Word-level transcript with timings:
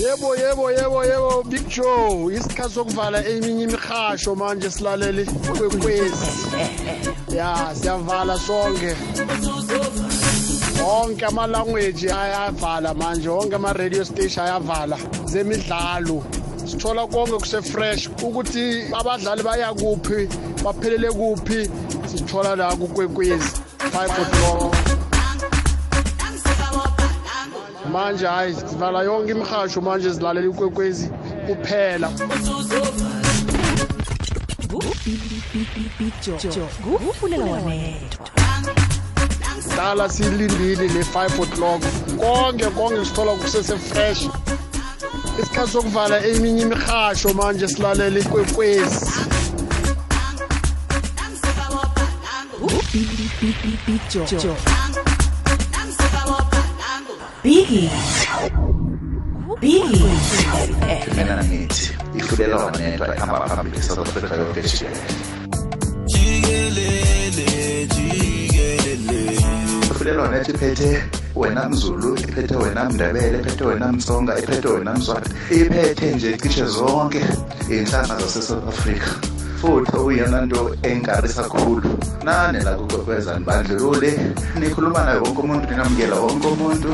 yebo 0.00 0.34
yebo 0.36 0.70
yebo 0.74 1.04
yebo 1.10 1.50
big 1.50 1.68
joe 1.68 2.34
isikhathi 2.36 2.74
sokuvala 2.74 3.18
eminye 3.28 3.64
imihasho 3.64 4.34
manje 4.34 4.70
silaleli 4.70 5.24
kwekwezi 5.58 6.26
ya 7.36 7.70
siyavala 7.74 8.38
sonke 8.38 8.96
onke 11.00 11.24
ama-language 11.26 12.12
ayavala 12.12 12.94
manje 12.94 13.28
onke 13.28 13.54
ama-radio 13.56 14.04
station 14.04 14.46
ayavala 14.46 14.98
zemidlalo 15.26 16.24
sithola 16.70 17.06
konke 17.06 17.32
kusefresh 17.42 18.06
ukuthi 18.08 18.82
abadlali 18.98 19.42
baya 19.46 19.70
kuphi 19.80 20.28
baphelele 20.64 21.08
kuphi 21.18 21.60
sithola 22.10 22.56
la 22.58 22.68
kukwekwezi 22.76 23.48
5 23.78 24.04
o'clock 24.22 24.87
manje 27.88 28.26
hhayi 28.26 28.54
sivala 28.54 29.02
yonke 29.04 29.30
imihasho 29.32 29.80
manje 29.80 30.10
zilalela 30.10 30.46
ikwekwezi 30.46 31.10
kuphela 31.46 32.08
kufuneka 37.06 37.44
wanethwa 37.44 38.26
dala 39.76 40.08
silindile 40.08 40.88
ne-five 40.88 41.38
o'clock 41.40 41.82
konke 42.20 42.66
konke 42.76 43.04
sithola 43.04 43.32
kusesefresh 43.40 44.22
isikhathi 45.40 45.72
sokuvala 45.72 46.16
eminye 46.30 46.62
imihasho 46.62 47.34
manje 47.34 47.68
silalele 47.68 48.20
ikwekwezi 48.20 49.06
Beep, 52.92 53.08
beep, 53.18 53.40
beep, 53.40 53.62
beep, 53.62 53.86
beep, 53.86 54.02
job. 54.10 54.26
job. 54.42 55.04
Biggie. 57.40 57.88
Biggie. 59.60 60.18
Kimena 61.04 61.34
na 61.36 61.42
miti. 61.42 61.92
Ikudela 62.16 62.56
wanaenda 62.64 63.06
kama 63.14 63.40
public 63.54 63.80
sasa 63.80 64.02
wena 71.36 71.68
mzulu 71.68 72.14
iphethe 72.16 72.56
wena 72.56 72.84
mndebele 72.90 73.40
iphethe 73.40 73.64
wena 73.64 73.92
msonga 73.92 74.38
iphethe 74.38 74.68
wena 74.68 74.94
mswati 74.94 75.30
iphethe 75.50 76.14
nje 76.14 76.36
cishe 76.36 76.64
zonke 76.64 77.24
iy'nhlanga 77.70 78.14
zasesouth 78.18 78.68
africa 78.68 79.10
futhi 79.60 79.96
okuyiyona 79.96 80.40
nto 80.46 80.74
engikarisa 80.82 81.42
kakhulu 81.42 81.98
nani 82.24 82.64
la 82.64 82.72
kukwekweza 82.74 83.38
nibandlulule 83.38 84.20
nikhuluma 84.60 85.04
nayo 85.04 85.22
wonke 85.22 85.40
umuntu 85.40 85.70
ninamukela 85.70 86.16
wonke 86.20 86.46
umuntu 86.46 86.90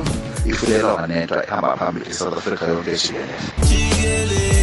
ifunelwa 0.47 1.01
manento 1.01 1.43
ehamba 1.43 1.77
phambili 1.77 2.13
south 2.15 2.39
africa 2.39 2.63
yonke 2.63 2.91
jikelele 2.91 4.55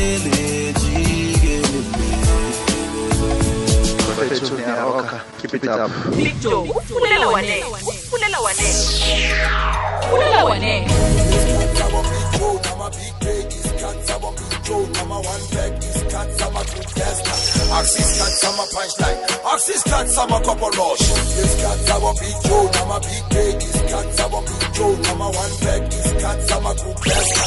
Joe, 14.72 14.88
Nummer 14.96 15.18
One 15.20 15.42
Pack, 15.52 15.78
East 15.84 16.04
Cut, 16.10 16.32
Summer 16.40 16.64
Group, 16.72 16.88
Gesta, 16.96 17.34
Axis 17.76 18.10
Cut, 18.18 18.34
Summer 18.40 18.68
Punchline, 18.74 19.20
Axis 19.54 19.82
Cut, 19.84 20.08
Summer 20.10 20.40
Copper 20.46 20.72
Rush, 20.80 21.06
East 21.12 21.58
Cut, 21.62 21.78
Summer 21.88 22.14
Big 22.22 22.38
Joe, 22.48 22.68
Nummer 22.80 23.00
Big 23.02 23.26
Day, 23.32 23.50
East 23.58 23.84
Cut, 23.92 24.08
Summer 24.16 24.42
Big 24.48 24.66
Joe, 24.74 24.96
Number 25.04 25.30
One 25.40 25.54
Pack, 25.62 25.82
East 25.92 26.16
Cut, 26.22 26.40
Summer 26.48 26.74
Group, 26.76 26.98
Gesta. 27.04 27.44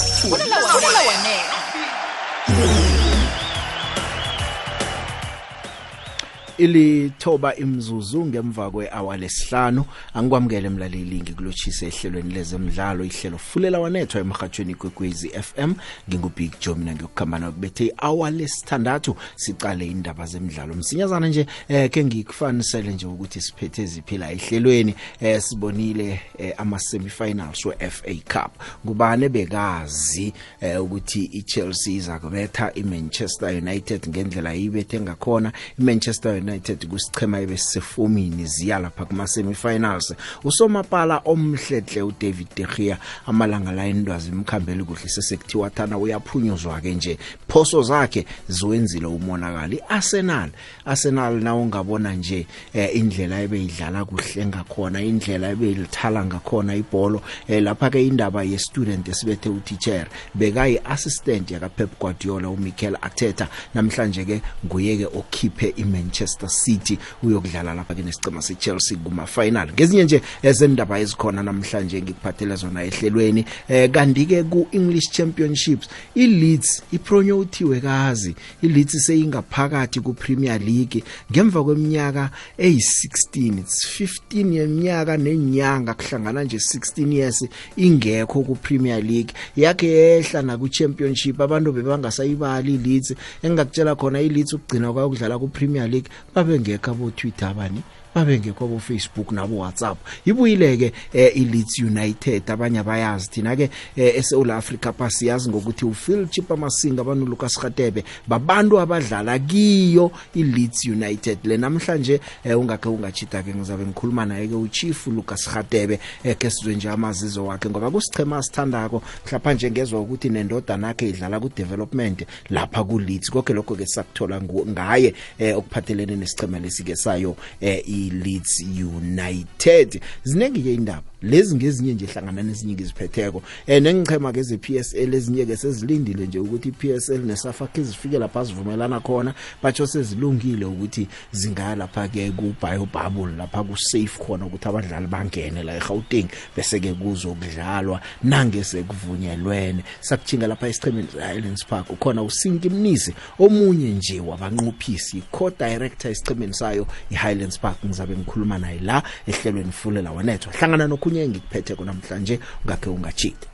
ilithoba 6.59 7.55
imzuzu 7.57 8.25
ngemva 8.25 8.71
kwehour 8.71 9.17
lesihlanu 9.19 9.85
angikwamukele 10.15 10.69
mlaleli 10.69 11.21
ngikulochisa 11.23 11.87
ehlelweni 11.87 12.35
lezemidlalo 12.35 13.05
ihlelo 13.05 13.39
fulela 13.39 13.81
wanethwa 13.81 14.21
emhathweni 14.21 14.75
kwekwezi 14.75 15.29
FM 15.29 15.75
ngingubig 16.09 16.53
Joe 16.61 16.75
mina 16.75 16.93
ngiyokukhamana 16.95 17.51
kubethe 17.53 17.85
ihour 17.87 18.31
lesithandathu 18.31 19.17
sicale 19.37 19.87
indaba 19.87 20.27
zemidlalo 20.27 20.75
msinyazana 20.75 21.29
nje 21.29 21.47
eh 21.69 21.91
ke 21.91 22.05
ngikufanisele 22.05 22.93
nje 22.93 23.07
ukuthi 23.07 23.41
siphethe 23.41 23.87
ziphila 23.87 24.33
ehlelweni 24.33 24.95
eh 25.21 25.41
sibonile 25.43 26.21
eh, 26.39 26.55
ama 26.57 26.79
semifinals 26.79 27.65
we 27.67 27.75
FA 27.91 28.15
Cup 28.33 28.63
kubane 28.87 29.29
bekazi 29.29 30.33
eh, 30.61 30.83
ukuthi 30.85 31.25
iChelsea 31.25 31.95
izakubetha 31.95 32.73
iManchester 32.75 33.49
United 33.57 34.09
ngendlela 34.09 34.55
ibethe 34.55 35.01
ngakhona 35.01 35.53
iManchester 35.79 36.44
United 36.49 36.89
kusichema 36.89 37.41
ebesisefomini 37.41 38.47
ziya 38.47 38.79
lapha 38.79 39.05
kuma 39.05 39.27
semifinals 39.27 40.15
usomapala 40.45 41.23
omhlehle 41.25 42.03
uDavid 42.03 42.49
De 42.57 42.67
Gea 42.77 42.99
amalanga 43.27 43.73
la 43.73 43.87
indwazi 43.87 44.29
imkhambeli 44.29 44.85
kuhle 44.85 45.09
sesekuthiwa 45.09 45.71
thana 45.71 45.99
uyaphunyuzwa 45.99 46.81
ke 46.81 46.95
nje 46.95 47.19
phoso 47.49 47.83
zakhe 47.83 48.27
ziwenzile 48.49 49.07
umonakali 49.07 49.81
Arsenal 49.89 50.51
Arsenal 50.85 51.35
na 51.41 51.55
ungabona 51.55 52.13
nje 52.15 52.47
eh, 52.75 52.97
indlela 52.97 53.41
ebeyidlala 53.41 54.05
kuhle 54.05 54.47
ngakhona 54.47 55.03
indlela 55.03 55.49
ebeyilthala 55.51 56.25
ngakhona 56.25 56.75
ibhola 56.77 57.21
eh, 57.49 57.63
lapha 57.63 57.91
ke 57.91 58.07
indaba 58.07 58.43
ye 58.43 58.59
student 58.59 59.09
esibethe 59.09 59.49
uteacher 59.49 60.07
bekayi 60.35 60.81
assistant 60.85 61.51
ya 61.51 61.69
Pep 61.69 61.99
Guardiola 62.01 62.49
uMikel 62.49 62.97
Arteta 63.03 63.49
namhlanje 63.75 64.25
ke 64.25 64.43
nguye 64.67 64.97
ke 64.97 65.07
okhiphe 65.07 65.75
iManchester 65.77 66.34
Manchester 66.35 66.49
City 66.73 66.99
uyokudlala 67.23 67.75
lapha 67.75 67.95
ke 67.95 68.03
nesicema 68.03 68.43
seChelsea 68.43 68.99
kuma 68.99 69.27
final 69.27 69.71
ngezinye 69.73 70.05
nje 70.05 70.23
ezendaba 70.43 70.99
ezikhona 70.99 71.43
namhlanje 71.43 72.03
ngikuphathele 72.03 72.57
zona 72.57 72.83
ehlelweni 72.85 73.45
eh 73.69 73.91
kanti 73.91 74.27
ke 74.27 74.43
ku 74.43 74.67
English 74.73 75.11
Championships 75.13 75.89
iLeeds 76.17 76.83
ipromotiwe 76.93 77.81
kazi 77.81 78.35
iLeeds 78.63 79.07
seyingaphakathi 79.07 80.01
ku 80.01 80.15
Premier 80.15 80.59
League 80.61 81.05
ngemva 81.33 81.65
kweminyaka 81.65 82.31
ey16 82.59 83.59
it's 83.61 83.87
15 83.87 84.55
yeminyaka 84.55 85.17
nenyanga 85.17 85.95
kuhlangana 85.95 86.45
nje 86.45 86.57
16 86.57 87.13
years 87.15 87.47
ingekho 87.77 88.43
ku 88.43 88.55
Premier 88.57 89.01
League 89.03 89.33
yakhe 89.57 89.87
yehla 89.87 90.43
na 90.43 90.59
ku 90.59 90.69
Championship 90.69 91.41
abantu 91.41 91.73
bebangasayibali 91.73 92.75
iLeeds 92.75 93.15
engakutshela 93.43 93.95
khona 93.95 94.19
iLeeds 94.21 94.53
ukugcina 94.55 94.93
kwayokudlala 94.93 95.39
ku 95.39 95.49
Premier 95.49 95.87
League 95.91 96.09
babengeka 96.33 96.95
botwitter 96.97 97.51
abani 97.51 97.83
babengekho 98.15 98.69
bo 98.69 98.79
Facebook 98.79 99.33
nabo 99.33 99.57
WhatsApp 99.59 99.99
ibuyile 100.27 100.77
ke 100.79 100.93
eh, 101.13 101.33
iLeeds 101.37 101.79
United 101.83 102.43
abanye 102.51 102.83
bayazi 102.87 103.29
thina 103.31 103.57
ke 103.57 103.71
eh, 103.97 104.15
eSouth 104.19 104.51
Africa 104.51 104.93
pasiyazi 104.93 105.51
ngokuthi 105.51 105.85
uPhil 105.85 106.29
Chipa 106.31 106.57
Masinga 106.57 107.01
abanu 107.03 107.27
Lucas 107.27 107.59
Gatebe 107.61 108.05
babantu 108.29 108.79
abadlala 108.81 109.39
kiyo 109.39 110.13
iLeeds 110.35 110.85
United 110.87 111.39
le 111.45 111.57
namhlanje 111.57 112.21
eh, 112.45 112.59
ungakhe 112.59 112.89
ungachita 112.89 113.43
ke 113.43 113.55
ngizabe 113.55 113.85
ngikhuluma 113.87 114.25
naye 114.27 114.49
ke 114.49 114.55
uChief 114.55 115.07
Lucas 115.07 115.49
Gatebe 115.51 115.99
eh, 116.25 116.37
ke 116.37 116.51
sizwe 116.51 116.75
nje 116.75 116.89
amazizo 116.91 117.47
wakhe 117.47 117.69
ngoba 117.71 117.91
kusichema 117.91 118.43
sithandako 118.43 119.03
mhlapa 119.27 119.55
nje 119.55 119.71
ngezwe 119.71 119.99
ukuthi 119.99 120.29
nendodana 120.29 120.89
yakhe 120.89 121.09
idlala 121.09 121.41
ku 121.41 121.49
development 121.57 122.27
lapha 122.51 122.85
ku 122.85 122.99
Leeds 122.99 123.31
konke 123.31 123.53
lokho 123.53 123.75
ke 123.75 123.87
sakuthola 123.87 124.41
ngaye 124.43 125.15
eh, 125.39 125.59
okuphathelene 125.59 126.17
nesichema 126.17 126.59
lesike 126.59 126.97
sayo 126.97 127.37
eh, 127.61 127.83
i 127.89 128.04
leads 128.11 128.63
united 128.63 130.01
ziningi-ke 130.25 130.73
indaba 130.75 131.14
lezi 131.31 131.57
ngezinye 131.57 131.93
nje 131.95 132.07
hlangana 132.07 132.43
nezinye 132.43 132.73
iziphetheko 132.79 133.43
eh 133.67 133.83
nengichema 133.83 134.33
ke 134.33 134.43
ze 134.43 134.57
PSL 134.59 135.15
ezinye 135.15 135.47
ke 135.47 135.57
sezilindile 135.57 136.27
nje 136.27 136.39
ukuthi 136.39 136.69
iPSL 136.69 137.19
neSAFAC 137.27 137.79
izifike 137.79 138.19
lapha 138.19 138.47
sivumelana 138.47 139.01
khona 139.01 139.35
batho 139.63 139.87
sezilungile 139.87 140.65
ukuthi 140.65 141.09
zingaya 141.33 141.77
lapha 141.77 142.09
ke 142.09 142.31
ku 142.31 142.55
bio 142.63 142.87
bubble 142.87 143.37
lapha 143.37 143.65
ku 143.65 143.77
safe 143.77 144.19
khona 144.27 144.47
ukuthi 144.47 144.69
abadlali 144.69 145.07
bangene 145.07 145.63
la 145.63 145.77
eGauteng 145.77 146.29
bese 146.57 146.81
ke 146.81 146.93
kuzokudlalwa 146.95 148.01
nange 148.25 148.65
sekuvunyelwene 148.65 149.85
sakuthinga 150.01 150.47
lapha 150.47 150.69
esichemeni 150.69 151.09
Islands 151.37 151.65
Park 151.65 151.91
ukhona 151.91 152.23
uSinki 152.23 152.69
Mnisi 152.71 153.15
omunye 153.39 153.91
nje 153.91 154.21
wabanqophisi 154.21 155.23
co-director 155.33 156.11
esichemeni 156.11 156.55
sayo 156.55 156.87
iHighlands 157.11 157.59
Park 157.59 157.79
ngizabe 157.87 158.17
ngikhuluma 158.17 158.59
naye 158.59 158.79
la 158.81 159.03
ehlelweni 159.27 159.73
fulela 159.73 160.13
wanethwa 160.13 160.53
hlangana 160.53 160.87
nokhulu 160.87 161.14
okunye 161.15 161.23
engikuphetheko 161.23 161.85
namhlanje 161.85 162.39
ungakhe 162.65 162.91
ungatshiti 162.91 163.49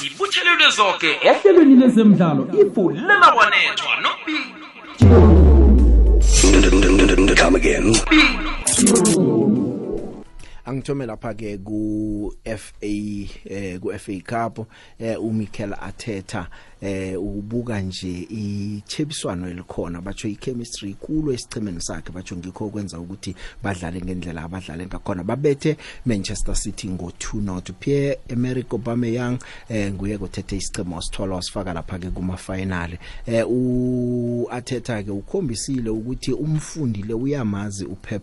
zibuthelelwe 0.00 0.66
zonke 0.76 1.10
ehlelweni 1.30 1.74
lezemdlalo 1.80 2.42
ifu 2.62 2.90
lelawanethwa 2.90 3.92
nobi 4.02 4.36
Come 7.34 7.54
again. 7.56 7.92
angithome 10.66 11.06
lapha 11.06 11.32
ke 11.34 11.58
ku 11.64 12.30
FA 12.46 12.94
eh 13.50 13.78
ku 13.82 13.90
FA 13.98 14.16
Cup 14.22 14.70
eh 14.98 15.16
uMikel 15.18 15.74
Arteta 15.74 16.46
eh 16.80 17.16
ubuka 17.18 17.80
nje 17.80 18.26
ichepiswano 18.30 19.48
elikhona 19.50 20.00
batho 20.00 20.28
ichemistry 20.28 20.90
ikulu 20.90 21.32
esichimeni 21.32 21.80
sakhe 21.82 22.10
batho 22.12 22.36
ngikho 22.36 22.68
kwenza 22.70 22.98
ukuthi 23.00 23.34
badlale 23.62 24.00
ngendlela 24.00 24.42
abadlale 24.42 24.86
ngakhona 24.86 25.24
babethe 25.24 25.76
Manchester 26.06 26.54
City 26.54 26.88
ngo 26.88 27.12
2-0 27.18 27.72
Pierre 27.80 28.18
Emerick 28.28 28.72
Aubameyang 28.72 29.38
eh 29.68 29.90
nguye 29.94 30.18
kothethe 30.18 30.56
isichimo 30.56 31.02
sithola 31.02 31.34
wasifaka 31.34 31.72
lapha 31.72 31.98
ke 31.98 32.10
kuma 32.10 32.36
final 32.36 32.98
eh 33.26 33.44
u 33.48 34.46
Arteta 34.50 35.02
ke 35.02 35.10
ukhombisile 35.10 35.90
ukuthi 35.90 36.32
umfundi 36.32 37.02
le 37.02 37.14
uyamazi 37.14 37.84
uPep 37.84 38.22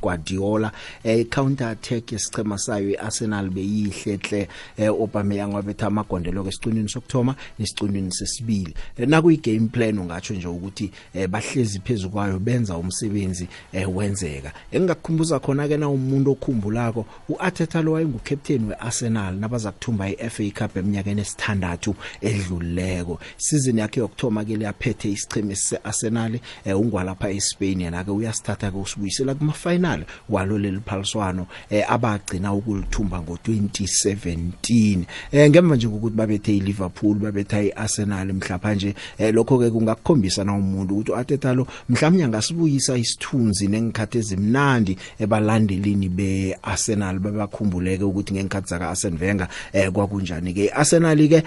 Guardiola 0.00 0.72
eh 1.04 1.24
counter 1.28 1.68
attack 1.68 2.12
yesichema 2.12 2.58
sayo 2.58 2.90
iArsenal 2.90 3.50
beyihle 3.50 4.12
enhle 4.12 4.48
eh 4.76 4.86
Aubameyang 4.88 5.54
wabetha 5.54 5.86
amagondelo 5.86 6.42
kwesiqinini 6.42 6.88
sokthoma 6.88 7.34
nesiqinini 7.58 8.12
sesibili 8.12 8.74
eh, 8.96 9.08
naku 9.08 9.30
igame 9.30 9.68
plan 9.68 9.98
ungatsho 9.98 10.34
nje 10.34 10.48
ukuthi 10.48 10.90
eh, 11.14 11.28
bahlezi 11.28 11.80
phezukwayo 11.80 12.38
benza 12.38 12.76
umsebenzi 12.76 13.48
eh, 13.72 13.96
wenzeka 13.96 14.52
engakukhumbuza 14.72 15.38
khona 15.40 15.68
ke 15.68 15.76
na 15.76 15.88
umuntu 15.88 16.30
okhumbulako 16.32 17.06
uArteta 17.28 17.82
lo 17.82 17.92
wayengu 17.92 18.20
captain 18.24 18.64
weArsenal 18.68 19.34
nabaza 19.34 19.72
kuthumba 19.72 20.08
iFA 20.10 20.50
Cup 20.58 20.76
eminyakeni 20.76 21.20
esithandathu 21.20 21.94
edlulileko 22.22 23.18
season 23.36 23.78
yakhe 23.78 24.00
yokthoma 24.00 24.44
ke 24.44 24.56
leyaphethe 24.56 25.08
isicheme 25.10 25.56
seArsenal 25.56 26.38
eh 26.64 26.78
ungwa 26.78 27.04
lapha 27.04 27.30
eSpain 27.30 27.80
yena 27.80 28.04
ke 28.04 28.10
uyasithatha 28.10 28.70
ke 28.70 28.76
usibuyisela 28.78 29.34
kuma 29.34 29.52
final 29.52 29.87
national 29.96 30.04
waloleli 30.28 30.80
phaliswano 30.86 31.46
eh, 31.70 31.84
abagcina 31.92 32.52
ukulithumba 32.54 33.18
ngo2017 33.18 34.98
eh, 35.32 35.50
ngemva 35.50 35.76
nje 35.76 35.86
ukuthi 35.86 36.14
babethe 36.16 36.56
iLiverpool 36.56 37.18
babetha 37.18 37.62
iArsenal 37.62 38.32
mhlawumbe 38.32 38.94
eh, 39.18 39.34
lokho 39.34 39.58
ke 39.58 39.70
kungakukhombisa 39.70 40.44
na 40.44 40.52
umuntu 40.54 40.94
ukuthi 40.94 41.12
uAteta 41.12 41.52
lo 41.54 41.66
mhlawumbe 41.88 42.24
angasibuyisa 42.24 42.96
isithunzi 42.96 43.68
nengikhathe 43.68 44.18
ezimnandi 44.18 44.96
ebalandelini 45.18 46.08
beArsenal 46.08 47.18
babakhumbuleke 47.18 48.04
ukuthi 48.04 48.34
ngengikhathe 48.34 48.68
zaka 48.68 48.88
Arsene 48.90 49.18
Wenger 49.20 49.48
kwakunjani 49.92 50.52
ke 50.54 50.70
Arsenal 50.70 51.18
ke 51.28 51.42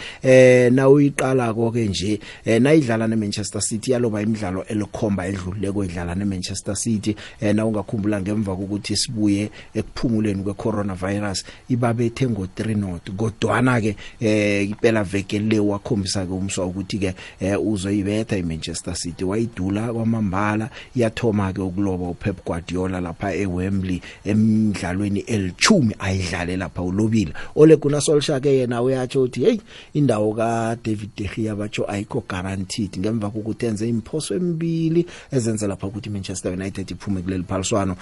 na 0.70 0.90
uyiqala 0.90 1.54
konke 1.54 1.86
nje 1.88 2.20
nayidlala 2.60 3.08
neManchester 3.08 3.62
City 3.62 3.92
yaloba 3.92 4.22
imidlalo 4.22 4.66
elikhomba 4.68 5.26
edlulile 5.28 5.72
kodlala 5.72 6.16
neManchester 6.16 6.76
City 6.76 7.16
na 7.54 7.66
ungakhumbula 7.66 8.20
ngemva 8.31 8.56
kokuthi 8.56 8.95
sibuye 8.98 9.50
ekuphumuleni 9.75 10.42
kwecoronavirus 10.44 11.44
ibabethe 11.69 12.25
ngo3 12.28 12.78
not 12.80 13.06
kodwana 13.12 13.81
ke 13.83 13.94
eh, 14.24 14.69
iphela 14.72 15.04
veke 15.04 15.39
le 15.44 15.60
wakhombisa 15.60 16.24
ke 16.25 16.31
umswa 16.31 16.66
ukuthi 16.66 16.98
ke 17.00 17.12
eh, 17.44 17.60
uzoyibetha 17.60 18.38
iManchester 18.39 18.95
City 18.95 19.24
wayidula 19.28 19.92
kwamambala 19.94 20.69
iyathoma 20.95 21.51
ke 21.54 21.62
ukuloba 21.62 22.10
uPep 22.16 22.44
Guardiola 22.45 23.01
lapha 23.01 23.36
eWembley 23.36 24.01
emidlalweni 24.25 25.19
elichumi 25.19 25.95
ayidlale 26.00 26.57
lapha 26.57 26.81
ulobile 26.81 27.33
ole 27.56 27.75
kuna 27.78 28.01
Solskjaer 28.01 28.42
ke 28.42 28.50
yena 28.63 28.81
uyatsho 28.81 29.22
uthi 29.22 29.44
hey 29.44 29.57
indawo 29.94 30.33
ka 30.36 30.75
David 30.83 31.12
De 31.16 31.28
Gea 31.28 31.56
bacho 31.56 31.83
ayikho 31.92 32.24
guaranteed 32.30 32.98
ngemva 33.00 33.30
kokuthi 33.30 33.66
enze 33.66 33.89
imphoso 33.89 34.36
emibili 34.36 35.06
ezenza 35.31 35.68
lapha 35.68 35.88
ukuthi 35.88 36.10
Manchester 36.10 36.54
United 36.54 36.92
iphume 36.92 37.22
kuleli 37.22 37.44
phaliswano 37.44 37.95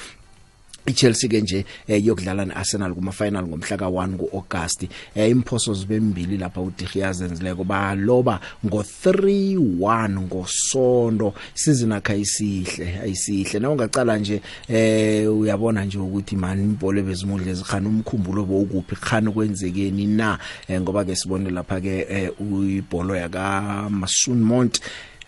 iChelsea 0.89 1.29
ke 1.29 1.39
nje 1.41 1.63
eh, 1.87 2.05
yokudlala 2.05 2.45
neArsenal 2.45 2.93
kuma 2.95 3.11
final 3.11 3.47
ngomhla 3.47 3.77
ka1 3.77 4.17
kuAugust 4.17 4.87
eh, 5.15 5.29
imphoso 5.31 5.73
zibembili 5.73 6.37
lapha 6.37 6.61
uDigiaz 6.61 7.21
enzileko 7.21 7.63
baloba 7.63 8.39
ngo3-1 8.65 10.19
ngosonto 10.25 11.33
sizina 11.53 12.01
kha 12.01 12.15
isihle 12.15 12.87
ayisihle 13.03 13.59
nawungaqala 13.59 14.17
nje 14.17 14.37
eh 14.67 15.27
uyabona 15.33 15.85
nje 15.85 15.97
ukuthi 15.99 16.35
man 16.35 16.59
ibhola 16.73 17.01
bezimudle 17.01 17.53
zikhana 17.53 17.89
umkhumbulo 17.89 18.43
bowukuphi 18.45 18.95
khani 18.95 19.29
kwenzekeni 19.31 20.05
na 20.07 20.39
eh, 20.67 20.81
ngoba 20.81 21.05
ke 21.05 21.15
sibone 21.15 21.49
lapha 21.49 21.77
ke 21.81 21.95
eh, 22.09 22.29
uyibhola 22.41 23.17
yaka 23.25 23.89
Masun 23.89 24.41
Mont 24.41 24.79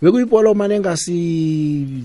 bekuyibhola 0.01 0.53
manje 0.57 0.79
ngasi 0.79 1.15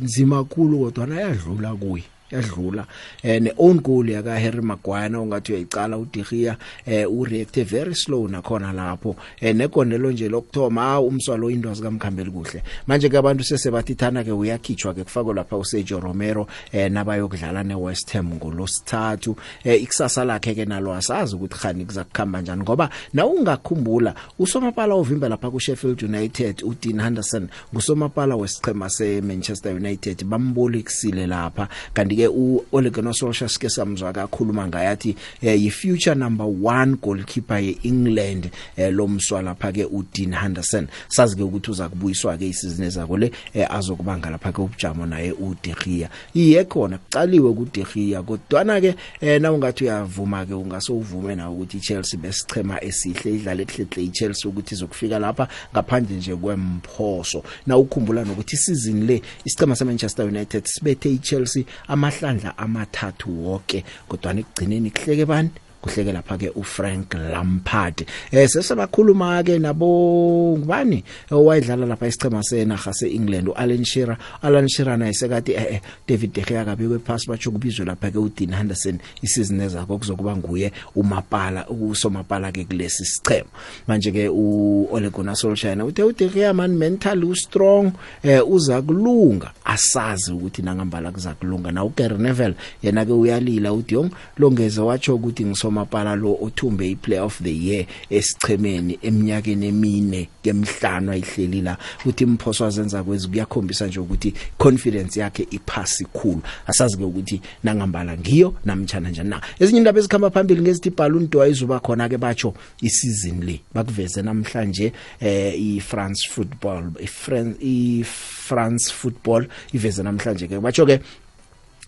nzima 0.05 0.44
kakhulu 0.44 0.76
kodwa 0.85 1.06
nayadlula 1.06 1.75
kuye 1.75 2.05
yadlula 2.31 2.87
eh 3.23 3.38
ne 3.40 3.52
own 3.58 3.78
goal 3.81 4.08
yaka 4.08 4.38
Harry 4.38 4.62
Maguire 4.62 5.17
ongathi 5.17 5.52
uyayicala 5.52 5.99
uDiria 5.99 6.56
eh 6.87 7.06
u 7.11 7.25
react 7.25 7.61
very 7.64 7.94
slow 7.94 8.28
nakhona 8.28 8.73
lapho 8.73 9.17
eh 9.40 9.55
negondelo 9.55 10.11
nje 10.11 10.28
lokthoma 10.28 11.00
umswalo 11.00 11.50
indwa 11.50 11.75
zikamkhambeli 11.75 12.31
kuhle 12.31 12.62
manje 12.87 13.08
ke 13.08 13.17
abantu 13.19 13.44
sesebathithana 13.44 14.25
ke 14.25 14.32
uyakhitshwa 14.32 14.94
ke 14.94 15.05
kufakwe 15.05 15.34
lapha 15.34 15.56
uSergio 15.56 16.00
Romero 16.00 16.46
eh 16.73 16.90
nabayokudlala 16.90 17.62
neWest 17.62 18.11
Ham 18.12 18.34
ngolosithathu 18.34 19.37
eh 19.64 19.82
ikusasa 19.82 20.25
lakhe 20.25 20.55
ke 20.55 20.64
nalo 20.64 20.94
asazi 20.94 21.37
ukuthi 21.37 21.58
khani 21.58 21.84
kuzakukhamba 21.87 22.38
kanjani 22.38 22.62
ngoba 22.62 22.90
na 23.12 23.26
ungakhumbula 23.26 24.14
usomapala 24.38 24.94
ovimba 24.94 25.29
lapha 25.29 25.50
kuSheffield 25.50 26.02
United 26.02 26.62
uDean 26.64 27.00
Henderson 27.00 27.49
ngusomapala 27.72 28.37
wesichema 28.37 28.90
seManchester 28.90 29.75
United 29.76 30.25
bambolikisile 30.25 31.26
lapha 31.26 31.69
kanti 31.94 32.15
ke 32.16 32.28
uOlegonosolsha 32.28 33.48
sike 33.48 33.68
samzwa 33.70 34.12
kakhuluma 34.12 34.66
ngayathi 34.68 35.16
eh, 35.42 35.62
yi 35.62 35.70
future 35.70 36.14
number 36.14 36.44
1 36.46 36.96
goalkeeper 36.96 37.60
yeEngland 37.64 38.48
eh, 38.76 38.92
lomswa 38.94 39.42
lapha 39.42 39.72
ke 39.72 39.84
uDean 39.84 40.32
Henderson 40.40 40.88
sazi 41.08 41.36
ke 41.36 41.42
ukuthi 41.44 41.70
uza 41.70 41.88
kubuyiswa 41.88 42.36
ke 42.36 42.48
isizini 42.48 42.86
ezako 42.86 43.16
le 43.18 43.32
eh, 43.54 43.66
azokubanga 43.70 44.30
lapha 44.30 44.52
ke 44.52 44.60
ubujamo 44.62 45.06
naye 45.06 45.32
uDe 45.32 45.74
Gea 45.84 46.08
iye 46.34 46.64
khona 46.64 46.98
kucaliwe 46.98 47.52
kuDe 47.52 47.86
Gea 47.94 48.22
kodwana 48.22 48.80
ke 48.80 48.94
na 49.40 49.52
ungathi 49.52 49.84
uyavuma 49.84 50.46
ke 50.46 50.54
ungasovume 50.54 51.34
na 51.36 51.50
ukuthi 51.50 51.76
iChelsea 51.76 52.20
besichema 52.20 52.84
esihle 52.84 53.34
idlale 53.34 53.64
kuhlehle 53.64 54.04
iChelsea 54.04 54.48
ukuthi 54.50 54.74
izokufika 54.74 55.19
lapha 55.19 55.48
ngaphandle 55.74 56.16
nje 56.16 56.36
kwemphoso 56.36 57.42
na 57.66 57.76
ukukhumbula 57.76 58.24
nokuthi 58.24 58.54
isizini 58.56 59.06
le 59.06 59.22
isicema 59.44 59.76
seManchester 59.76 60.26
United 60.26 60.64
sibethe 60.64 61.10
iChelsea 61.12 61.64
ama 61.88 62.06
amahlandla 62.06 62.51
amathathu 62.65 63.25
wonke 63.44 63.79
kodwa 64.08 64.31
nikugcineni 64.34 64.89
kuhleke 64.96 65.25
bani 65.31 65.51
kuhleke 65.80 66.12
lapha 66.12 66.36
ke 66.40 66.48
uFrank 66.56 67.14
Lampard 67.16 68.04
eh 68.32 68.46
sesebakhuluma 68.48 69.44
ke 69.44 69.58
nabo 69.60 70.56
ngubani 70.56 71.00
eh, 71.28 71.36
owayedlala 71.36 71.86
lapha 71.86 72.06
isichema 72.08 72.40
senaga 72.42 72.92
seEngland 72.92 73.48
uAlan 73.52 73.84
Shearer 73.84 74.16
Alan 74.42 74.68
Shearer 74.68 74.96
naye 74.96 75.12
sekati 75.12 75.52
eh, 75.52 75.68
eh 75.76 75.80
David 76.06 76.32
De 76.32 76.40
Gea 76.42 76.64
kabekwe 76.64 76.98
pass 76.98 77.26
bathi 77.28 77.50
kubizwe 77.50 77.84
lapha 77.86 78.10
ke 78.10 78.18
uDean 78.18 78.54
Henderson 78.56 78.98
isizini 79.22 79.64
ezakho 79.64 79.98
kuzokuba 79.98 80.36
nguye 80.36 80.72
uMapala 80.94 81.68
usomapala 81.68 82.52
ke 82.52 82.64
kulesi 82.64 83.04
sichema 83.04 83.50
manje 83.86 84.12
ke 84.12 84.28
uOle 84.28 85.10
Gunnar 85.10 85.36
Solskjaer 85.36 85.82
uthe 85.84 86.02
uDe 86.02 86.28
Gea 86.28 86.54
man 86.54 86.72
mental 86.76 87.24
u 87.24 87.36
strong 87.36 87.92
eh 88.22 88.40
uza 88.42 88.82
kulunga 88.82 89.52
asazi 89.64 90.32
ukuthi 90.32 90.62
nangambala 90.62 91.12
kuza 91.12 91.34
kulunga 91.34 91.72
na 91.72 91.84
uGary 91.84 92.16
Neville 92.18 92.56
yena 92.82 93.04
ke 93.04 93.12
uyalila 93.12 93.72
uDiong 93.72 94.10
longeze 94.40 94.80
watsho 94.80 95.14
ukuthi 95.14 95.44
ngiso 95.44 95.66
somapala 95.67 96.15
lo 96.20 96.31
othumbe 96.44 96.87
iplayer 96.94 97.25
of 97.25 97.43
the 97.43 97.51
year 97.53 97.87
esichemeni 98.11 98.99
eminyakeni 99.03 99.67
emine 99.69 100.29
kemhlanu 100.43 101.11
ayihleli 101.13 101.61
la 101.63 101.77
uthi 102.05 102.25
imphoso 102.25 102.67
azenza 102.67 103.03
kwezi 103.05 103.29
kuyakhombisa 103.29 103.87
nje 103.87 104.01
ukuthi 104.01 104.35
confidence 104.58 105.20
yakhe 105.20 105.46
iphasi 105.51 106.05
khulu 106.05 106.41
asazi 106.67 106.96
ke 106.96 107.05
ukuthi 107.05 107.41
nangambala 107.65 108.19
ngiyo 108.19 108.55
namtchana 108.65 109.11
njani 109.11 109.31
na 109.31 109.41
ezinye 109.61 109.79
indaba 109.79 109.99
ezikhamba 109.99 110.31
phambili 110.31 110.63
ngezithi 110.63 110.91
balloon 110.91 111.29
do 111.31 111.43
ayizuba 111.43 111.81
khona 111.81 112.08
ke 112.08 112.19
batsho 112.19 112.55
isizini 112.82 113.43
le 113.46 113.61
bakuveze 113.75 114.23
namhlanje 114.23 114.93
eh 115.20 115.61
iFrance 115.61 116.29
football 116.31 116.91
iFrance 117.03 117.58
iFrance 117.67 118.93
football 118.93 119.44
iveze 119.73 120.03
namhlanje 120.03 120.46
ke 120.49 120.61
batsho 120.63 120.87
ke 120.87 121.01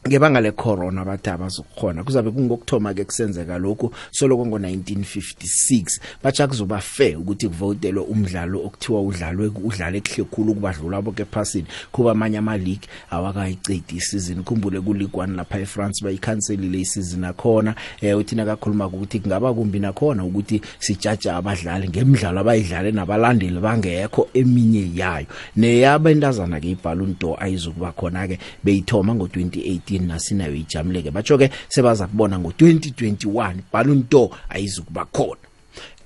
ngebanga 0.07 0.41
lecorona 0.41 1.05
bathi 1.05 1.31
abazokhona 1.31 2.05
kuzabe 2.05 2.31
kungokuthoma 2.31 2.95
ke 2.95 3.05
kusenzeka 3.05 3.59
lokhu 3.59 3.91
soloko 4.11 4.45
ngo1956 4.45 6.01
bacha 6.23 6.47
kuzoba 6.47 6.79
fair 6.81 7.17
ukuthi 7.19 7.49
kuvotelwe 7.49 8.03
umdlalo 8.05 8.61
okuthiwa 8.67 9.03
udlalwe 9.03 9.47
udlale 9.49 10.01
kuhle 10.01 10.25
khulu 10.31 10.55
kubadlula 10.55 11.03
bonke 11.03 11.25
phasini 11.25 11.67
kuba 11.93 12.11
amanye 12.13 12.39
ama 12.39 12.57
league 12.57 12.89
awakayicedi 13.11 13.97
isizini 13.97 14.43
khumbule 14.43 14.81
ku 14.81 14.95
League 14.95 15.13
1 15.13 15.35
lapha 15.35 15.61
eFrance 15.61 16.05
bayikhanselile 16.05 16.81
isizini 16.81 17.23
nakhona 17.23 17.75
eh 18.01 18.17
uthina 18.19 18.45
kakhuluma 18.45 18.87
ukuthi 18.87 19.21
kungaba 19.21 19.55
kumbi 19.55 19.81
nakhona 19.81 20.25
ukuthi 20.25 20.61
sijaja 20.79 21.37
abadlali 21.37 21.89
ngemidlalo 21.89 22.41
abayidlale 22.41 22.91
nabalandeli 22.93 23.61
bangekho 23.61 24.29
eminye 24.35 24.91
yayo 24.95 25.27
neyabentazana 25.57 26.61
ke 26.61 26.71
iballoon 26.71 27.17
door 27.19 27.37
ayizokuba 27.41 27.93
khona 27.93 28.29
ke 28.29 28.39
beyithoma 28.65 29.13
ngo2018 29.15 29.88
2018 29.91 29.99
nasinayo 30.07 30.55
ijamuleke 30.55 31.11
batsho 31.11 31.39
ke 31.39 31.51
sebaza 31.69 32.07
kubona 32.07 32.39
ngo2021 32.39 33.55
balloon 33.73 34.03
tour 34.09 34.29
ayizukuba 34.49 35.05
khona 35.05 35.39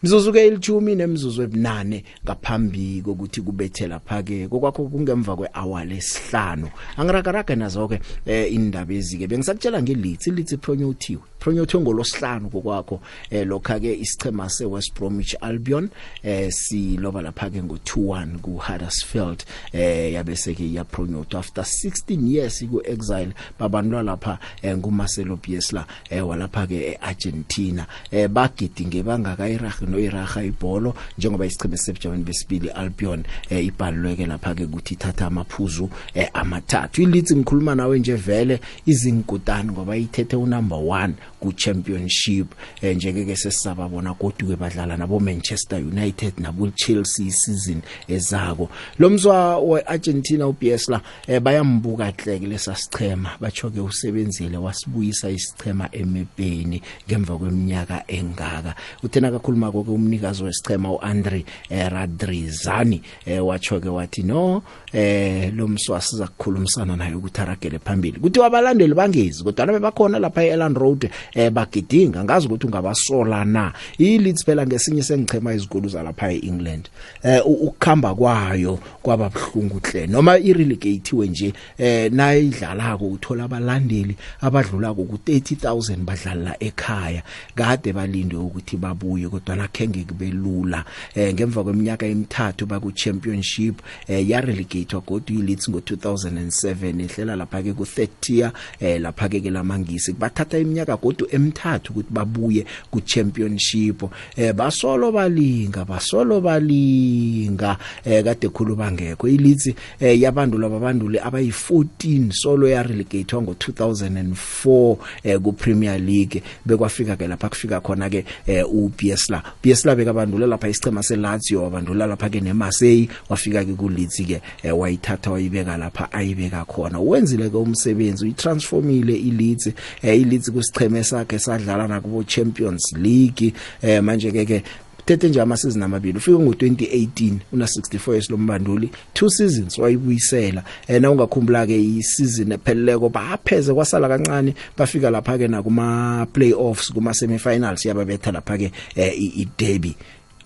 Mzuzu 0.02 0.32
ke 0.34 0.42
ilithumi 0.50 0.94
nemzuzu 0.98 1.42
ebunane 1.46 2.02
ngaphambili 2.26 3.02
kokuthi 3.06 3.38
kubethela 3.40 3.98
phake 4.02 4.48
kokwakho 4.50 4.84
kungemva 4.90 5.36
kwehour 5.38 5.84
lesihlanu 5.86 6.66
angirakaraga 6.98 7.54
nazo 7.56 7.86
ke 7.88 8.00
eh, 8.26 8.50
indaba 8.52 8.94
ezike 8.98 9.26
bengisakutshela 9.30 9.78
ngelitsi 9.82 10.30
litsi 10.34 10.56
pronyothiwe 10.58 11.22
Pronyothi 11.42 11.78
ngolosihlanu 11.78 12.50
kokwakho 12.50 13.00
eh 13.30 13.44
lokha 13.46 13.80
ke 13.80 13.92
isichema 13.98 14.48
seWest 14.50 14.94
Bromwich 14.94 15.34
Albion 15.42 15.90
eh 16.22 16.48
siloba 16.50 17.20
lapha 17.22 17.50
ke 17.50 17.58
ngo2-1 17.58 18.38
kuHuddersfield 18.38 19.42
eh 19.74 20.12
yabese 20.12 20.54
ke 20.54 20.62
yapronyothwa 20.72 21.40
after 21.40 21.64
16 21.64 22.30
years 22.30 22.62
ku 22.70 22.78
exile 22.86 23.34
babantwa 23.58 24.02
lapha 24.06 24.38
eh 24.62 24.70
nguMarcelo 24.76 25.36
Bielsa 25.42 25.84
eh 26.10 26.22
walapha 26.22 26.62
ke 26.70 26.94
eArgentina 26.94 27.88
eh 28.14 28.28
bagidinge 28.30 29.02
bangaka 29.02 29.48
iraga 29.48 29.82
noiraga 29.86 30.44
ibholo 30.46 30.94
njengoba 31.18 31.46
isicheme 31.46 31.76
sebujameni 31.76 32.22
besibili 32.24 32.68
Albion 32.70 33.24
eh 33.50 33.66
ibhalweke 33.66 34.26
lapha 34.30 34.54
ke 34.54 34.64
ukuthi 34.70 34.94
ithatha 34.94 35.26
amaphuzu 35.26 35.90
eh 36.14 36.30
amathathu 36.34 37.02
iLeeds 37.02 37.34
ngikhuluma 37.34 37.74
nawe 37.74 37.98
nje 37.98 38.14
vele 38.14 38.60
izinkutani 38.86 39.70
ngoba 39.72 39.96
ithethe 39.96 40.36
unumber 40.36 40.78
1 40.78 41.12
ku 41.42 41.50
championship 41.58 42.54
eh, 42.80 42.94
njeke 42.94 43.26
ke 43.26 43.34
sesisababona 43.36 44.14
kodwa 44.14 44.54
ke 44.54 44.54
badlala 44.56 44.94
nabo 44.96 45.18
Manchester 45.20 45.82
United 45.82 46.38
nabo 46.38 46.70
Chelsea 46.70 47.30
season 47.34 47.82
ezako 48.08 48.68
lomzwa 49.02 49.58
weArgentina 49.58 50.46
uBiesla 50.46 51.00
eh, 51.26 51.40
bayambuka 51.42 52.04
hleke 52.16 52.46
lesasichema 52.46 53.30
bacho 53.42 53.70
ke 53.70 53.80
usebenzile 53.80 54.56
wasibuyisa 54.56 55.30
isichema 55.30 55.88
emepeni 55.92 56.82
ngemva 57.08 57.38
kweminyaka 57.38 58.04
engaka 58.08 58.74
uthena 59.02 59.30
kakhuluma 59.30 59.72
konke 59.72 59.90
umnikazi 59.90 60.44
wesichema 60.44 60.92
uAndre 60.92 61.44
eh, 61.68 61.86
Radrizani 61.90 63.02
eh, 63.26 63.46
wacho 63.46 63.80
ke 63.80 63.88
wathi 63.88 64.22
no 64.22 64.62
eh 64.92 65.52
lomswa 65.54 66.00
siza 66.00 66.26
kukhulumisana 66.28 66.96
naye 66.96 67.14
ukuthi 67.14 67.40
aragele 67.40 67.78
phambili 67.78 68.20
kuthi 68.20 68.42
abalandeli 68.42 68.94
bangezi 68.94 69.44
kodwa 69.44 69.66
nabe 69.66 69.78
bakhona 69.78 70.18
lapha 70.18 70.44
eLand 70.44 70.76
Road 70.78 71.10
eh 71.34 71.50
bagidinga 71.50 72.24
ngazi 72.24 72.46
ukuthi 72.46 72.66
ungabasola 72.66 73.44
na 73.44 73.72
iLeeds 73.98 74.44
phela 74.44 74.66
ngesinye 74.66 75.02
sengichema 75.02 75.54
izikolo 75.54 75.88
zalapha 75.88 76.32
eEngland 76.32 76.88
eh 77.22 77.40
ukukhamba 77.46 78.14
kwayo 78.14 78.76
kwaba 79.02 79.28
buhlungu 79.30 79.80
hle 79.92 80.06
noma 80.06 80.38
irelegatewe 80.38 81.26
nje 81.26 81.52
eh 81.78 82.12
naye 82.12 82.42
idlalako 82.44 83.06
uthola 83.06 83.44
abalandeli 83.44 84.16
abadlula 84.40 84.94
ku 84.94 85.02
30000 85.26 85.96
badlala 85.96 86.56
ekhaya 86.60 87.22
kade 87.54 87.92
balindwe 87.92 88.38
ukuthi 88.40 88.76
babuye 88.76 89.28
kodwa 89.28 89.56
nakhenge 89.56 90.04
kubelula 90.04 90.84
eh 91.14 91.32
ngemva 91.34 91.64
kweminyaka 91.64 92.06
emithathu 92.06 92.66
ba 92.66 92.80
ku 92.80 92.92
championship 92.92 93.80
eh 94.08 94.28
ya 94.28 94.40
relegatewa 94.40 95.02
kodwa 95.02 95.36
iLeeds 95.36 95.68
ngo 95.70 95.78
2007 95.78 97.00
ehlela 97.02 97.36
lapha 97.36 97.58
eh, 97.58 97.64
ke 97.64 97.72
ku 97.72 97.84
30 97.84 98.34
year 98.34 98.52
eh 98.80 99.00
lapha 99.00 99.28
ke 99.28 99.40
lamangisi 99.50 100.12
kubathatha 100.12 100.58
iminyaka 100.58 100.96
kodwa 100.96 101.21
amaqembu 101.22 101.26
emithathu 101.30 101.92
ukuthi 101.92 102.10
babuye 102.10 102.64
ku 102.90 103.00
championship 103.00 104.02
eh 104.36 104.52
basolo 104.52 105.12
balinga 105.12 105.84
basolo 105.86 106.40
balinga 106.40 107.78
eh 108.04 108.22
kade 108.22 108.48
khuluma 108.48 108.90
ngekho 108.92 109.28
iLeeds 109.28 109.66
eh 110.00 110.18
yabandulwa 110.20 110.68
babandule 110.70 111.18
abayi14 111.20 112.32
solo 112.32 112.68
ya 112.68 112.82
relegate 112.82 113.34
ngo 113.36 113.52
2004 113.58 114.96
eh 115.24 115.38
ku 115.38 115.52
Premier 115.52 115.98
League 116.00 116.42
bekwafika 116.64 117.16
ke 117.16 117.28
lapha 117.28 117.48
kufika 117.48 117.80
khona 117.80 118.08
ke 118.10 118.24
eh 118.46 118.62
uBiesla 118.64 119.42
Biesla 119.62 119.94
bekabandula 119.96 120.46
lapha 120.46 120.68
isicema 120.68 121.02
seLazio 121.02 121.62
wabandula 121.64 122.06
lapha 122.06 122.28
ke 122.30 122.40
neMarseille 122.40 123.08
wafika 123.28 123.64
ke 123.64 123.72
kuLeeds 123.74 124.22
ke 124.26 124.40
eh, 124.62 124.74
wayithatha 124.78 125.30
wayibeka 125.30 125.76
lapha 125.76 126.12
ayibeka 126.12 126.64
khona 126.64 126.98
wenzile 127.00 127.50
ke 127.50 127.56
umsebenzi 127.56 128.24
uyitransformile 128.24 129.16
iLeeds 129.18 129.70
eh 130.02 130.20
iLeeds 130.20 130.50
kusicheme 130.52 131.02
sakhe 131.12 131.38
sadlala 131.38 131.88
nakubo 131.88 132.22
Champions 132.22 132.84
League 133.04 133.52
eh 133.86 134.00
manje 134.06 134.32
ke 134.32 134.42
ke 134.48 134.58
thethe 135.06 135.28
nje 135.28 135.40
amasizini 135.40 135.84
amabili 135.84 136.18
ufike 136.18 136.36
ngo2018 136.36 137.32
una 137.52 137.64
64 137.66 138.16
esilombanduli 138.16 138.90
two 139.12 139.30
seasons 139.30 139.78
wayibuyisela 139.78 140.64
ena 140.88 141.08
eh, 141.08 141.12
ungakhumbula 141.12 141.66
ke 141.66 141.76
isizini 141.82 142.54
epheleleko 142.54 143.08
bapheze 143.08 143.74
kwasala 143.74 144.08
kancane 144.08 144.54
bafika 144.78 145.10
lapha 145.10 145.38
ke 145.38 145.48
na 145.48 145.62
kuma 145.62 146.26
playoffs 146.32 146.92
kuma 146.92 147.14
semifinals 147.14 147.84
yababetha 147.86 148.32
lapha 148.32 148.58
ke 148.58 148.72
eh, 148.94 149.38
i 149.44 149.48
derby 149.58 149.96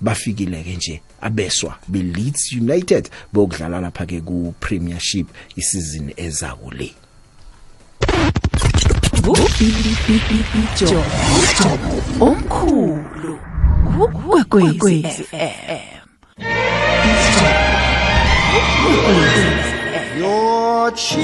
bafikile 0.00 0.62
ke 0.62 0.74
nje 0.76 1.00
abeswa 1.20 1.76
be 1.88 2.02
Leeds 2.02 2.52
United 2.52 3.08
bokudlala 3.32 3.80
lapha 3.80 4.06
ke 4.06 4.20
ku 4.20 4.54
Premiership 4.60 5.26
isizini 5.56 6.12
ezakule 6.16 6.92
uBijo 9.26 11.02
omkhulu 12.20 13.38
kwekwezi 14.50 15.02
FM 15.24 15.86
Your 20.20 20.90
cheating 20.94 21.22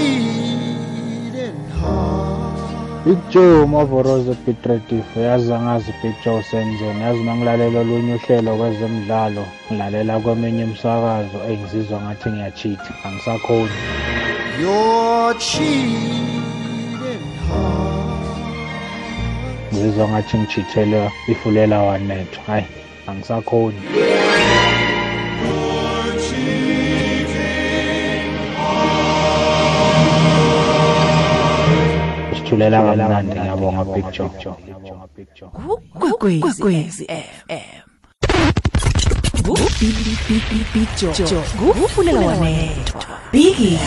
heart 1.81 3.07
Ijo 3.07 3.67
mavoroza 3.67 4.35
bitredife 4.47 5.21
yazi 5.21 5.53
angazi 5.53 5.93
bijo 6.03 6.43
senzeni 6.51 7.01
yazi 7.03 7.19
mangilalela 7.23 7.81
olunye 7.81 8.15
uhlelo 8.15 8.57
kwezemidlalo 8.57 9.45
ngilalela 9.69 10.21
kweminye 10.21 10.63
imsakazo 10.63 11.39
engizizwa 11.49 12.01
ngathi 12.01 12.29
ngiyachitha 12.31 12.93
angisakhoni 13.05 13.77
Your 14.63 15.39
cheating 15.39 16.32
ngizizwa 19.83 20.09
ngathi 20.09 20.39
ngijithela 20.39 21.11
ifulela 21.29 21.83
wanetho 21.83 22.41
hhayi 22.47 22.65
angisakhoni 23.07 23.83
sithulela 32.37 32.83
kamnandi 32.83 33.35
ngiyabonga 33.41 33.85
picture 33.95 34.29
kwekwezi 36.41 37.07
fm 37.07 37.53
ngubibibibibijo 39.41 41.37
ngufulela 41.77 42.21
wanethwa 42.21 43.03
biggie 43.33 43.79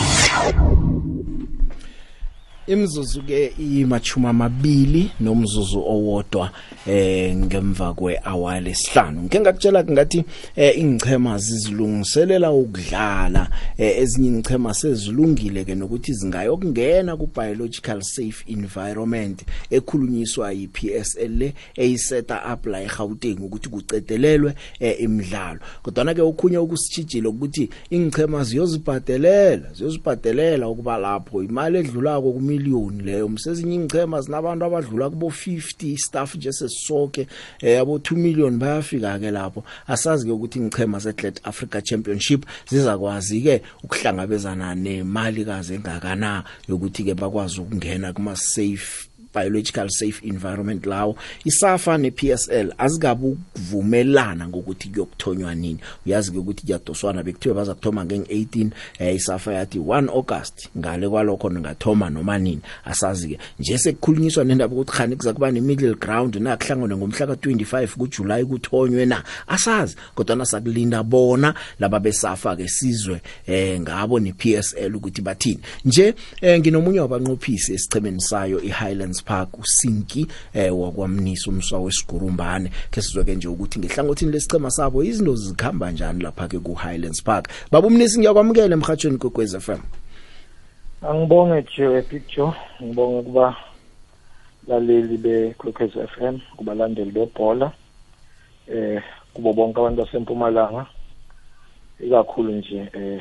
imzuzu 2.66 3.22
ke 3.22 3.52
imachuma 3.58 4.32
mabili 4.32 5.10
nomzuzu 5.20 5.78
owodwa 5.78 6.50
eh 6.86 7.36
ngemva 7.36 7.94
kwehour 7.94 8.60
lesihlanu 8.60 9.20
ngike 9.22 9.40
ngakutshela 9.40 9.84
ngathi 9.84 10.24
eh, 10.56 10.78
ingichema 10.78 11.38
zizilungiselela 11.38 12.50
ukudlala 12.52 13.50
eh, 13.78 13.98
ezinye 13.98 14.28
ingichema 14.28 14.74
sezilungile 14.74 15.64
ke 15.64 15.74
nokuthi 15.74 16.12
zingayokungena 16.12 17.16
ku 17.16 17.26
biological 17.26 18.00
safe 18.02 18.44
environment 18.46 19.42
ekhulunyiswa 19.70 20.52
yiPSL 20.52 21.30
le 21.36 21.54
eyiseta 21.76 22.42
up 22.54 22.66
la 22.66 22.82
eGauteng 22.82 23.38
ukuthi 23.42 23.68
kucedelelwe 23.68 24.54
eh, 24.80 24.96
imidlalo 25.00 25.60
kodwa 25.82 26.14
ke 26.14 26.20
okhunye 26.22 26.58
ukusitshijile 26.58 27.28
ukuthi 27.28 27.70
ingichema 27.90 28.44
ziyozibhadelela 28.44 29.70
ziyozibhadelela 29.74 30.68
ukuba 30.68 30.98
lapho 30.98 31.42
imali 31.42 31.78
edlulako 31.78 32.32
kumi 32.32 32.55
million 32.58 32.90
leyo 33.02 33.28
msezinye 33.28 33.74
ingchema 33.74 34.22
sinabantu 34.22 34.64
abadlula 34.64 35.10
kubo 35.10 35.26
50 35.26 35.96
staff 35.96 36.34
nje 36.34 36.52
sesonke 36.52 37.26
eh 37.60 37.80
abo 37.80 37.98
2 37.98 38.16
million 38.16 38.58
bayafika 38.58 39.18
ke 39.18 39.30
lapho 39.30 39.64
asazi 39.86 40.26
ke 40.26 40.32
ukuthi 40.32 40.58
ingchema 40.58 41.00
seAthlete 41.00 41.40
Africa 41.44 41.80
Championship 41.84 42.44
zizakwazi 42.70 43.40
ke 43.42 43.62
ukuhlangabezana 43.84 44.74
nemali 44.74 45.44
kaze 45.44 45.74
engakana 45.74 46.44
yokuthi 46.68 47.04
ke 47.04 47.14
bakwazi 47.14 47.60
ukungena 47.60 48.12
kuma 48.12 48.36
safe 48.36 49.08
biological 49.36 49.88
safe 49.90 50.24
environment 50.26 50.86
lawo 50.86 51.16
isafa 51.44 51.98
nePSL 51.98 52.74
azikabuvumelana 52.78 54.48
ngokuthi 54.48 54.88
kuyokuthonywa 54.88 55.54
nini 55.54 55.78
uyazi 56.06 56.32
ke 56.32 56.38
ukuthi 56.38 56.62
kuyadoswana 56.64 57.22
bekuthiwe 57.22 57.54
baza 57.54 57.74
kuthoma 57.74 58.04
ngeng18 58.04 58.70
eh 58.98 59.14
isafa 59.14 59.52
yathi 59.54 59.78
1 59.78 60.08
August 60.10 60.68
ngale 60.78 61.08
kwalokho 61.08 61.48
ningathoma 61.50 62.10
noma 62.10 62.38
nini 62.38 62.60
asazi 62.84 63.28
ke 63.28 63.38
nje 63.58 63.78
sekukhulunyiswa 63.78 64.44
nendaba 64.44 64.74
ukuthi 64.74 64.92
khani 64.92 65.16
kuzakuba 65.16 65.50
ne 65.50 65.60
middle 65.60 65.94
ground 65.94 66.36
na 66.36 66.56
kuhlangana 66.56 66.96
ngomhla 66.96 67.26
ka25 67.26 67.86
kuJuly 67.88 68.44
kuthonywe 68.44 69.06
na 69.06 69.24
asazi 69.46 69.96
kodwa 70.14 70.36
nasakulinda 70.36 71.02
bona 71.02 71.54
laba 71.78 72.00
besafa 72.00 72.56
ke 72.56 72.68
sizwe 72.68 73.20
eh 73.46 73.80
ngabo 73.80 74.20
nePSL 74.20 74.96
ukuthi 74.96 75.22
bathini 75.22 75.60
nje 75.84 76.14
eh, 76.40 76.58
nginomunye 76.60 77.00
wabanqophisi 77.00 77.74
esichemeni 77.74 78.20
sayo 78.20 78.62
iHighlands 78.62 79.24
Park 79.26 79.58
uSinki 79.58 80.26
eh 80.54 80.78
wakwamnisa 80.80 81.50
umswa 81.50 81.80
wesiGurumbane 81.80 82.70
ke 82.90 83.02
sizwe 83.02 83.24
ke 83.24 83.34
nje 83.34 83.48
ukuthi 83.48 83.76
ngehlangothini 83.78 84.32
lesicema 84.32 84.70
sabo 84.70 85.02
izinto 85.02 85.34
zikhamba 85.42 85.86
kanjani 85.86 86.20
lapha 86.24 86.48
ke 86.50 86.58
ku 86.64 86.72
Highlands 86.82 87.20
Park 87.26 87.44
babumnisi 87.72 88.16
ngiyakwamukela 88.22 88.74
emhathweni 88.78 89.18
kwekwez 89.20 89.52
FM 89.64 89.80
Angibonge 91.08 91.58
Joe 91.72 92.02
Picture 92.10 92.54
ngibonge 92.82 93.20
kuba 93.26 93.46
laleli 94.68 95.16
bekwekwez 95.24 95.92
FM 96.14 96.34
kubalandeli 96.56 97.10
bebhola 97.12 97.68
eh 98.76 99.02
kubo 99.34 99.50
bonke 99.56 99.78
abantu 99.80 99.98
basempumalanga 100.06 100.82
ikakhulu 102.04 102.50
nje 102.58 102.80
eh 103.02 103.20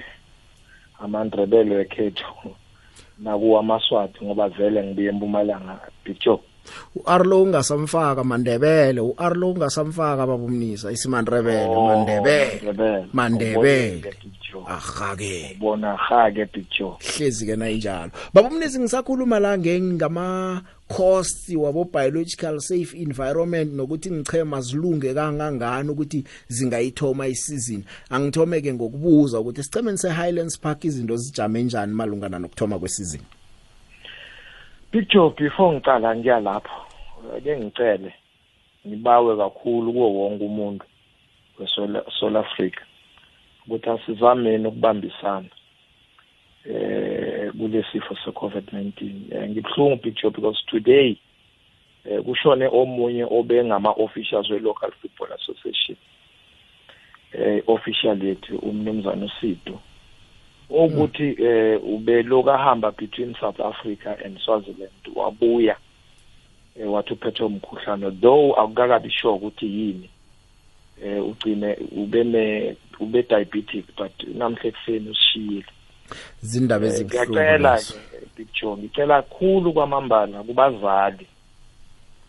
amandrebele 1.04 1.74
ekhetho 1.84 2.30
nakuwa 3.24 3.58
amaswati 3.64 4.18
ngoba 4.24 4.46
vele 4.56 4.80
ngibuye 4.86 5.10
empumalanga 5.14 5.76
bijo 6.04 6.34
uarlo 6.96 7.42
ungasamfaka 7.44 8.24
mandebele 8.24 9.02
uarlo 9.02 9.52
ungasamfaka 9.52 10.28
babumnisa 10.28 10.92
isimandrebele 10.92 11.70
oh, 11.76 11.88
mandebele 11.88 13.08
mandebele 13.14 14.14
ahake 14.68 15.58
bona 15.60 15.96
hake 15.96 16.46
picture 16.46 16.94
hlezi 17.18 17.46
ke 17.46 17.56
nayinjalo 17.56 18.12
babumnisi 18.34 18.80
ngisakhuluma 18.80 19.40
la 19.40 19.58
ngengama 19.58 20.62
cost 20.88 21.50
wabo 21.56 21.84
biological 21.84 22.60
safe 22.60 22.98
environment 22.98 23.74
nokuthi 23.74 24.12
ngichema 24.12 24.62
zilunge 24.62 25.14
kangangani 25.14 25.90
ukuthi 25.90 26.24
zingayithoma 26.48 27.28
isizini 27.28 27.86
angithome 28.10 28.62
ke 28.62 28.74
ngokubuza 28.74 29.40
ukuthi 29.40 29.64
sichemeni 29.64 29.98
seHighlands 29.98 30.60
Park 30.60 30.84
izinto 30.86 31.16
zijame 31.18 31.60
kanjani 31.60 31.94
malungana 31.94 32.40
nokthoma 32.40 32.80
kwesizini 32.80 33.24
ijob 34.96 35.36
before 35.36 35.72
ngicala 35.76 36.10
ngiya 36.16 36.40
lapho 36.46 36.80
ke 37.44 37.52
eh, 37.52 37.58
ngicele 37.60 38.12
ngibawe 38.88 39.32
kakhulu 39.42 39.90
kuwo 39.96 40.08
wonke 40.18 40.44
umuntu 40.50 40.86
weSouth 41.58 42.36
Africa 42.44 42.82
ukuthi 43.68 43.90
asizameni 43.94 44.66
ukubambisana 44.68 45.50
eh 46.72 47.52
kulesifo 47.58 48.14
seCovid-19 48.24 48.98
eh, 49.36 49.46
ngibhlungu 49.52 49.96
big 50.04 50.16
job 50.20 50.34
because 50.38 50.62
today 50.72 51.18
eh, 52.10 52.22
kushone 52.26 52.66
omunye 52.80 53.24
obengama 53.38 53.92
officials 54.06 54.50
we-local 54.50 54.92
football 55.02 55.32
association 55.40 55.98
eh 57.34 57.62
official 57.68 58.18
yethu 58.28 58.58
umnumzana 58.70 59.26
uSido 59.26 59.80
ukuthi 60.70 61.38
eh 61.44 61.80
ubeloku 61.84 62.50
ahamba 62.52 62.92
between 62.92 63.36
South 63.40 63.60
Africa 63.60 64.18
and 64.26 64.40
Swaziland 64.40 64.92
wabuya 65.16 65.76
eh 66.80 66.86
wathi 66.92 67.14
uphethe 67.14 67.44
umkhuhlane 67.44 68.12
though 68.22 68.60
akukakabi 68.60 69.12
sure 69.12 69.34
ukuthi 69.36 69.66
yini 69.66 70.10
eh 71.04 71.24
ugcine 71.26 71.78
ubene 71.92 72.76
ube 73.00 73.24
diabetic 73.24 73.86
but 73.98 74.12
namhle 74.38 74.72
kuseni 74.72 75.10
usishiyile 75.10 75.66
zindaba 76.42 76.86
eh, 76.86 76.92
ezibuhlungu 76.92 77.30
ngiyacela 77.30 77.80
eh, 77.80 78.22
Big 78.38 78.48
John 78.62 78.80
ngicela 78.80 79.22
kakhulu 79.22 79.74
kwamambala 79.74 80.44
kubazali 80.44 81.28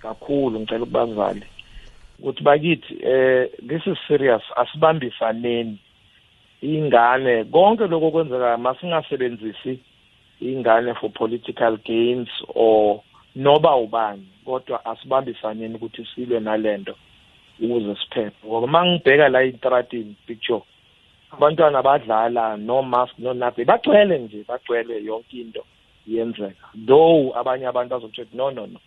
kakhulu 0.03 0.61
ngicela 0.61 0.81
kubazali 0.85 1.43
ukuthi 2.19 2.43
bakithi 2.45 2.95
eh 3.07 3.51
this 3.69 3.87
is 3.87 3.99
serious 4.09 4.43
asibambisaneni 4.57 5.79
ingane 6.75 7.45
konke 7.45 7.87
lokho 7.87 8.11
kwenzeka 8.11 8.57
masingasebenzisi 8.59 9.79
ingane 10.41 10.95
for 10.95 11.11
political 11.11 11.77
gains 11.85 12.29
or 12.55 13.03
noba 13.37 13.77
ubani 13.77 14.27
kodwa 14.45 14.85
asibambisaneni 14.87 15.75
ukuthi 15.75 16.05
silwe 16.15 16.41
nalento 16.41 16.95
ukuze 17.65 17.95
siphephe 18.01 18.47
ngoba 18.47 18.67
mangibheka 18.67 19.29
la 19.29 19.43
itratini 19.45 20.17
picture 20.27 20.63
abantwana 21.31 21.83
badlala 21.83 22.57
no 22.57 22.83
mask 22.83 23.15
no 23.19 23.33
nothing 23.35 23.65
bagcwele 23.65 24.19
nje 24.19 24.45
bagcwele 24.49 25.05
yonke 25.05 25.37
into 25.41 25.63
yenzeka 26.07 26.67
though 26.87 27.37
abanye 27.39 27.67
abantu 27.67 27.91
bazothetha 27.95 28.35
no 28.37 28.51
no 28.51 28.67
no 28.67 28.81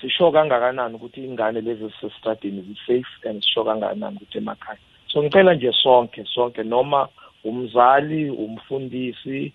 sisho 0.00 0.30
kangakanani 0.32 0.94
ukuthi 0.96 1.24
ingane 1.24 1.60
lezi 1.60 1.86
sesitradini 2.00 2.62
zi-safe 2.62 3.28
and 3.28 3.42
sisho 3.42 3.64
kangakanani 3.64 4.16
ukuthi 4.16 4.38
emakhaya 4.38 4.80
so 5.12 5.22
ngicela 5.22 5.54
nje 5.54 5.72
sonke 5.82 6.24
sonke 6.24 6.62
noma 6.62 7.08
umzali 7.44 8.30
umfundisi 8.30 9.52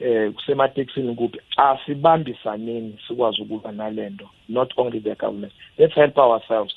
eh 0.00 0.30
kusemateksini 0.32 1.14
kuphi 1.14 1.40
asibambisaneni 1.56 2.98
sikwazi 3.08 3.42
ukuba 3.42 3.72
nalento 3.72 4.28
not 4.48 4.72
only 4.76 5.00
the 5.00 5.14
government 5.14 5.52
let's 5.78 5.94
help 5.94 6.18
ourselves 6.18 6.72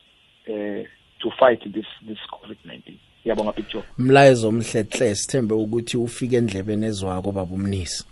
eh 0.46 0.86
to 1.20 1.32
fight 1.32 1.64
this 1.74 1.86
this 2.08 2.18
covid-19 2.32 2.94
siyabonga 3.24 3.52
picture 3.52 3.84
mlayezo 3.98 4.48
omhle 4.48 4.82
hle 4.84 5.16
sithembe 5.16 5.54
ukuthi 5.56 5.98
ufike 5.98 6.36
endlebeni 6.38 6.86
ezwako 6.86 7.32
baba 7.32 7.54
umnisi 7.54 8.06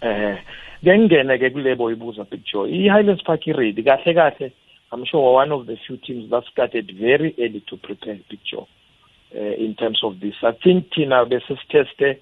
eh 0.00 0.38
ngengene 0.84 1.38
ke 1.38 1.50
kulebo 1.50 1.90
ibuza 1.92 2.24
picture 2.24 2.70
i 2.72 2.82
Highlands 2.88 3.24
Park 3.24 3.44
Raid 3.46 3.84
kahle 3.84 4.14
kahle 4.14 4.52
i'm 4.92 5.04
sure 5.06 5.34
one 5.42 5.54
of 5.54 5.66
the 5.66 5.76
few 5.76 5.96
teams 5.96 6.30
that 6.30 6.44
started 6.52 6.96
very 6.98 7.34
early 7.38 7.60
to 7.60 7.76
prepare 7.76 8.14
picture 8.16 8.66
uh, 9.36 9.40
in 9.58 9.74
terms 9.74 10.00
of 10.04 10.20
this 10.20 10.34
i 10.42 10.52
think 10.62 10.88
thina 10.90 11.24
besisiteste 11.28 12.20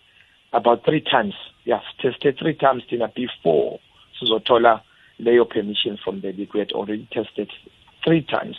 about 0.53 0.85
three 0.85 1.01
times 1.01 1.35
yeah 1.65 1.81
siteste 1.93 2.39
three 2.39 2.55
times 2.55 2.83
thina 2.89 3.09
before 3.09 3.81
sizothola 4.19 4.81
leyo 5.19 5.45
permission 5.45 5.97
from 6.05 6.21
the 6.21 6.33
league 6.33 6.53
we 6.55 6.61
had 6.61 6.73
already 6.73 7.07
tested 7.13 7.51
three 8.05 8.23
times 8.23 8.57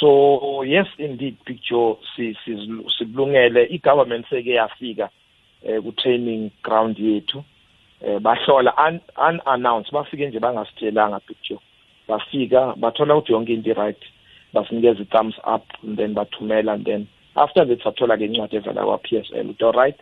so 0.00 0.62
yes 0.62 0.86
indeed 0.98 1.36
big 1.46 1.58
joe 1.70 1.98
sikulungele 2.16 3.64
i-government 3.70 4.26
seke 4.30 4.50
yafika 4.50 5.08
um 5.68 5.82
ku-training 5.82 6.50
ground 6.62 6.98
yethu 6.98 7.44
um 8.06 8.20
bahlola 8.22 9.00
unannounced 9.16 9.92
bafike 9.92 10.26
nje 10.26 10.40
bangasitshelanga 10.40 11.20
big 11.28 11.36
joe 11.48 11.60
bafika 12.08 12.74
bathola 12.76 13.14
ukuthi 13.16 13.32
yonke 13.32 13.54
into 13.54 13.70
i-right 13.70 14.02
basinikeza 14.52 15.02
i-thumbs 15.02 15.38
up 15.54 15.64
and 15.84 15.96
then 15.96 16.14
bathumela 16.14 16.72
and 16.72 16.84
then 16.84 17.06
after 17.36 17.64
that 17.64 17.80
sathola 17.80 18.16
ke 18.18 18.22
incwadi 18.22 18.56
evela 18.56 18.84
kwa-PSL 18.84 19.48
ukuthi 19.50 19.64
all 19.64 19.72
right 19.72 19.96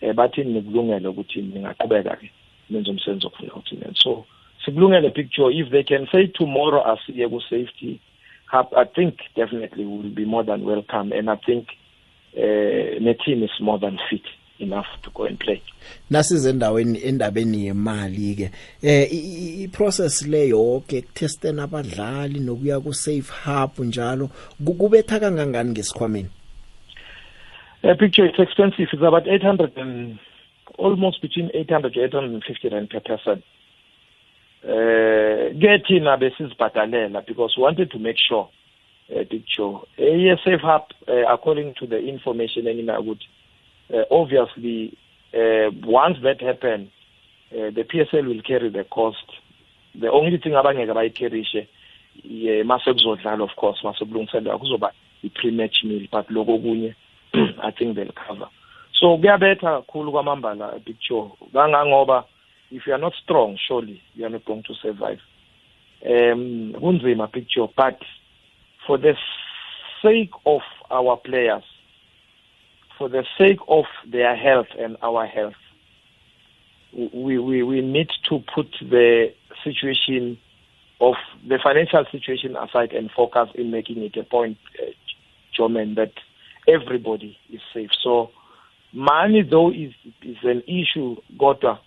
eh 0.00 0.12
bathi 0.12 0.44
nikulungele 0.44 1.08
ukuthi 1.08 1.42
ningaqhubeka 1.42 2.16
ke 2.20 2.28
nenze 2.70 2.90
umsebenzi 2.90 3.26
okufuna 3.26 3.50
continent 3.52 3.96
so 3.96 4.24
sikulungele 4.64 5.10
picture 5.14 5.50
if 5.54 5.70
they 5.70 5.82
can 5.82 6.06
say 6.12 6.26
tomorrow 6.26 6.82
asiye 6.92 7.28
ku-safety 7.28 8.00
hub 8.52 8.66
i 8.76 8.84
think 8.84 9.16
definitely 9.34 9.84
will 9.84 10.10
be 10.20 10.24
more 10.24 10.44
than 10.44 10.64
welcome 10.64 11.12
and 11.12 11.30
i 11.30 11.36
think 11.36 11.68
eh 12.36 13.00
ne 13.00 13.14
team 13.14 13.42
is 13.42 13.54
more 13.60 13.78
than 13.78 13.98
fit 14.10 14.24
enough 14.58 14.86
to 15.02 15.10
go 15.10 15.24
and 15.24 15.38
play 15.38 15.62
nasize 16.10 16.50
endaweni 16.50 16.98
endabeni 17.08 17.64
yemali 17.66 18.34
ke 18.34 18.46
eh 18.82 19.08
i 19.64 19.68
process 19.72 20.26
le 20.26 20.48
yonke 20.48 21.02
testena 21.02 21.62
abadlali 21.62 22.40
nokuya 22.40 22.80
ku 22.80 22.92
safe 22.94 23.32
hub 23.44 23.70
njalo 23.78 24.30
kubetha 24.78 25.20
kangangani 25.20 25.70
ngesikhwameni 25.70 26.28
A 27.88 27.94
picture 27.94 28.26
is 28.26 28.34
expensive. 28.38 28.80
It's 28.92 29.02
about 29.02 29.28
800 29.28 29.76
and 29.76 30.18
almost 30.76 31.22
between 31.22 31.50
800 31.54 31.94
to 31.94 32.02
850 32.04 32.68
rand 32.70 32.90
per 32.90 32.98
person. 32.98 33.42
Uh, 34.66 35.52
Getting 35.60 36.06
a 36.08 36.16
basis 36.18 36.52
besizibhadalela 36.54 37.24
because 37.24 37.54
we 37.56 37.62
wanted 37.62 37.92
to 37.92 37.98
make 38.00 38.16
sure 38.18 38.48
uh, 39.10 39.20
picture. 39.20 39.58
joe 39.58 39.86
uh, 40.00 40.36
safe 40.44 40.64
uh, 40.64 40.80
according 41.32 41.74
to 41.78 41.86
the 41.86 41.98
information 42.14 42.62
enginakuthi 42.72 43.26
uh, 43.94 44.02
obviously 44.18 44.74
uh, 45.40 45.66
once 46.00 46.18
that 46.26 46.38
happen 46.48 46.78
uh, 47.52 47.70
the 47.76 47.84
psl 47.92 48.26
will 48.30 48.42
carry 48.50 48.68
the 48.78 48.82
cost 48.98 49.28
the 50.04 50.10
only 50.18 50.38
thing 50.42 50.54
abangeke 50.62 50.92
bayicarrishe 50.98 51.62
mase 52.70 52.88
kuzodlala 52.96 53.42
of 53.48 53.52
course 53.60 53.78
mase 53.86 54.00
kulungiselelwa 54.10 54.58
kuzoba 54.62 54.90
The 55.22 55.28
prematch 55.38 55.76
meal 55.88 56.04
but 56.16 56.26
logo 56.36 56.52
okunye 56.58 56.92
I 57.62 57.70
think 57.72 57.96
they'll 57.96 58.10
cover. 58.26 58.48
So 59.00 59.18
kuyabetha 59.18 59.84
kakhulu 59.86 60.12
kwamambala 60.12 60.84
picture 60.84 61.30
kangangoba 61.52 62.24
if 62.70 62.82
you 62.86 62.94
are 62.94 62.98
not 62.98 63.12
strong 63.22 63.56
surely 63.68 64.00
you 64.14 64.24
are 64.26 64.30
not 64.30 64.44
going 64.44 64.62
to 64.64 64.74
survive. 64.82 65.18
Um 66.06 66.74
kunzima 66.80 67.30
picture 67.32 67.66
but 67.76 67.98
for 68.86 68.98
the 68.98 69.14
sake 70.02 70.30
of 70.46 70.60
our 70.90 71.16
players 71.18 71.64
for 72.98 73.08
the 73.08 73.24
sake 73.38 73.58
of 73.68 73.84
their 74.10 74.34
health 74.36 74.68
and 74.78 74.96
our 75.02 75.26
health 75.26 75.60
we, 76.92 77.36
we, 77.38 77.62
we 77.62 77.80
need 77.82 78.08
to 78.28 78.40
put 78.54 78.66
the 78.80 79.26
situation 79.64 80.38
of 81.00 81.14
the 81.46 81.58
financial 81.62 82.04
situation 82.10 82.56
aside 82.56 82.92
and 82.92 83.10
focus 83.10 83.48
in 83.54 83.70
making 83.70 83.98
it 83.98 84.16
a 84.16 84.22
point, 84.22 84.56
uh, 84.80 84.90
German, 85.54 85.94
that 85.96 86.12
everybody 86.66 87.36
is 87.52 87.60
safe. 87.72 87.90
So 88.02 88.30
money 88.92 89.42
though 89.42 89.70
is 89.70 89.92
is 90.22 90.36
an 90.42 90.62
issue 90.66 91.16
kodwa 91.38 91.78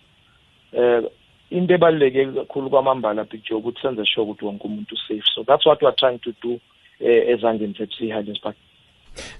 uh, 0.76 1.04
into 1.50 1.74
ebaluleke 1.74 2.34
kakhulu 2.34 2.70
kwamambala 2.70 3.24
picture 3.28 3.56
ukuthi 3.56 3.80
senze 3.82 4.04
sure 4.06 4.26
ukuthi 4.26 4.44
wonke 4.44 4.64
umuntu 4.66 4.96
safe 5.08 5.24
so 5.34 5.42
that's 5.42 5.66
what 5.66 5.82
we 5.82 5.88
are 5.88 5.96
trying 5.98 6.18
to 6.18 6.32
do 6.42 6.52
uh, 7.04 7.30
ezangeni 7.32 7.74
sethu 7.74 8.04
e 8.04 8.38
park 8.42 8.56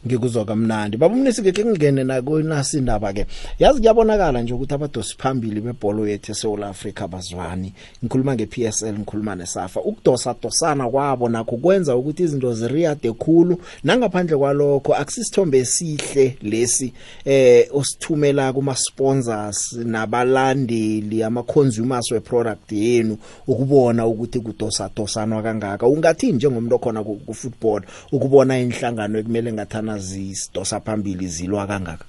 ngikuzwa 0.06 0.44
kamnandi 0.44 0.96
baba 0.96 1.14
umnisi 1.14 1.42
ke 1.42 1.64
ngingene 1.64 2.04
nako 2.04 2.40
inasi 2.40 2.78
indaba 2.78 3.12
ke 3.12 3.26
yazi 3.59 3.80
kuyabonakala 3.80 4.42
nje 4.42 4.54
ukuthi 4.54 4.74
abadosi 4.74 5.14
phambili 5.18 5.61
bebhola 5.61 6.09
yethu 6.11 6.33
eSouth 6.33 6.62
Africa 6.62 7.06
bazwani 7.09 7.72
ngikhuluma 8.04 8.35
ngePSL 8.35 8.92
ngikhuluma 8.94 9.35
neSafa 9.37 9.80
ukudosa 9.80 10.35
dosana 10.42 10.88
kwabo 10.90 11.28
nakho 11.28 11.56
kwenza 11.56 11.96
ukuthi 11.96 12.22
izinto 12.22 12.54
ziriyade 12.54 13.12
khulu 13.12 13.59
nangaphandle 13.85 14.37
kwalokho 14.37 14.94
akusisithombe 14.94 15.59
esihle 15.59 16.37
lesi 16.42 16.92
eh 17.24 17.66
osithumela 17.72 18.52
kuma 18.52 18.76
sponsors 18.76 19.72
nabalandeli 19.72 21.22
ama 21.22 21.42
consumers 21.42 22.11
weproduct 22.12 22.72
yenu 22.72 23.16
ukubona 23.46 24.06
ukuthi 24.06 24.40
kudosa 24.40 24.90
dosanwa 24.96 25.42
kangaka 25.42 25.87
ungathi 25.87 26.33
njengomuntu 26.33 26.74
okhona 26.74 27.04
ku 27.04 27.35
football 27.35 27.83
ukubona 28.12 28.59
inhlangano 28.61 29.18
ekumele 29.18 29.50
nathana 29.61 29.99
zidosa 29.99 30.81
phambili 30.81 31.27
zilwa 31.27 31.66
kangaka 31.66 32.05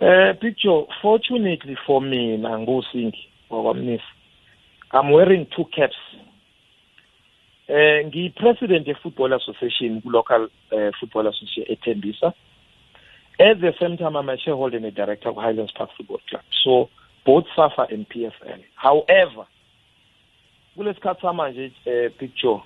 eh 0.00 0.38
picture 0.38 0.86
fortunately 1.02 1.76
for 1.76 2.02
mina 2.02 2.58
ngusingi 2.58 3.28
wakwamnisi 3.50 4.04
i'm 4.92 5.12
wearing 5.12 5.44
two 5.46 5.64
caps 5.64 5.96
eh 7.68 8.04
ngiyi 8.06 8.30
president 8.30 8.88
ye 8.88 8.94
football 8.94 9.32
association 9.32 10.00
ku 10.02 10.10
local 10.10 10.48
eh, 10.70 10.92
football 11.00 11.26
association 11.26 11.66
eTembisa 11.72 12.32
at 13.38 13.60
the 13.60 13.72
same 13.78 13.96
time 13.96 14.18
i'm 14.20 14.28
a 14.28 14.38
shareholder 14.38 14.76
and 14.76 14.86
a 14.86 14.90
director 14.90 15.34
ku 15.34 15.40
Highlands 15.40 15.74
Park 15.74 15.90
Football 15.96 16.20
Club 16.28 16.42
so 16.64 16.88
both 17.26 17.46
SAFA 17.56 17.86
and 17.90 18.06
PFL 18.08 18.60
however 18.74 19.46
kulesikhathi 20.74 21.22
samanje 21.22 21.72
eh 21.86 22.10
picture 22.18 22.60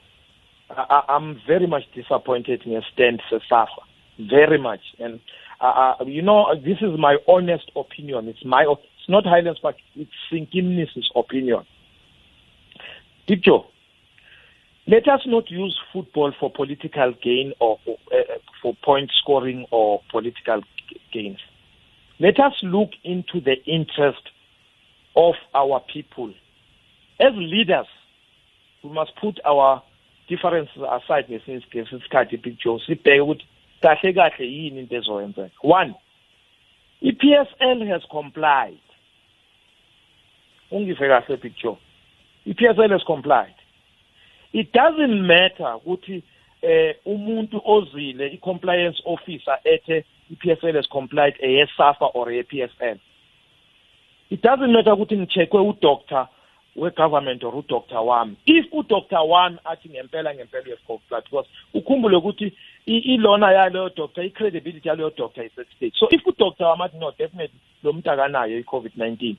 I, 0.76 1.04
am 1.16 1.40
very 1.46 1.66
much 1.66 1.82
disappointed 1.94 2.62
in 2.64 2.74
a 2.76 2.82
stand 2.92 3.22
for 3.28 3.40
SAFA, 3.48 3.82
very 4.18 4.58
much. 4.58 4.80
And 4.98 5.20
uh, 5.60 5.94
uh, 6.00 6.04
you 6.04 6.22
know, 6.22 6.46
this 6.54 6.78
is 6.80 6.98
my 6.98 7.16
honest 7.28 7.70
opinion. 7.76 8.28
It's 8.28 8.44
my, 8.44 8.62
it's 8.68 9.08
not 9.08 9.24
Highlands 9.24 9.60
Park, 9.60 9.76
it's 9.94 10.10
Sinkinis's 10.32 11.10
opinion. 11.14 11.62
Dipjo, 13.28 13.64
let 14.86 15.08
us 15.08 15.20
not 15.26 15.50
use 15.50 15.78
football 15.92 16.32
for 16.38 16.50
political 16.52 17.14
gain 17.22 17.52
or 17.60 17.78
for, 17.84 17.96
uh, 18.12 18.38
for 18.62 18.74
point 18.84 19.10
scoring 19.22 19.66
or 19.70 20.02
political 20.10 20.60
gains. 21.12 21.38
Let 22.20 22.38
us 22.38 22.52
look 22.62 22.90
into 23.02 23.40
the 23.40 23.54
interest 23.66 24.22
of 25.16 25.34
our 25.54 25.80
people. 25.92 26.32
As 27.18 27.30
leaders, 27.34 27.86
we 28.82 28.90
must 28.90 29.12
put 29.20 29.40
our 29.44 29.82
differences 30.28 30.78
aside 30.82 31.24
ngesinye 31.28 31.62
isikhathi 31.72 32.34
ibig 32.34 32.56
joe 32.64 32.78
sibheke 32.84 33.20
ukuthi 33.20 33.44
kahle 33.82 34.10
kahle 34.12 34.44
yini 34.54 34.80
into 34.80 34.94
ezoyenzeka 34.96 35.56
one 35.62 35.94
i-psl 37.10 37.80
has 37.92 38.02
complied 38.16 38.84
ungive 40.70 41.08
kahle 41.08 41.36
big 41.42 41.54
joe 41.62 41.76
i-psl 42.46 42.92
has 42.96 43.04
complied 43.06 43.54
it 44.52 44.72
doesn't 44.72 45.18
matter 45.34 45.70
ukuthi 45.84 46.16
eh 46.62 46.96
umuntu 47.04 47.56
ozile 47.74 48.26
i-compliance 48.36 48.98
officer 49.04 49.56
ethe 49.72 49.98
i-psl 50.32 50.76
has 50.80 50.88
complied 50.98 51.34
eyesafa 51.48 52.06
or 52.18 52.26
ye-psl 52.32 52.96
it 54.30 54.42
doesn't 54.42 54.72
matter 54.72 54.92
ukuthi 54.92 55.16
ngicheckwe 55.18 55.60
udoctor 55.60 56.28
wegovernment 56.76 57.42
or 57.44 57.62
udoctor 57.62 58.00
wami 58.04 58.36
if 58.46 58.66
udoctor 58.72 59.22
wami 59.28 59.58
athi 59.64 59.88
ngempela 59.88 60.34
ngempela 60.34 60.64
uyesikhohlwa 60.66 61.20
because 61.20 61.46
ukhumbule 61.74 62.16
ukuthi 62.16 62.52
ilona 62.86 63.52
yaleyo 63.52 63.90
doctor 63.96 64.24
i-credibility 64.24 64.88
yaleyo 64.88 65.10
doctor 65.16 65.44
ise-stage 65.44 65.94
so 65.98 66.08
if 66.10 66.26
udoctor 66.26 66.66
wami 66.66 66.82
athi 66.82 66.98
no 66.98 67.10
definitely 67.18 67.60
lo 67.82 67.92
muntu 67.92 68.10
akanayo 68.10 68.58
i-covid-19 68.58 69.36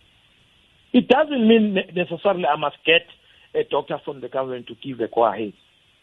it 0.93 1.07
doesn't 1.09 1.47
mean 1.47 1.73
necessarily 1.93 2.45
i 2.45 2.55
must 2.55 2.77
get 2.85 3.07
a 3.53 3.63
doctor 3.63 3.97
from 4.05 4.21
the 4.21 4.29
government 4.29 4.67
to 4.67 4.75
give 4.75 5.03
a 5.03 5.07
go 5.07 5.25
ahead 5.25 5.53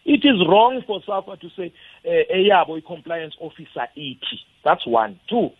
it 0.04 0.24
is 0.24 0.36
wrong 0.48 0.82
for 0.86 1.00
SAFA 1.06 1.36
to 1.40 1.48
say 1.56 1.72
uh, 2.04 2.36
eyabo 2.36 2.76
i-compliance 2.78 3.34
officer 3.40 3.88
ithi 3.96 4.38
that's 4.64 4.86
one 4.86 5.18
two 5.28 5.38
um 5.38 5.50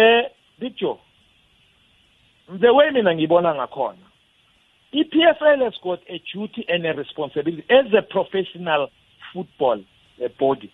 uh, 0.00 0.22
big 0.58 0.76
joe 0.76 0.98
the 2.60 2.72
way 2.74 2.90
mina 2.90 3.14
ngibona 3.14 3.54
ngakhona 3.54 4.06
i-PFL 4.92 5.62
has 5.64 5.74
got 5.82 6.00
a 6.08 6.22
duty 6.34 6.64
and 6.68 6.84
a 6.86 6.92
responsibility 6.92 7.64
as 7.70 7.86
a 7.94 8.02
professional 8.02 8.90
football 9.32 9.80
eh, 10.20 10.28
body 10.38 10.70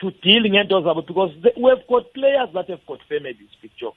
to 0.00 0.10
deal 0.10 0.42
ngento 0.42 0.80
zabo 0.82 1.02
because 1.06 1.30
we've 1.56 1.86
got 1.88 2.12
players 2.14 2.48
that 2.54 2.68
have 2.68 2.84
got 2.86 2.98
families 3.08 3.52
picture 3.62 3.90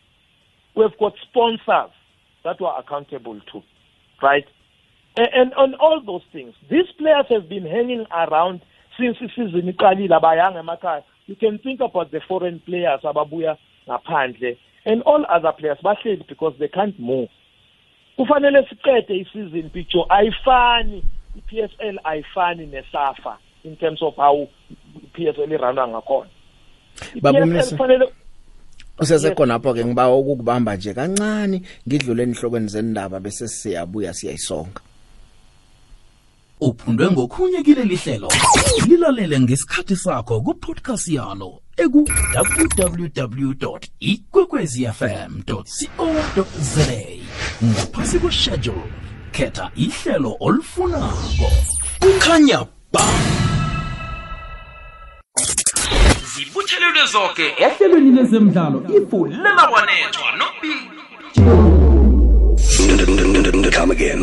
we've 0.76 0.98
got 1.00 1.14
sponsors 1.26 1.90
that 2.44 2.60
we're 2.62 2.78
accountable 2.80 3.40
to 3.52 3.64
right 4.22 4.46
and, 5.18 5.30
and 5.34 5.52
on 5.56 5.74
all 5.80 6.02
those 6.06 6.24
things 6.32 6.54
these 6.70 6.90
players 7.00 7.26
have 7.30 7.50
been 7.50 7.66
hanging 7.66 8.06
around 8.12 8.62
since 8.98 9.18
season 9.36 9.66
iqalile 9.74 10.14
abayanga 10.22 10.60
emakhaya 10.66 11.04
you 11.28 11.36
can 11.36 11.58
think 11.66 11.80
about 11.82 12.12
the 12.12 12.20
foreign 12.28 12.60
players 12.68 13.02
ababuya 13.12 13.58
ngaphandle 13.90 14.56
and 14.86 15.02
all 15.04 15.26
other 15.30 15.52
players 15.58 15.78
bahleli 15.84 16.28
because 16.28 16.54
they 16.60 16.68
can't 16.68 16.98
move 17.00 17.30
kufanele 18.18 18.68
siqede 18.70 19.16
isizini 19.18 19.70
picture 19.70 20.06
ayifani 20.10 21.04
i-PSL 21.38 22.00
ayifani 22.04 22.66
nesafa 22.68 23.38
in 23.64 23.76
terms 23.78 24.02
of 24.04 24.16
how 24.16 24.48
i-PSL 24.96 25.52
irandwa 25.52 25.88
ngakhona 25.88 26.30
babumnisi 27.22 27.76
usese 29.00 29.30
khona 29.36 29.54
lapho 29.54 29.74
ke 29.74 29.86
ngiba 29.86 30.10
ukukubamba 30.14 30.76
nje 30.76 30.94
kancane 30.94 31.62
ngidlule 31.88 32.24
enhlokweni 32.24 32.68
zendaba 32.68 33.20
bese 33.20 33.48
siyabuya 33.48 34.14
siyayisonga 34.14 34.82
uphundwe 36.62 37.12
ngokhunye 37.12 37.64
kileli 37.64 37.96
hlelo 37.96 38.28
lilalele 38.88 39.40
ngesikhathi 39.40 39.96
sakho 39.96 40.42
kupodcast 40.42 41.08
yalo 41.08 41.62
eku-www 41.78 43.80
ikwekwezfm 44.00 45.32
co 45.46 45.58
za 46.62 46.86
ngaphasi 47.66 48.20
kweshedule 48.20 48.78
khetha 49.32 49.72
ihlelo 49.76 50.38
olufunako 50.40 51.52
kukhanya 52.00 52.66
ba 52.94 53.02
zibuthelelwe 56.36 57.04
zonke 57.14 57.46
ehlelweni 57.66 58.12
lezemidlalo 58.12 58.84
ifu 58.98 59.26
lemawanethwa 59.26 60.30
nobi 60.40 60.68
Come 63.72 63.92
again. 63.92 64.22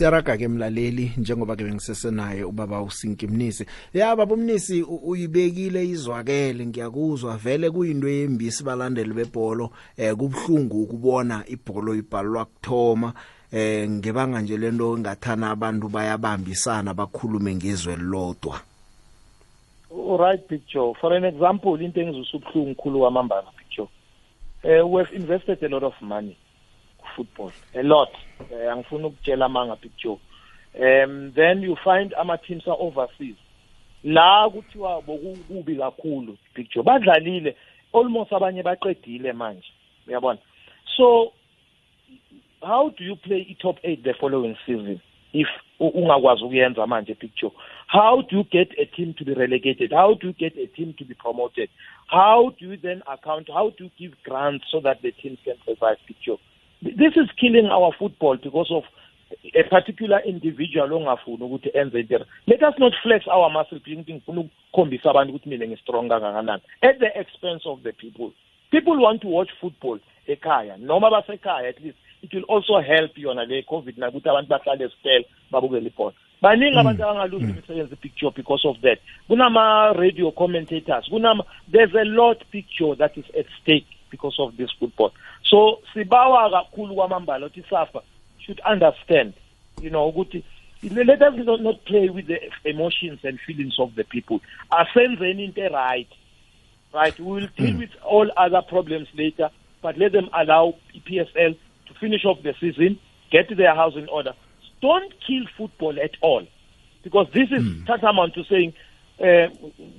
siyaraga 0.00 0.36
ke 0.40 0.48
mlaleli 0.48 1.12
njengoba 1.16 1.56
ke 1.56 1.64
bengisesenaye 1.64 2.44
ubaba 2.44 2.80
usinkimnisi 2.82 3.66
ya 3.94 4.16
baba 4.16 4.34
umnisi 4.34 4.82
uyibekile 4.82 5.84
izwakele 5.88 6.66
ngiyakuzwa 6.66 7.36
vele 7.36 7.70
kuyinto 7.70 8.08
yembisi 8.08 8.64
balandeli 8.64 9.12
bebholo 9.14 9.70
eh 9.96 10.16
kubhlungu 10.16 10.82
ukubona 10.82 11.44
ibholo 11.46 11.94
ibhalwa 11.94 12.44
kuthoma 12.44 13.12
eh 13.52 13.88
ngebanga 13.90 14.40
nje 14.40 14.56
lento 14.56 14.96
engathana 14.96 15.50
abantu 15.50 15.88
bayabambisana 15.88 16.94
bakhulume 16.94 17.54
ngezwe 17.54 17.96
lodwa 17.96 18.56
right 20.18 20.46
picture 20.48 20.94
for 20.94 21.12
an 21.14 21.24
example 21.24 21.76
into 21.84 22.00
engizusubhlungu 22.00 22.74
khulu 22.74 22.98
kwamambala 23.00 23.48
picture 23.58 23.88
eh 24.62 24.92
we've 24.92 25.16
invested 25.16 25.62
a 25.64 25.68
lot 25.68 25.86
of 25.86 25.94
money 26.00 26.36
football 27.16 27.52
a 27.74 27.82
lot 27.82 28.08
eh, 28.52 28.72
angifuni 28.72 29.04
ukutshela 29.04 29.44
amanga 29.46 29.76
big 29.76 29.92
joe 29.96 30.18
um 30.80 31.32
then 31.34 31.62
you 31.62 31.76
find 31.84 32.14
ama-teams 32.14 32.62
are-overseas 32.68 33.36
la 34.04 34.50
kuthiwa 34.50 35.02
bokubi 35.02 35.76
kakhulu 35.76 36.38
big 36.54 36.70
joe 36.70 36.82
badlalile 36.82 37.56
almost 37.94 38.32
abanye 38.32 38.62
baqedile 38.62 39.32
manje 39.32 39.68
uyabona 40.06 40.38
so 40.96 41.32
how 42.60 42.90
do 42.98 43.04
you 43.04 43.16
play 43.16 43.40
i-top 43.50 43.78
eight 43.82 44.02
the 44.02 44.14
following 44.14 44.56
season 44.66 44.98
if 45.32 45.48
ungakwazi 45.80 46.44
ukuyenza 46.44 46.86
manje 46.86 47.14
big 47.20 47.32
joe 47.34 47.52
how 47.86 48.22
do 48.22 48.36
you 48.38 48.44
get 48.44 48.78
a 48.78 48.86
team 48.86 49.12
to 49.12 49.24
be 49.24 49.34
relegated 49.34 49.90
how 49.94 50.14
do 50.14 50.26
you 50.26 50.32
get 50.34 50.58
a 50.58 50.66
team 50.66 50.92
to 50.92 51.04
be 51.04 51.14
promoted 51.14 51.70
how 52.06 52.50
do 52.60 52.66
you 52.70 52.76
then 52.76 53.02
account 53.06 53.48
how 53.50 53.70
do 53.78 53.84
you 53.84 53.90
give 53.98 54.16
grants 54.24 54.64
so 54.70 54.80
that 54.80 55.02
the 55.02 55.12
teams 55.12 55.38
can 55.44 55.54
survive 55.66 55.96
Picture 56.06 56.36
this 56.82 57.12
is 57.16 57.28
killing 57.40 57.66
our 57.66 57.92
football 57.98 58.36
because 58.36 58.70
of 58.70 58.82
a 59.54 59.62
particular 59.68 60.20
individual 60.26 60.88
ongafuni 60.92 61.42
ukuthi 61.44 61.70
enze 61.74 62.00
into 62.00 62.26
let 62.46 62.62
us 62.62 62.74
not 62.78 62.92
flex 63.02 63.26
our 63.28 63.50
muscle 63.50 63.76
ukuthi 63.78 63.96
ngifuna 63.98 64.40
ukukhombisa 64.40 65.10
abantu 65.10 65.34
ukuthi 65.34 65.48
mina 65.48 65.66
ngi-strong 65.66 66.08
kangakanani 66.08 66.62
at 66.82 66.98
the 66.98 67.10
expense 67.20 67.66
of 67.68 67.82
the 67.82 67.92
people 67.92 68.32
people 68.70 68.96
want 69.04 69.20
to 69.22 69.28
watch 69.28 69.50
football 69.60 69.98
ekhaya 70.28 70.76
noma 70.78 71.10
basekhaya 71.10 71.68
at 71.68 71.80
least 71.84 71.96
it 72.22 72.32
will 72.34 72.44
also 72.48 72.80
help 72.80 73.18
yona 73.18 73.44
le 73.44 73.62
covid 73.62 73.98
nakuthi 73.98 74.28
abantu 74.28 74.48
bahlale 74.48 74.84
esitele 74.84 75.26
babukele 75.50 75.86
ibhola 75.86 76.12
baningi 76.42 76.72
mm. 76.74 76.78
abantu 76.78 77.02
abangaluzi 77.04 77.44
mm. 77.44 77.50
imisebenzi 77.50 77.96
picture 77.96 78.32
because 78.36 78.64
of 78.68 78.80
that 78.80 78.98
kunama-radio 79.28 80.30
commentators 80.32 81.08
kunama 81.10 81.44
there's 81.72 81.94
a 81.94 82.04
lot 82.04 82.38
picture 82.50 82.94
that 82.96 83.16
is 83.18 83.24
at 83.38 83.46
stake 83.62 83.86
because 84.10 84.36
of 84.38 84.56
this 84.56 84.70
football. 84.78 85.12
So 85.48 85.80
sibawa 85.94 86.50
kakhulu 86.50 86.94
kwamambala 86.94 87.46
ukuthi 87.46 87.64
SAFA 87.70 88.00
should 88.38 88.60
understand, 88.60 89.32
you 89.80 89.90
know, 89.90 90.12
ukuthi 90.12 90.42
let 90.82 91.20
us 91.20 91.34
not, 91.44 91.60
not 91.60 91.84
play 91.84 92.08
with 92.08 92.26
the 92.26 92.40
emotions 92.64 93.18
and 93.22 93.38
feelings 93.40 93.78
of 93.78 93.94
the 93.96 94.02
people. 94.04 94.40
need 94.96 95.54
their 95.54 95.70
right. 95.70 96.08
Right, 96.92 97.16
we 97.20 97.24
will 97.26 97.48
deal 97.54 97.74
mm. 97.74 97.80
with 97.80 97.90
all 98.02 98.30
other 98.36 98.62
problems 98.62 99.08
later, 99.14 99.50
but 99.82 99.98
let 99.98 100.12
them 100.12 100.28
allow 100.32 100.74
PSL 101.06 101.56
to 101.86 101.94
finish 102.00 102.24
off 102.24 102.42
the 102.42 102.54
season, 102.58 102.98
get 103.30 103.54
their 103.54 103.74
house 103.74 103.94
in 103.94 104.08
order. 104.08 104.32
Don't 104.80 105.12
kill 105.24 105.44
football 105.56 106.00
at 106.00 106.16
all, 106.22 106.44
because 107.04 107.28
this 107.32 107.48
is 107.52 107.62
mm. 107.62 107.86
tantamount 107.86 108.34
to 108.34 108.44
saying, 108.44 108.72
uh, 109.22 109.48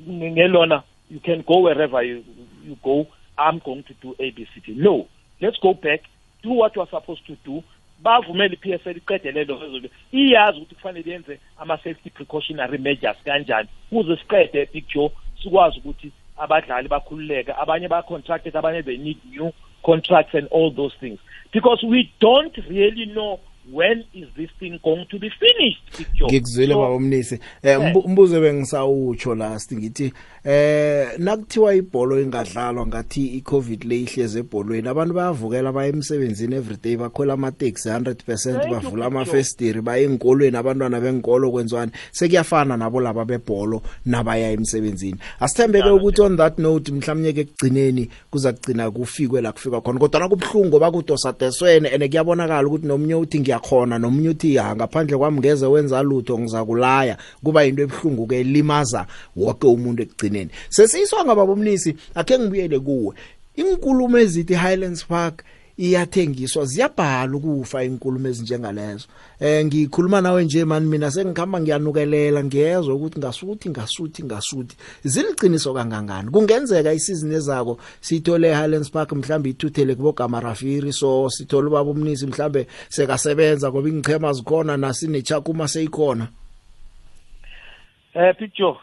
you 0.06 1.20
can 1.24 1.44
go 1.48 1.60
wherever 1.60 2.02
you, 2.04 2.26
you 2.64 2.76
go 2.84 3.08
I'm 3.38 3.60
going 3.60 3.84
to 3.84 3.94
do 4.02 4.16
ABCD. 4.20 4.76
No, 4.78 5.08
let's 5.42 5.58
go 5.62 5.74
back, 5.74 6.02
do 6.44 6.50
what 6.52 6.76
you 6.76 6.82
are 6.82 6.88
supposed 6.88 7.26
to 7.28 7.36
do. 7.46 7.64
bavumele 8.02 8.56
i-psl 8.58 8.98
iqede 9.00 9.30
le 9.36 9.44
nto 9.44 9.56
ezobe 9.66 9.90
iyazi 10.12 10.58
ukuthi 10.58 10.76
kufanele 10.76 11.12
yenze 11.12 11.36
ama-safety 11.60 12.10
precautionary 12.16 12.78
measures 12.86 13.20
kanjani 13.26 13.70
kuze 13.90 14.16
siqede 14.22 14.64
big 14.74 14.86
joe 14.94 15.12
sikwazi 15.44 15.78
ukuthi 15.80 16.10
abadlali 16.44 16.88
bakhululeke 16.90 17.52
abanye 17.64 17.88
ba-contracted 17.94 18.56
abanye 18.58 18.82
they 18.88 18.98
need 18.98 19.20
new 19.32 19.52
contracts 19.90 20.34
and 20.40 20.48
all 20.56 20.72
those 20.76 20.96
things 21.00 21.20
because 21.54 21.84
we 21.86 22.00
don't 22.20 22.58
really 22.70 23.06
know 23.14 23.40
when 23.70 24.04
is 24.14 24.28
this 24.36 24.50
thing 24.60 24.80
going 24.84 25.06
to 25.10 25.20
be 25.22 25.30
finished 25.40 25.82
picture 25.98 26.26
ngikuzwile 26.28 26.76
baba 26.76 26.90
umnisi 26.96 27.40
eh 27.64 27.96
umbuzo 28.06 28.36
eh. 28.36 28.42
bengisawutsho 28.42 29.36
last 29.36 29.72
ngithi 29.74 30.14
eh 30.44 31.08
nakuthiwa 31.18 31.76
ibhola 31.76 32.22
ingadlalwa 32.22 32.88
ngathi 32.88 33.28
icovid 33.28 33.84
le 33.84 34.00
ihleze 34.02 34.40
ebholweni 34.40 34.88
abantu 34.88 35.14
bayavukela 35.14 35.72
baye 35.72 35.90
emsebenzini 35.90 36.56
everyday 36.56 36.98
bakhwela 36.98 37.34
ama 37.34 37.52
taxi 37.52 37.90
100% 37.90 38.70
bavula 38.70 39.06
amafestiri 39.06 39.82
baye 39.82 40.04
enkolweni 40.04 40.58
abantwana 40.58 41.02
benkolo 41.02 41.52
kwenziwani 41.52 41.92
sekuyafana 42.12 42.78
nabo 42.78 43.02
laba 43.02 43.26
bebhola 43.26 43.80
nabaya 44.06 44.52
emsebenzini 44.52 45.18
asithembeke 45.40 45.90
ukuthi 45.90 46.22
on 46.22 46.38
that 46.38 46.58
note 46.58 46.92
mhlawumnye 46.92 47.34
ke 47.34 47.44
kugcineni 47.46 48.10
kuza 48.32 48.54
kugcina 48.54 48.92
kufikwe 48.92 49.42
la 49.42 49.52
kufika 49.52 49.82
khona 49.82 50.00
kodwa 50.00 50.20
nakubhlungu 50.20 50.80
bakudosateswene 50.80 51.90
ene 51.90 52.10
kuyabonakala 52.10 52.68
ukuthi 52.68 52.88
nomnye 52.88 53.16
uthi 53.16 53.51
ngiyakhona 53.52 54.00
nomunye 54.00 54.30
uthi 54.30 54.56
ya 54.56 54.76
ngaphandle 54.76 55.18
kwami 55.18 55.40
ngeze 55.40 55.68
wenza 55.68 56.02
lutho 56.04 56.40
ngizakulaya 56.40 57.18
kuba 57.44 57.66
into 57.68 57.82
ebhlungu 57.86 58.24
ke 58.30 58.38
limaza 58.44 59.04
wonke 59.36 59.68
umuntu 59.68 60.00
ekugcineni 60.06 60.52
sesiyiswa 60.70 61.20
ngababomnisi 61.26 61.92
akhe 62.20 62.36
ngibuyele 62.40 62.78
kuwe 62.86 63.12
inkulumo 63.60 64.16
ezithi 64.24 64.56
Highlands 64.64 65.04
Park 65.10 65.44
iyathengiswa 65.80 66.66
ziyabhala 66.66 67.34
ukufa 67.38 67.84
inkulumo 67.84 68.28
ezinjengalezo 68.28 69.08
eh 69.40 69.64
ngikhuluma 69.66 70.22
nawe 70.22 70.44
nje 70.44 70.66
mani 70.66 70.86
mina 70.90 71.12
sengikhamba 71.12 71.62
ngiyanukelela 71.62 72.44
ngiyezwa 72.44 72.96
ukuthi 72.96 73.20
ngasuthi 73.20 73.68
ngasuthi 73.70 74.22
ngasuthi 74.24 74.76
ziliciniso 75.04 75.74
kangangani 75.74 76.30
kungenzeka 76.32 76.94
isizini 76.94 77.36
ezako 77.40 77.80
sithole 78.02 78.50
Highlands 78.54 78.92
Park 78.92 79.12
mhlambe 79.12 79.50
ithuthele 79.50 79.96
kubo 79.96 80.12
Gamarafiri 80.12 80.92
so 80.94 81.30
sithole 81.30 81.68
ubaba 81.68 81.90
umnisi 81.92 82.28
mhlambe 82.28 82.68
sekasebenza 82.90 83.70
ngoba 83.72 83.90
ingchema 83.90 84.34
zikhona 84.34 84.78
nasine 84.78 85.22
chakuma 85.22 85.68
seyikhona 85.68 86.28
Eh 88.14 88.36
picture 88.38 88.78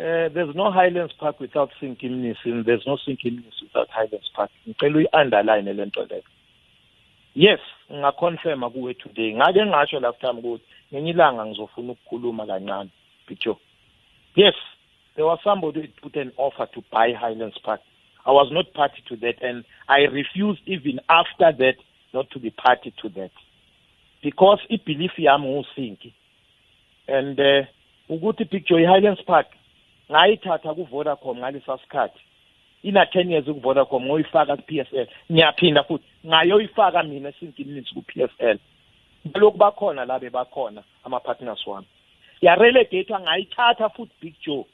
Eh, 0.00 0.30
there's 0.32 0.54
no 0.56 0.72
Highlands 0.72 1.12
Park 1.20 1.40
without 1.40 1.68
St. 1.78 1.98
Gilnis, 2.00 2.38
and 2.46 2.64
there's 2.64 2.84
no 2.86 2.96
St. 2.96 3.20
Gilnis 3.20 3.52
without 3.62 3.88
Highlands 3.94 4.30
Park. 4.34 4.50
Can 4.78 4.96
we 4.96 5.06
underline 5.12 5.66
le 5.66 5.86
nto 5.86 6.04
leyo. 6.08 6.22
Yes, 7.34 7.58
ngingaconfirm 7.92 8.70
kuwe 8.72 8.94
today. 8.94 9.34
Ngake 9.34 9.66
ngasho 9.66 10.00
last 10.00 10.20
time 10.20 10.38
ukuthi 10.38 10.64
ngenye 10.94 11.10
ilanga 11.10 11.44
ngizofuna 11.46 11.92
ukukhuluma 11.92 12.46
kancane, 12.46 12.90
Bicho. 13.28 13.58
Yes, 14.36 14.54
there 15.16 15.26
was 15.26 15.38
somebody 15.44 15.80
who 15.82 15.88
put 16.08 16.16
an 16.16 16.32
offer 16.38 16.66
to 16.74 16.82
buy 16.90 17.12
Highlands 17.12 17.58
Park. 17.62 17.80
I 18.24 18.30
was 18.30 18.48
not 18.52 18.72
party 18.72 19.02
to 19.10 19.16
that, 19.16 19.42
and 19.42 19.64
I 19.86 20.00
refused 20.10 20.62
even 20.64 21.00
after 21.10 21.52
that 21.58 21.76
not 22.14 22.30
to 22.30 22.38
be 22.38 22.48
party 22.50 22.94
to 23.02 23.08
that. 23.20 23.32
Because 24.22 24.60
i 24.70 24.74
I'm 24.80 25.08
yami 25.18 25.62
thinking. 25.76 26.12
And 27.06 27.38
uh, 27.38 27.68
eh, 28.08 28.32
to 28.38 28.44
picture 28.46 28.76
highlands 28.88 29.20
Park 29.26 29.46
ngayithatha 30.10 30.74
ku-vodacom 30.74 31.38
ngalesaa 31.38 31.78
sikhathi 31.86 32.18
ina-ten 32.82 33.30
years 33.30 33.44
ku-vodacom 33.46 34.02
ngoyifaka 34.10 34.56
ku-p 34.58 34.80
s 34.82 34.86
l 34.92 35.06
ngiyaphinda 35.32 35.84
futhi 35.86 36.06
ngayoyifaka 36.26 37.00
mina 37.06 37.30
sinkilinisi 37.38 37.94
ku-p 37.94 38.10
s 38.22 38.30
l 38.42 38.58
balokhu 39.30 39.58
bakhona 39.58 40.04
la 40.04 40.18
bebakhona 40.18 40.82
ama-partners 41.06 41.62
wami 41.66 41.86
yarelegatha 42.42 43.20
ngayithatha 43.20 43.88
futhi 43.88 44.12
big 44.20 44.34
joe 44.46 44.66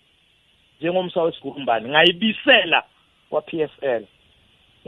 njengomsa 0.81 1.23
wesigurumbane 1.23 1.89
ngayibisela 1.89 2.83
kwa-p 3.31 3.63
s 3.63 3.71
l 3.83 4.03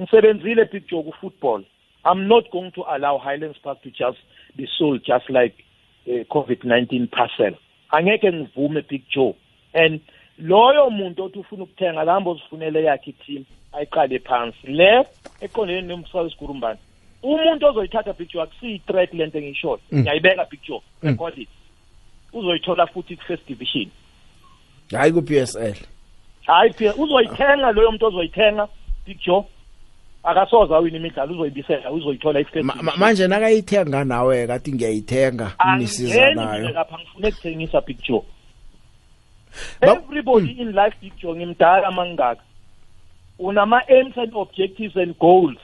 ngisebenzile 0.01 0.65
big 0.65 0.89
joe 0.89 1.03
ku-football 1.03 1.63
i'm 2.11 2.25
not 2.29 2.49
going 2.51 2.71
to 2.71 2.83
allow 2.89 3.19
highlands 3.19 3.59
park 3.61 3.83
to 3.83 3.91
just 3.91 4.19
be 4.57 4.65
sold 4.79 5.05
just 5.05 5.29
like 5.31 5.55
uh, 6.09 6.13
eh, 6.15 6.25
covid-19 6.31 7.07
parcel 7.07 7.55
angeke 7.91 8.33
ngivume 8.33 8.81
big 8.83 9.03
joe 9.15 9.35
and 9.75 10.01
loyo 10.39 10.91
muntu 10.91 11.25
othi 11.25 11.39
ufuna 11.39 11.63
ukuthenga 11.63 12.05
lahambe 12.05 12.31
ozifunele 12.31 12.83
yakhe 12.85 13.11
ithini 13.11 13.45
ayiqale 13.73 14.19
phansi 14.19 14.67
le 14.67 15.05
eqondene 15.43 15.83
nomsali 15.89 16.31
sigurumbane 16.31 16.79
umuntu 17.23 17.67
ozoyithatha 17.67 18.13
picture 18.13 18.43
akusiyi-threat 18.43 19.15
le 19.15 19.27
nto 19.27 19.39
engiyishoyo 19.39 19.81
mm. 19.93 20.01
ngiyayibeka 20.01 20.45
picture 20.45 20.81
mm. 21.03 21.09
record 21.09 21.39
it 21.39 21.49
uzoyithola 22.33 22.87
futhi 22.87 23.17
ku-first 23.17 23.47
division 23.49 23.89
hayi 24.93 25.13
ku-p 25.13 25.31
s 25.37 25.57
l 25.59 25.75
hayi 26.47 26.71
p 26.73 26.91
uzoyithenga 26.99 27.73
loyo 27.73 27.91
muntu 27.91 28.07
ozoyithenga 28.07 28.69
picture 29.05 29.43
akasoza 30.23 30.77
awina 30.77 30.97
imidlalo 30.99 31.33
uzoyibisela 31.35 31.91
uzoyithola 31.93 32.41
i-first 32.41 32.69
manje 32.99 33.29
nakayithenga 33.29 34.05
nawe 34.05 34.47
kathi 34.47 34.73
ngiyayithenga 34.73 35.53
nisizanayo 35.79 36.73
kapha 36.75 36.99
ngifuna 36.99 37.29
ekuthengisa 37.29 37.81
picture 37.83 38.23
everybody 39.83 40.51
in 40.61 40.73
life 40.73 40.95
dijonge 41.03 41.47
mdala 41.47 41.91
mangaka 41.91 42.43
unama 43.39 43.89
aims 43.89 44.19
and 44.19 44.33
objectives 44.35 44.97
and 44.97 45.19
goals 45.19 45.59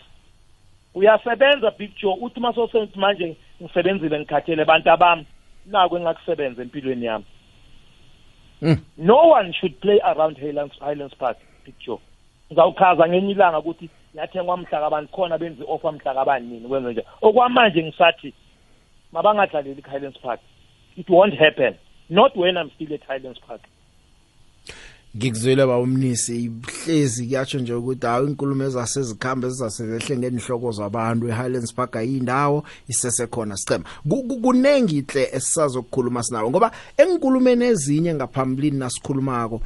uyasebenza 0.95 1.71
big 1.79 1.91
joe 2.03 2.13
uthi 2.21 2.41
masosenzi 2.41 2.99
manje 2.99 3.37
ngisebenzile 3.63 4.19
ngikhathele 4.19 4.63
abantu 4.63 4.91
abami 4.91 5.27
nako 5.67 5.99
engakusebenza 5.99 6.63
empilweni 6.63 7.07
yami 7.07 7.25
hmm. 8.61 8.85
no 8.99 9.17
one 9.17 9.53
should 9.53 9.75
play 9.75 10.01
around 10.05 10.39
highlands 10.39 10.79
highlands 10.79 11.17
park 11.17 11.39
big 11.65 11.75
joe 11.87 11.99
ngizawuchaza 12.53 13.09
ngenye 13.09 13.31
ilanga 13.31 13.59
ukuthi 13.59 13.91
yathengwa 14.15 14.57
mhla 14.57 14.81
kabani 14.81 15.07
khona 15.09 15.39
benze 15.39 15.63
i-offer 15.63 15.93
mhla 15.93 16.15
kabani 16.15 16.47
nini 16.47 16.69
kwenze 16.69 16.93
nje 16.93 17.05
okwamanje 17.23 17.83
ngisathi 17.85 18.33
mabangadlaleli 19.13 19.83
highlands 19.91 20.19
park 20.19 20.41
it 20.97 21.11
won't 21.11 21.35
happen 21.39 21.75
not 22.11 22.37
when 22.37 22.57
i'm 22.57 22.71
still 22.71 22.95
at 22.95 23.07
highlands 23.09 23.41
park 23.41 23.61
ngikuzwile 25.17 25.67
bawumnisi 25.67 26.37
ihlezi 26.87 27.27
kuyatsho 27.27 27.59
nje 27.59 27.73
ukuthi 27.75 28.07
hawo 28.07 28.27
inkulumo 28.27 28.65
ezasezikhamba 28.65 29.47
ezizasezehle 29.49 30.17
ngenhloko 30.17 30.71
zabantu 30.73 31.29
eHighlands 31.29 31.75
Park 31.75 31.97
ayindawo 31.97 32.65
isese 32.89 33.27
khona 33.27 33.57
sicema 33.57 33.85
kunengi 34.43 35.05
hle 35.13 35.29
esisazokukhuluma 35.37 36.23
sinawo 36.23 36.51
ngoba 36.51 36.71
enkulumeni 36.97 37.65
ezinye 37.65 38.15
ngaphambilini 38.15 38.79
nasikhulumako 38.79 39.61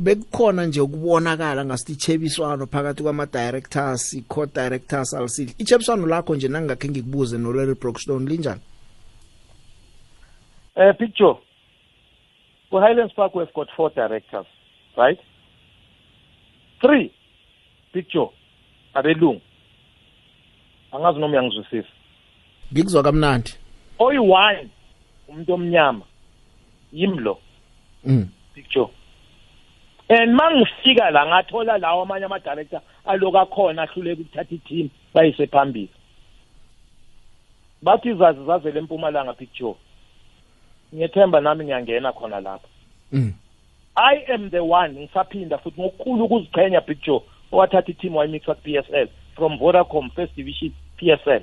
bekukhona 0.00 0.66
nje 0.66 0.80
ukubonakala 0.80 1.64
ngasithi 1.64 1.94
chebiswano 1.96 2.66
phakathi 2.66 3.02
kwama 3.02 3.26
directors 3.26 4.12
i-co 4.14 4.46
directors 4.46 5.14
alsile 5.14 5.52
ichebiswano 5.58 6.06
lakho 6.06 6.34
nje 6.36 6.48
nangakhe 6.48 6.88
ngikubuze 6.88 7.38
no 7.38 7.52
Larry 7.52 7.74
Brookstone 7.74 8.28
linjani 8.30 8.60
Eh 10.76 10.96
picture 10.98 11.36
ku 12.70 12.76
Highlands 12.78 13.14
Park 13.14 13.34
we've 13.34 13.52
got 13.54 13.68
four 13.76 13.90
directors 13.94 14.46
right 14.96 15.18
three 16.80 17.10
big 17.92 18.06
joe 18.10 18.30
abelungu 18.94 19.40
angazi 20.92 21.18
noma 21.18 21.32
uyangizwisisa 21.32 21.88
ngikuzwa 22.72 23.02
kamnandi 23.02 23.52
oyi-one 24.06 24.68
umuntu 25.28 25.50
omnyama 25.54 26.04
yimlo 26.92 27.38
mm. 28.04 28.28
big 28.54 28.66
joe 28.74 28.90
and 30.08 30.34
mangifika 30.40 31.10
la 31.10 31.26
ngathola 31.26 31.78
lawo 31.78 32.02
amanye 32.02 32.24
amadirector 32.24 32.80
aloku 33.04 33.38
akhona 33.38 33.82
ahluleka 33.82 34.20
ukuthatha 34.22 34.54
iteam 34.54 34.88
bayise 35.14 35.46
phambili 35.46 35.88
bathi 37.82 38.08
izazi 38.08 38.44
zazele 38.46 38.78
empumalanga 38.78 39.32
picture 39.32 39.74
ngiyethemba 40.94 41.40
nami 41.40 41.64
ngiyangena 41.64 42.12
khona 42.12 42.40
lapho 42.40 42.68
mm. 43.12 43.32
i 43.96 44.24
am 44.32 44.50
the 44.50 44.60
one 44.64 44.92
ngisaphinda 44.94 45.58
futhi 45.58 45.80
ngokukhulu 45.80 46.24
ukuziqhenya 46.24 46.80
picture 46.80 47.20
owathatha 47.52 47.90
i-team 47.92 48.16
wayimixwa 48.16 48.54
ku-psl 48.54 49.06
from 49.34 49.58
vodacom 49.58 50.10
first 50.14 50.34
division 50.36 50.72
psl 50.98 51.42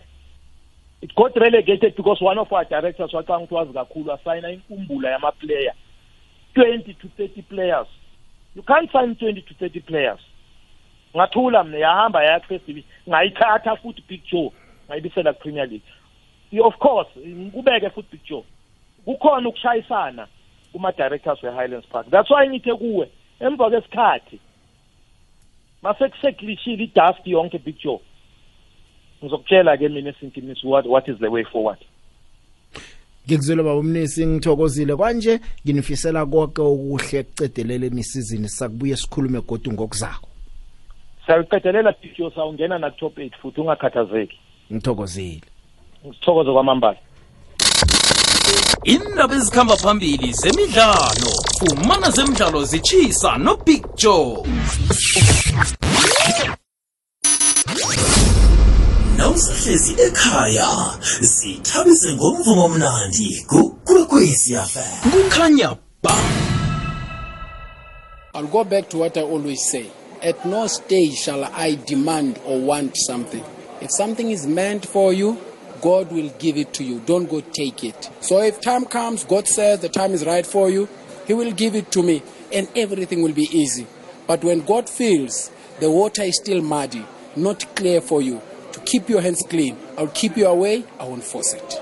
it 1.01 1.15
got 1.15 1.35
relegated 1.35 1.95
because 1.95 2.21
one 2.25 2.37
of 2.39 2.51
our 2.51 2.65
directors 2.65 3.13
wacanga 3.13 3.37
ukuthi 3.43 3.53
wazi 3.55 3.73
kakhulu 3.73 4.11
asayina 4.13 4.51
inkumbula 4.51 5.11
yamaplayer 5.11 5.73
twenty 6.53 6.93
to 6.93 7.07
thirty 7.17 7.41
players 7.41 7.87
you 8.55 8.63
can't 8.63 8.91
sign 8.91 9.15
twenty 9.15 9.41
to 9.41 9.53
thirty 9.53 9.79
players 9.79 10.19
ngathula 11.15 11.63
mna 11.63 11.77
yahamba 11.77 12.23
yaya 12.23 12.39
first 12.39 12.65
division 12.67 12.91
ngayithatha 13.09 13.75
futhi 13.75 14.03
big 14.09 14.23
joe 14.31 14.51
ngayibisela 14.89 15.33
ku-premier 15.33 15.65
league 15.69 16.61
of 16.63 16.77
course 16.77 17.07
ngikubeke 17.27 17.89
futhi 17.89 18.07
big 18.11 18.25
joe 18.27 18.43
kukhona 19.05 19.49
ukushayisana 19.49 20.27
kuma-directors 20.71 21.41
we-highlands 21.43 21.85
park 21.87 22.07
that's 22.09 22.29
why 22.31 22.47
ngithe 22.47 22.73
kuwe 22.75 23.07
emva 23.39 23.69
kwesikhathi 23.69 24.39
masekusekulishile 25.81 26.83
idust 26.83 27.27
yonke 27.27 27.57
big 27.57 27.75
joe 27.83 27.99
ngizokutshela-ke 29.23 29.89
mina 29.89 30.09
esinkimisi 30.09 30.67
what, 30.67 30.85
what 30.85 31.07
is 31.07 31.17
the 31.17 31.27
way 31.27 31.43
forward 31.43 31.79
ngikuzwile 33.27 33.63
baba 33.63 33.75
umnisi 33.75 34.25
ngithokozile 34.25 34.95
kwanje 34.95 35.39
nginifisela 35.65 36.25
konke 36.25 36.61
okuhle 36.61 37.19
ekucedeleleni 37.19 37.99
isizini 37.99 38.49
sakubuye 38.49 38.95
sikhulume 38.95 39.41
godu 39.41 39.73
ngokuzako 39.73 40.29
siyawucedelela 41.25 41.93
big 42.03 42.17
joe 42.17 42.31
sawungena 42.31 42.79
nakutop 42.79 43.19
eight 43.19 43.33
futhi 43.37 43.61
ungakhathazeki 43.61 44.37
ngithokozile 44.73 45.41
ngithokoze 46.07 46.51
kwamambala 46.51 46.97
indaba 48.83 49.35
ezikhamba 49.35 49.77
phambili 49.77 50.33
zemidlalo 50.33 51.31
fumana 51.59 52.11
zemidlalo 52.11 52.63
zitshisa 52.65 53.37
nobig 53.37 53.83
nawusahlezi 59.17 59.93
ekhaya 60.07 60.99
zithabise 61.21 62.13
ngomvumo 62.13 62.65
omnandi 62.65 63.27
kukhulukhwezifm 63.49 65.09
kukhanya 65.11 65.77
ba 66.03 66.15
I'll 68.33 68.47
go 68.47 68.63
back 68.63 68.89
to 68.91 68.97
what 68.97 69.17
I 69.17 69.21
always 69.23 69.61
say. 69.61 69.85
At 70.23 70.45
no 70.45 70.65
stage 70.67 71.15
shall 71.15 71.43
I 71.43 71.75
demand 71.85 72.39
or 72.45 72.57
want 72.59 72.95
something. 72.95 73.43
If 73.81 73.91
something 73.91 74.31
is 74.31 74.47
meant 74.47 74.85
for 74.85 75.11
you, 75.13 75.37
God 75.81 76.11
will 76.11 76.29
give 76.37 76.57
it 76.57 76.73
to 76.75 76.83
you. 76.83 77.01
Don't 77.07 77.27
go 77.27 77.41
take 77.41 77.83
it. 77.83 78.09
So 78.21 78.39
if 78.41 78.61
time 78.61 78.85
comes, 78.85 79.23
God 79.23 79.47
says 79.47 79.79
the 79.79 79.89
time 79.89 80.11
is 80.11 80.23
right 80.25 80.45
for 80.45 80.69
you, 80.69 80.87
He 81.25 81.33
will 81.33 81.51
give 81.51 81.73
it 81.75 81.91
to 81.93 82.03
me, 82.03 82.21
and 82.53 82.67
everything 82.75 83.23
will 83.23 83.33
be 83.33 83.47
easy. 83.51 83.87
But 84.27 84.43
when 84.43 84.61
God 84.63 84.87
feels 84.89 85.49
the 85.79 85.89
water 85.89 86.21
is 86.21 86.35
still 86.35 86.61
muddy, 86.61 87.03
not 87.35 87.75
clear 87.75 87.99
for 87.99 88.21
you, 88.21 88.39
to 88.73 88.79
keep 88.81 89.09
your 89.09 89.21
hands 89.21 89.43
clean, 89.49 89.75
I'll 89.97 90.07
keep 90.09 90.37
you 90.37 90.45
away, 90.45 90.85
I 90.99 91.05
won't 91.05 91.23
force 91.23 91.53
it. 91.53 91.77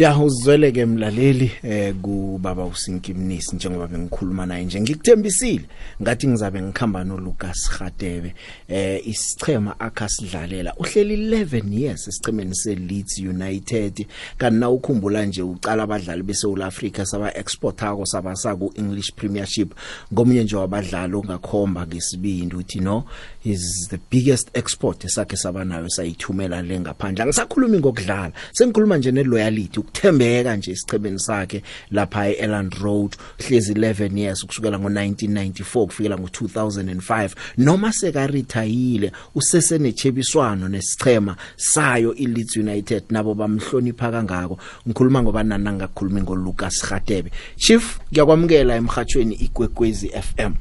ya 0.00 0.18
uzwele 0.18 0.72
ke 0.72 0.84
mlaleli 0.86 1.50
eh 1.62 1.94
kubaba 2.02 2.64
uSinki 2.64 3.14
Mnisi 3.14 3.56
njengoba 3.56 3.86
bengikhuluma 3.86 4.46
naye 4.46 4.64
nje 4.64 4.80
ngikuthembisile 4.80 5.64
ngathi 6.02 6.28
ngizabe 6.28 6.62
ngikhamba 6.62 7.04
no 7.04 7.16
Lucas 7.18 7.70
Radebe 7.80 8.34
eh 8.68 9.06
isichema 9.08 9.80
akasidlalela 9.80 10.74
uhleli 10.76 11.16
11 11.44 11.80
years 11.80 12.08
esichemeni 12.08 12.54
seLeeds 12.54 13.18
United 13.18 14.06
kana 14.38 14.70
ukhumbula 14.70 15.24
nje 15.26 15.42
uqala 15.42 15.82
abadlali 15.82 16.22
beSouth 16.22 16.62
Africa 16.62 17.04
saba 17.06 17.34
exportako 17.36 18.06
sabasa 18.06 18.56
ku 18.56 18.72
English 18.76 19.12
Premiership 19.12 19.74
ngomunye 20.12 20.44
nje 20.44 20.56
wabadlali 20.56 21.14
ongakhomba 21.14 21.86
ngesibindi 21.86 22.56
uthi 22.56 22.80
no 22.80 23.04
is 23.44 23.86
the 23.90 23.98
biggest 24.10 24.48
export 24.56 25.04
esakhe 25.04 25.36
sabanayo 25.36 25.90
sayithumela 25.90 26.62
le 26.62 26.80
ngaphandle 26.80 27.22
angisakhulumi 27.24 27.78
ngokudlala 27.78 28.32
sengikhuluma 28.52 28.96
nje 28.98 29.12
ne 29.12 29.22
loyalty 29.24 29.80
ukuthembeka 29.90 30.56
nje 30.56 30.70
isichebeni 30.72 31.18
sakhe 31.18 31.62
lapha 31.90 32.26
eEland 32.28 32.74
Road 32.74 33.16
hlezi 33.38 33.74
11 33.74 34.16
years 34.18 34.46
kusukela 34.46 34.78
ngo1994 34.78 35.84
kufikela 35.86 36.16
ngo2005 36.16 37.30
noma 37.58 37.92
seka 37.92 38.26
retire 38.26 39.12
usese 39.34 39.78
nechebiswano 39.78 40.68
nesichema 40.68 41.36
sayo 41.56 42.14
iLeeds 42.14 42.56
United 42.56 43.02
nabo 43.10 43.34
bamhlonipha 43.34 44.10
kangako 44.10 44.58
ngikhuluma 44.88 45.22
ngoba 45.22 45.42
nana 45.42 45.72
ngakukhulumi 45.72 46.20
ngoLucas 46.22 46.76
Gatebe 46.90 47.30
chief 47.56 47.98
ngiyakwamukela 48.12 48.72
emhathweni 48.80 49.34
igwekwezi 49.46 50.08
FM 50.26 50.52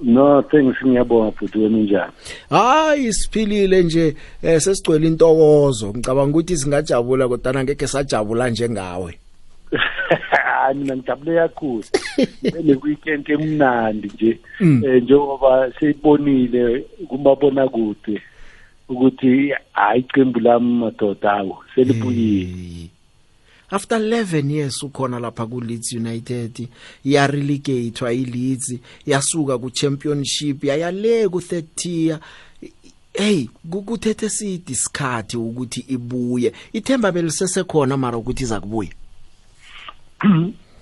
No, 0.00 0.38
thanks 0.46 0.78
ngiyabonga 0.86 1.32
futhi 1.34 1.58
wena 1.58 1.78
njani. 1.78 2.12
Hayi 2.50 3.12
siphilile 3.12 3.82
nje 3.82 4.16
eh 4.42 4.60
sesigcwele 4.60 5.06
intokozo. 5.08 5.88
Ngicabanga 5.90 6.30
ukuthi 6.38 6.56
singajabula 6.56 7.28
kodwa 7.28 7.62
ngeke 7.64 7.86
sajabula 7.86 8.50
njengawe. 8.50 9.18
mina 10.76 10.96
ngijabule 10.96 11.34
kakhulu 11.36 11.82
le 12.42 12.74
weekend 12.82 13.30
emnandi 13.30 14.10
nje 14.14 14.38
mm. 14.60 14.84
eh, 14.84 15.02
njengoba 15.02 15.70
seyibonile 15.80 16.84
kumabona 17.08 17.68
kude 17.68 18.22
ukuthi 18.88 19.50
hayi 19.72 20.00
iqembu 20.00 20.40
lami 20.40 20.72
madoda 20.74 21.32
awo 21.32 21.56
selibuyile 21.74 22.88
after 23.70 23.96
11 23.98 24.50
years 24.50 24.82
ukhona 24.82 25.18
lapha 25.18 25.46
ku 25.46 25.60
Leeds 25.60 25.92
United 25.92 26.68
ya 27.04 27.26
relegatewa 27.26 28.12
i 28.12 28.24
Leeds 28.24 28.74
yasuka 29.06 29.58
ku 29.58 29.70
championship 29.70 30.64
yayale 30.64 31.28
ku 31.28 31.38
30 31.38 31.88
year 31.98 32.20
hey 33.14 33.46
kuthethe 33.86 34.28
sidi 34.28 34.72
isikhathi 34.72 35.36
ukuthi 35.36 35.84
ibuye 35.88 36.52
ithemba 36.72 37.12
belisese 37.12 37.64
khona 37.64 37.96
mara 37.96 38.16
ukuthi 38.18 38.42
iza 38.44 38.60
kubuya 38.60 38.90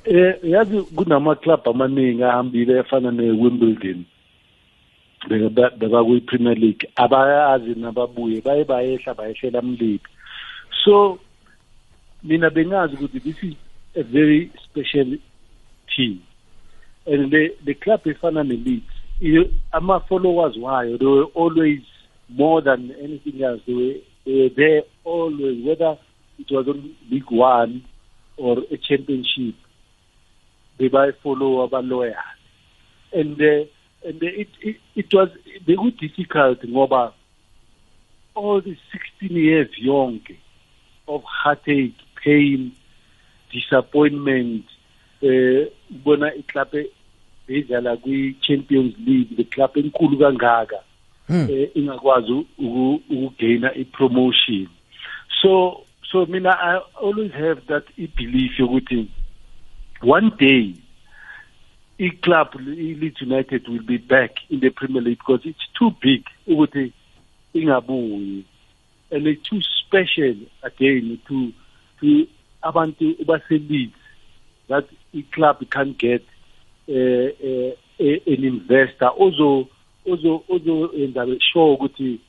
eh 0.05 0.37
yazi 0.43 0.83
kunama 0.83 1.35
club 1.35 1.69
amaningi 1.69 2.23
ahambile 2.23 2.79
efana 2.79 3.11
neWimbledon 3.11 4.05
bekakwi 5.79 6.21
Premier 6.21 6.59
League 6.59 6.89
abayazi 6.97 7.75
nababuye 7.75 8.41
baye 8.41 8.65
bayehla 8.65 9.15
bayehlela 9.15 9.63
mlibi 9.63 10.01
so 10.85 11.19
mina 12.27 12.51
bengazi 12.51 12.97
ukuthi 12.97 13.21
this 13.23 13.37
is 13.43 13.55
a 13.95 14.03
very 14.03 14.51
special 14.65 15.11
team 15.97 16.23
and 17.07 17.31
the, 17.33 17.43
the 17.65 17.75
club 17.75 18.01
efana 18.09 18.45
neleeds 18.45 19.53
ama-followers 19.73 20.57
wayo 20.57 20.99
they 20.99 21.07
were 21.07 21.29
always 21.43 21.81
more 22.29 22.61
than 22.63 22.91
anything 23.05 23.43
else 23.43 23.63
they 23.67 23.75
were, 23.81 23.99
they 24.27 24.35
were 24.43 24.51
there 24.57 24.83
always 25.05 25.65
whether 25.67 25.97
it 26.39 26.51
was 26.51 26.69
on 26.69 26.95
league 27.11 27.31
one 27.33 27.83
or 28.37 28.59
a 28.71 28.77
championship 28.89 29.55
they 30.79 30.89
bebayifollow 30.89 31.53
abaloyal 31.65 32.15
and 33.13 33.41
uh, 33.41 33.65
and 34.07 34.23
uh, 34.23 34.27
it, 34.43 34.49
it 34.69 34.77
it 35.01 35.09
was 35.17 35.29
bekudifficult 35.67 36.61
ngoba 36.73 37.05
all 38.35 38.61
the 38.69 38.77
16 39.21 39.37
years 39.47 39.69
yonke 39.89 40.35
of 41.15 41.23
heartache 41.39 42.01
pain 42.27 42.63
disappointment 43.55 44.63
eh 45.33 45.63
ubona 45.95 46.29
iclub 46.41 46.69
edlala 47.59 47.93
kwi-Champions 48.03 48.93
League 49.07 49.31
le 49.39 49.45
club 49.53 49.71
enkulu 49.83 50.17
kangaka 50.23 50.79
hmm. 51.29 51.47
eh 51.57 51.67
ingakwazi 51.79 52.33
ukugaina 52.67 53.69
i-promotion 53.83 54.65
so 55.43 55.53
so 56.11 56.17
mina 56.33 56.51
i 56.51 56.75
always 57.07 57.33
have 57.43 57.61
that 57.71 57.85
i-belief 58.05 58.53
yokuthi 58.61 59.01
one 60.17 60.29
day 60.45 60.63
i-club 62.07 62.49
i-Leeds 62.87 63.21
United 63.31 63.63
will 63.71 63.83
be 63.93 63.99
back 64.15 64.33
in 64.53 64.59
the 64.65 64.71
Premier 64.79 65.03
League 65.07 65.19
because 65.25 65.43
it's 65.51 65.67
too 65.79 65.91
big 66.07 66.23
ukuthi 66.53 66.87
ingabuyi 67.59 68.39
and 69.11 69.23
it's 69.31 69.43
too 69.51 69.61
special 69.87 70.37
again 70.71 71.07
to 71.29 71.37
ukuthi 71.97 72.29
abantu 72.63 73.15
baselise 73.27 73.93
that 74.69 74.85
i-club 75.15 75.65
can 75.71 75.95
get 75.99 76.23
uh, 76.89 77.29
uh, 77.29 77.73
an 78.01 78.45
investor 78.45 79.11
ozo 79.19 79.69
ozo 80.07 80.43
ozoyenza 80.49 81.27
sure 81.53 81.73
ukuthi 81.77 82.21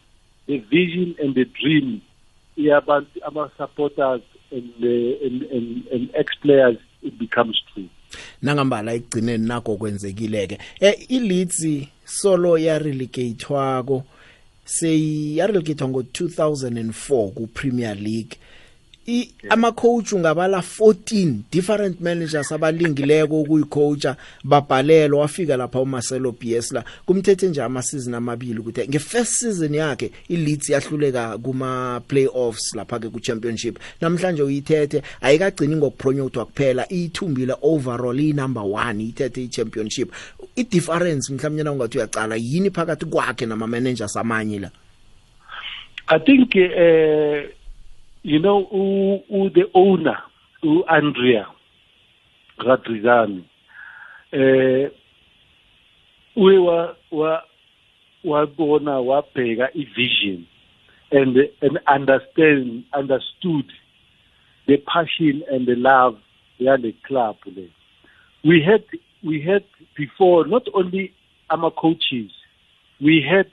the 0.48 0.58
vision 0.60 1.16
and 1.24 1.36
the 1.36 1.46
dream 1.46 2.00
yabantu 2.58 3.24
ama-supporters 3.26 4.22
and, 4.52 4.74
uh, 4.84 5.26
and, 5.26 5.42
and, 5.52 5.88
and 5.92 6.10
ex-players 6.16 6.78
it 7.04 7.14
becomes 7.20 7.56
true 7.74 7.86
nangambala 8.42 8.94
ekugcineni 8.94 9.48
nako 9.48 9.76
kwenzekileke 9.78 10.58
eh 10.80 11.12
iLeeds 11.12 11.68
solo 12.06 12.58
ya 12.58 12.80
relegatewa 12.80 13.84
ko 13.84 14.04
sey 14.66 15.36
yarelegatewa 15.38 15.90
ngo 15.90 16.02
2004 16.02 17.30
ku 17.34 17.48
Premier 17.54 17.96
League 17.98 18.38
i 19.10 19.30
ama 19.50 19.72
coach 19.72 20.14
ungabala 20.14 20.58
14 20.80 21.34
different 21.52 22.02
managers 22.02 22.52
abalingileko 22.52 23.42
ukuyicoacha 23.42 24.16
babhalelwa 24.44 25.20
wafika 25.22 25.58
lapha 25.58 25.82
uMarcelo 25.82 26.32
Bielsa 26.32 26.84
kumthethe 27.06 27.48
nje 27.48 27.62
ama 27.64 27.82
season 27.82 28.14
amabili 28.14 28.60
ukuthi 28.60 28.88
nge 28.88 29.00
first 29.00 29.32
season 29.32 29.76
yakhe 29.76 30.12
iLeeds 30.28 30.70
yahluleka 30.70 31.38
kuma 31.38 32.02
playoffs 32.08 32.74
lapha 32.76 33.00
ke 33.00 33.10
ku 33.10 33.20
championship 33.20 33.80
namhlanje 34.02 34.42
uyithethe 34.44 35.02
ayikagcini 35.22 35.76
ngokupromote 35.76 36.40
kuphela 36.44 36.90
ithumbile 36.90 37.54
overall 37.62 38.20
i 38.20 38.34
number 38.34 38.64
1 38.64 39.02
ithethe 39.02 39.42
i 39.42 39.48
championship 39.48 40.12
i 40.56 40.64
difference 40.64 41.34
mhlawumnye 41.34 41.64
na 41.64 41.72
ungathi 41.72 41.98
uyaqala 41.98 42.36
yini 42.36 42.72
phakathi 42.72 43.06
kwakhe 43.06 43.46
nama 43.46 43.68
managers 43.68 44.18
amanye 44.18 44.60
la 44.60 44.70
I 46.10 46.20
think 46.20 46.56
eh 46.56 47.44
uh, 47.44 47.54
you 48.28 48.40
know 48.40 48.66
who, 48.70 49.20
who 49.30 49.50
the 49.52 49.64
owner 49.74 50.18
who 50.62 50.84
andrea 50.90 51.48
radrigani 52.60 53.42
eh 54.34 54.90
were 56.36 56.60
wa 56.62 56.96
wa 57.10 57.42
wabona 58.26 59.00
wabheka 59.00 59.70
i-vision 59.74 60.46
and 61.10 61.38
and 61.62 61.80
understand 61.88 62.84
understood 62.94 63.72
the 64.68 64.76
passion 64.94 65.42
and 65.50 65.66
the 65.66 65.76
love 65.78 66.18
behind 66.60 66.84
the 66.84 66.92
club 67.08 67.38
we 68.44 68.62
had 68.62 68.84
we 69.24 69.42
had 69.42 69.64
before 69.96 70.46
not 70.46 70.68
only 70.74 71.14
ama 71.50 71.72
coaches 71.72 72.30
we 73.00 73.24
had 73.32 73.50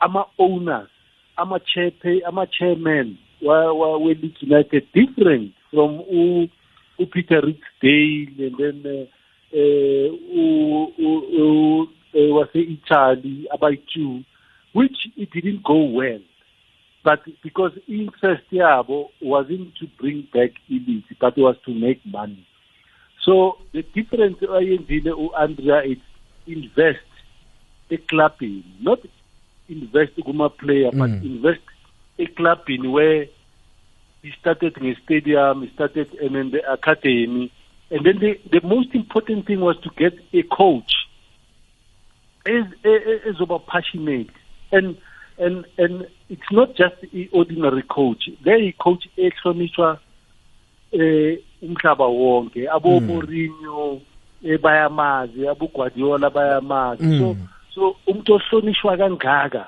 ama 0.00 0.24
owners 0.38 0.90
ama 1.36 1.60
chair 1.60 1.92
ama 2.26 2.44
chairmen 2.58 3.16
we 3.44 3.44
looking 3.44 4.30
at 4.34 4.42
United 4.42 4.84
different 4.94 5.52
from 5.70 5.98
who, 6.08 6.48
who 6.98 7.06
Peter 7.06 7.40
Ridsdale 7.40 8.46
and 8.46 8.58
then 8.58 8.82
uh, 8.86 9.06
eh, 9.52 9.54
eh, 9.54 10.08
uh, 10.08 10.08
eh, 10.08 10.10
who, 10.32 10.92
who, 10.96 11.86
who 12.12 12.40
uh, 12.40 12.46
Italy 12.54 13.46
about 13.52 13.72
you, 13.96 14.24
which 14.72 14.96
it 15.16 15.30
didn't 15.32 15.62
go 15.62 15.84
well. 15.84 16.20
But 17.04 17.20
because 17.42 17.72
interest 17.86 18.44
wasn't 19.20 19.74
to 19.76 19.86
bring 20.00 20.26
back 20.32 20.50
elite, 20.70 21.04
but 21.20 21.36
was 21.36 21.56
to 21.66 21.74
make 21.74 22.00
money. 22.06 22.46
So 23.24 23.58
the 23.72 23.82
difference 23.82 24.38
Andrea 24.42 25.82
is 25.82 25.98
invest 26.46 27.00
a 27.90 27.96
club 27.98 28.32
in, 28.40 28.64
not 28.80 29.00
invest 29.68 30.16
Guma 30.16 30.56
player, 30.56 30.90
mm. 30.90 30.98
but 30.98 31.10
invest 31.26 31.60
a 32.18 32.26
club 32.34 32.60
in 32.68 32.90
where 32.90 33.26
he 34.24 34.32
started 34.40 34.76
in 34.78 34.86
a 34.86 34.94
stadium, 35.04 35.62
he 35.62 35.70
started 35.74 36.12
and 36.14 36.34
then 36.34 36.50
the 36.50 36.72
academy. 36.72 37.52
And 37.90 38.04
then 38.06 38.18
the, 38.18 38.40
the 38.50 38.66
most 38.66 38.94
important 38.94 39.46
thing 39.46 39.60
was 39.60 39.76
to 39.82 39.90
get 39.96 40.14
a 40.32 40.42
coach 40.44 40.90
is 42.46 42.64
is 42.82 43.40
about 43.40 43.66
passionate 43.66 44.28
and 44.72 44.96
and 45.38 45.64
and 45.78 46.06
it's 46.28 46.50
not 46.52 46.74
just 46.74 46.94
an 47.12 47.28
ordinary 47.32 47.82
coach. 47.82 48.28
They 48.44 48.74
coach 48.80 49.04
ehlonishwa 49.18 49.98
eh 50.92 51.36
umhlaba 51.62 52.06
wonke 52.08 52.66
abo 52.70 52.98
hmm. 52.98 53.06
Mourinho 53.10 54.00
eh, 54.44 54.56
bayamazi 54.58 55.48
abo 55.54 55.66
Guardiola 55.70 56.30
bayamazi. 56.30 57.18
So 57.18 57.34
hmm. 57.34 57.44
so 57.74 57.96
umuntu 58.08 58.38
ohlonishwa 58.40 58.96
kangaka 58.96 59.66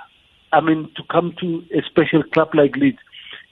I 0.52 0.60
mean 0.60 0.90
to 0.96 1.02
come 1.10 1.34
to 1.40 1.64
a 1.74 1.82
special 1.82 2.22
club 2.22 2.54
like 2.54 2.76
Leeds 2.76 2.98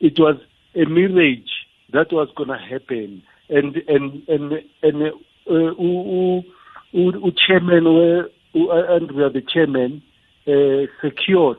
it 0.00 0.18
was 0.18 0.36
a 0.76 0.84
mirage 0.88 1.50
that 1.92 2.06
was 2.12 2.28
going 2.36 2.48
to 2.48 2.58
happen 2.58 3.22
and 3.48 3.76
and 3.88 4.26
and 4.28 4.52
and 4.82 5.02
uh, 5.48 5.52
uh, 5.52 7.30
chairman 7.46 7.84
were 7.84 8.28
uh, 8.56 8.94
and 8.94 9.10
we 9.12 9.22
are 9.22 9.30
the 9.30 9.42
chairman 9.52 10.02
uh, 10.48 10.86
secured 11.02 11.58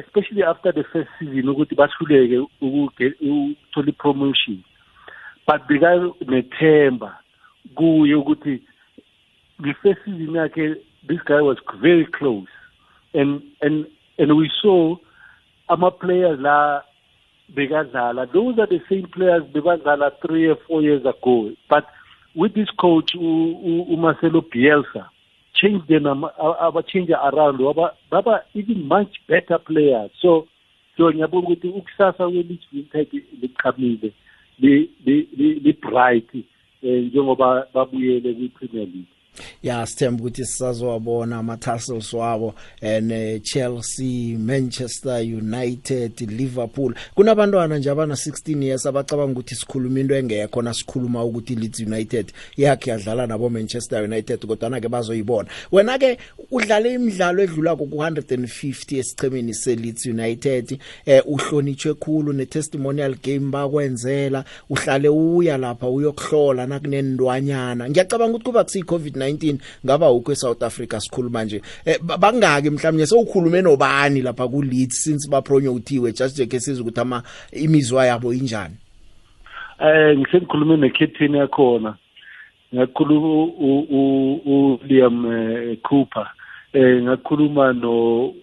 especially 0.00 0.42
after 0.42 0.72
the 0.76 0.82
first 0.92 1.10
season 1.20 1.48
ukuthi 1.54 1.78
bahluleke 1.78 2.36
ukuthola 2.64 3.88
i-promotion 3.94 4.58
but 5.46 5.60
bekanethemba 5.68 7.10
kuye 7.80 8.14
ukuthi 8.22 8.56
the 9.66 9.74
first 9.82 10.00
season 10.06 10.34
yakhe 10.40 10.66
this 11.10 11.22
guy 11.30 11.40
was 11.50 11.58
very 11.86 12.06
close 12.18 12.50
and 13.22 13.42
and 13.60 13.86
and 14.18 14.32
we 14.40 14.50
saw 14.62 14.80
ama-players 15.68 16.40
la 16.40 16.82
bekadlala 17.54 18.26
those 18.32 18.58
are 18.58 18.66
the 18.66 18.80
same 18.88 19.06
players 19.14 19.42
bebadlala 19.54 20.10
three 20.20 20.46
or 20.48 20.56
four 20.66 20.82
years 20.82 21.04
ago 21.06 21.50
but 21.68 21.86
with 22.34 22.54
this 22.54 22.70
coach 22.80 23.12
Marcelo 23.16 24.40
Bielsa 24.42 25.06
change 25.54 25.86
them 25.86 26.24
change 26.92 27.10
around 27.10 27.58
baba 28.10 28.42
even 28.54 28.84
much 28.88 29.14
better 29.28 29.58
players 29.58 30.10
so 30.22 30.46
so 30.96 31.10
ngiyabona 31.12 31.46
ukuthi 31.48 31.68
ukusasa 31.68 32.24
kwe-league 32.24 33.22
liqhamile 33.42 34.12
li-bright 35.64 36.30
um 36.34 36.44
njengoba 37.06 37.66
babuyele 37.74 38.30
kwi-premier 38.34 38.86
league 38.92 39.12
ya 39.62 39.86
sithemba 39.86 40.20
ukuthi 40.24 40.44
sisazowabona 40.44 41.36
ama-tussles 41.36 42.12
wabo 42.12 42.54
and 42.82 43.12
eh, 43.12 43.40
Chelsea 43.44 44.36
Manchester 44.38 45.16
United 45.18 46.20
Liverpool 46.20 46.94
kunabantwana 47.14 47.78
nje 47.78 47.90
abana 47.90 48.14
16 48.14 48.64
years 48.64 48.86
abacabanga 48.86 49.32
ukuthi 49.32 49.54
sikhuluma 49.54 50.00
into 50.00 50.14
engekho 50.14 50.62
nasikhuluma 50.62 51.24
ukuthi 51.24 51.54
Leeds 51.54 51.80
United 51.80 52.32
yakhe 52.56 52.90
yadlala 52.90 53.26
nabo 53.26 53.50
Manchester 53.50 54.02
United 54.04 54.46
kodwa 54.46 54.80
ke 54.80 54.88
bazoyibona 54.88 55.48
wena 55.72 55.98
ke 55.98 56.18
udlale 56.50 56.94
imidlalo 56.94 57.42
edlula 57.42 57.76
ku 57.76 57.84
150 57.84 58.98
esichemeni 58.98 59.54
se 59.54 59.74
Leeds 59.76 60.06
United 60.06 60.78
eh 61.06 61.22
uhlonitshwe 61.26 61.94
khulu 61.94 62.32
ne 62.32 62.46
testimonial 62.46 63.14
game 63.22 63.50
bakwenzela 63.50 64.44
uhlale 64.70 65.08
uya 65.08 65.58
lapha 65.58 65.88
uyokhlola 65.88 66.66
nakunendwanyana 66.66 67.90
ngiyacabanga 67.90 68.32
ukuthi 68.34 68.44
kuba 68.44 68.64
kusiyi 68.64 68.84
COVID 68.84 69.16
19 69.30 69.58
ngaba 69.86 70.06
ukwe 70.18 70.34
South 70.34 70.62
Africa 70.62 71.00
sikhuluma 71.00 71.44
nje 71.44 71.62
eh, 71.84 71.96
bangaki 72.20 72.70
mhlawumnye 72.70 73.06
sewukhulume 73.06 73.62
nobani 73.62 74.22
lapha 74.26 74.48
ku 74.50 74.60
Leeds 74.62 74.98
since 75.04 75.24
bapromotiwe 75.30 76.12
just 76.12 76.34
nje 76.36 76.46
ke 76.46 76.58
sizwe 76.60 76.82
ukuthi 76.82 77.00
ama 77.00 77.18
imizwa 77.52 78.06
yabo 78.06 78.32
injani 78.34 78.74
eh 79.80 80.18
ngisengikhulume 80.18 80.76
nekhethini 80.76 81.38
yakhona 81.38 81.90
ngakhuluma 82.74 83.28
u 84.54 84.78
Liam 84.88 85.16
eh, 85.32 85.78
Cooper 85.86 86.26
eh 86.72 87.02
ngakhuluma 87.02 87.72
no 87.80 88.34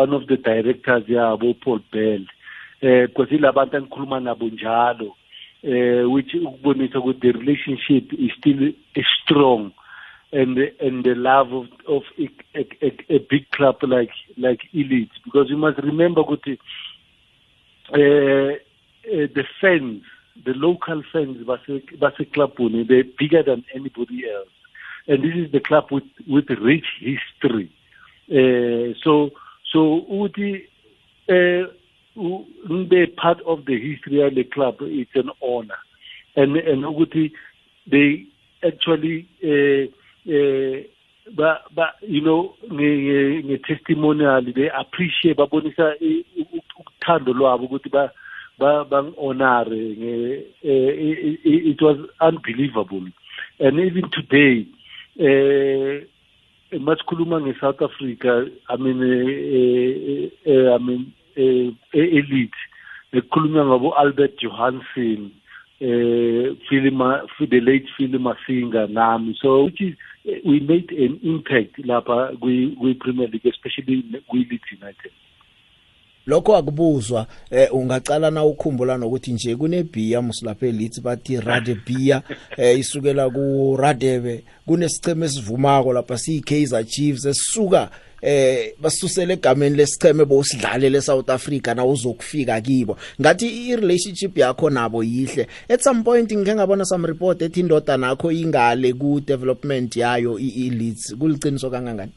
one 0.00 0.12
of 0.16 0.26
the 0.26 0.36
directors 0.36 1.04
yabo 1.08 1.54
Paul 1.54 1.80
Bell 1.92 2.22
eh 2.80 3.08
kwasi 3.12 3.38
labantu 3.38 3.76
angikhuluma 3.76 4.20
nabo 4.20 4.46
njalo 4.46 5.12
eh 5.62 6.04
which 6.12 6.34
ukubonisa 6.34 6.98
ukuthi 6.98 7.20
the 7.20 7.32
relationship 7.32 8.12
is 8.12 8.32
still 8.40 8.72
strong 9.24 9.60
eh 9.66 9.82
and 10.36 10.54
the, 10.56 10.66
and 10.80 11.02
the 11.02 11.14
love 11.14 11.50
of, 11.52 11.64
of 11.88 12.02
a, 12.18 12.28
a, 12.58 13.14
a, 13.16 13.18
big 13.30 13.50
club 13.52 13.76
like 13.82 14.10
like 14.36 14.60
Elite 14.74 15.10
because 15.24 15.46
you 15.48 15.56
must 15.56 15.78
remember 15.78 16.22
Guti, 16.24 16.58
uh, 17.94 17.96
eh, 17.96 18.56
uh, 18.56 19.16
eh, 19.16 19.26
the 19.34 19.44
fans 19.62 20.02
the 20.44 20.52
local 20.52 21.02
fans 21.10 21.38
Base 21.46 22.28
Club 22.34 22.52
they're 22.86 23.04
bigger 23.18 23.42
than 23.42 23.64
anybody 23.74 24.24
else 24.30 24.50
and 25.08 25.24
this 25.24 25.34
is 25.36 25.52
the 25.52 25.60
club 25.60 25.86
with 25.90 26.04
with 26.28 26.50
rich 26.60 26.88
history 27.00 27.72
uh, 28.30 28.92
so 29.02 29.30
so 29.72 30.04
Uti 30.10 30.68
uh, 31.30 31.72
they 32.90 33.06
part 33.06 33.40
of 33.46 33.64
the 33.64 33.78
history 33.80 34.20
of 34.20 34.34
the 34.34 34.44
club 34.44 34.76
it's 34.82 35.10
an 35.14 35.30
honor 35.42 35.78
and 36.34 36.58
and 36.58 36.82
Uti 36.82 37.32
they 37.90 38.26
actually 38.66 39.28
uh, 39.42 39.86
eh 40.26 40.86
ba 41.36 41.62
ba 41.70 41.94
you 42.02 42.20
know 42.20 42.54
nge 42.72 42.90
nge 43.46 43.56
testimonial 43.66 44.42
they 44.52 44.70
appreciate 44.70 45.36
babonisa 45.38 45.94
ukuthando 46.40 47.32
lwabo 47.32 47.64
ukuthi 47.66 47.88
ba 47.88 48.10
bang 48.58 49.10
honor 49.18 49.66
nge 49.70 50.14
eh, 50.62 50.90
it 51.70 51.80
was 51.82 51.98
unbelievable 52.20 53.06
and 53.60 53.78
even 53.80 54.10
today 54.10 54.66
eh 55.18 56.02
masikhuluma 56.80 57.40
ngeSouth 57.40 57.82
Africa 57.82 58.46
i 58.68 58.76
mean 58.84 58.98
eh, 59.02 59.90
eh, 60.08 60.28
eh 60.52 60.66
i 60.74 60.78
mean 60.78 61.12
eh 61.36 61.70
elite 61.92 62.60
ngikhuluma 63.14 63.62
ngabo 63.64 63.94
Albert 63.94 64.34
Johansson 64.42 65.30
uh, 65.80 65.84
eh, 65.84 66.54
Philima, 66.70 67.22
the 67.40 67.60
late 67.60 67.86
Philip 67.96 68.20
Masinga 68.20 68.88
nami 68.90 69.36
so 69.40 69.64
which 69.64 69.80
is 69.82 69.94
we 70.44 70.60
made 70.60 70.90
an 70.90 71.20
impact 71.22 71.76
lapha 71.84 72.38
kwi-Premier 72.40 73.28
League 73.28 73.46
especially 73.46 74.02
kwi-Leeds 74.28 74.64
United 74.72 75.12
lokho 76.26 76.56
akubuzwa 76.56 77.26
eh, 77.50 77.74
ungacala 77.74 78.30
na 78.30 78.44
ukhumbula 78.44 78.96
nokuthi 78.98 79.32
nje 79.32 79.56
kunebhiya 79.56 80.22
musilaphe 80.22 80.68
elithi 80.68 81.00
bathi 81.00 81.40
radebia 81.40 82.22
eh, 82.56 82.78
isukela 82.78 83.30
ku 83.30 83.76
radebe 83.80 84.44
kunesicheme 84.66 85.26
esivumako 85.26 85.92
lapha 85.92 86.18
siyi 86.18 86.40
Kaizer 86.40 86.84
Chiefs 86.84 87.26
esisuka 87.26 87.90
eh 88.22 88.72
basusele 88.82 89.32
egameni 89.32 89.76
lesicheme 89.76 90.24
bosidlale 90.24 90.90
leSouth 90.90 91.30
Africa 91.30 91.74
na 91.76 91.84
uzokufika 91.84 92.60
kibo 92.60 92.96
ngathi 93.20 93.68
irelationship 93.68 94.38
yakho 94.38 94.70
nabo 94.70 95.04
yihle 95.04 95.46
at 95.68 95.80
some 95.80 96.02
point 96.02 96.32
ngeke 96.32 96.54
ngabona 96.54 96.84
some 96.84 97.06
report 97.08 97.42
ethi 97.42 97.60
indoda 97.60 97.96
nakho 97.96 98.32
ingale 98.32 98.92
ku 98.92 99.20
development 99.20 99.96
yayo 99.96 100.38
i-elites 100.38 101.14
kuliciniso 101.18 101.70
kangangani 101.70 102.12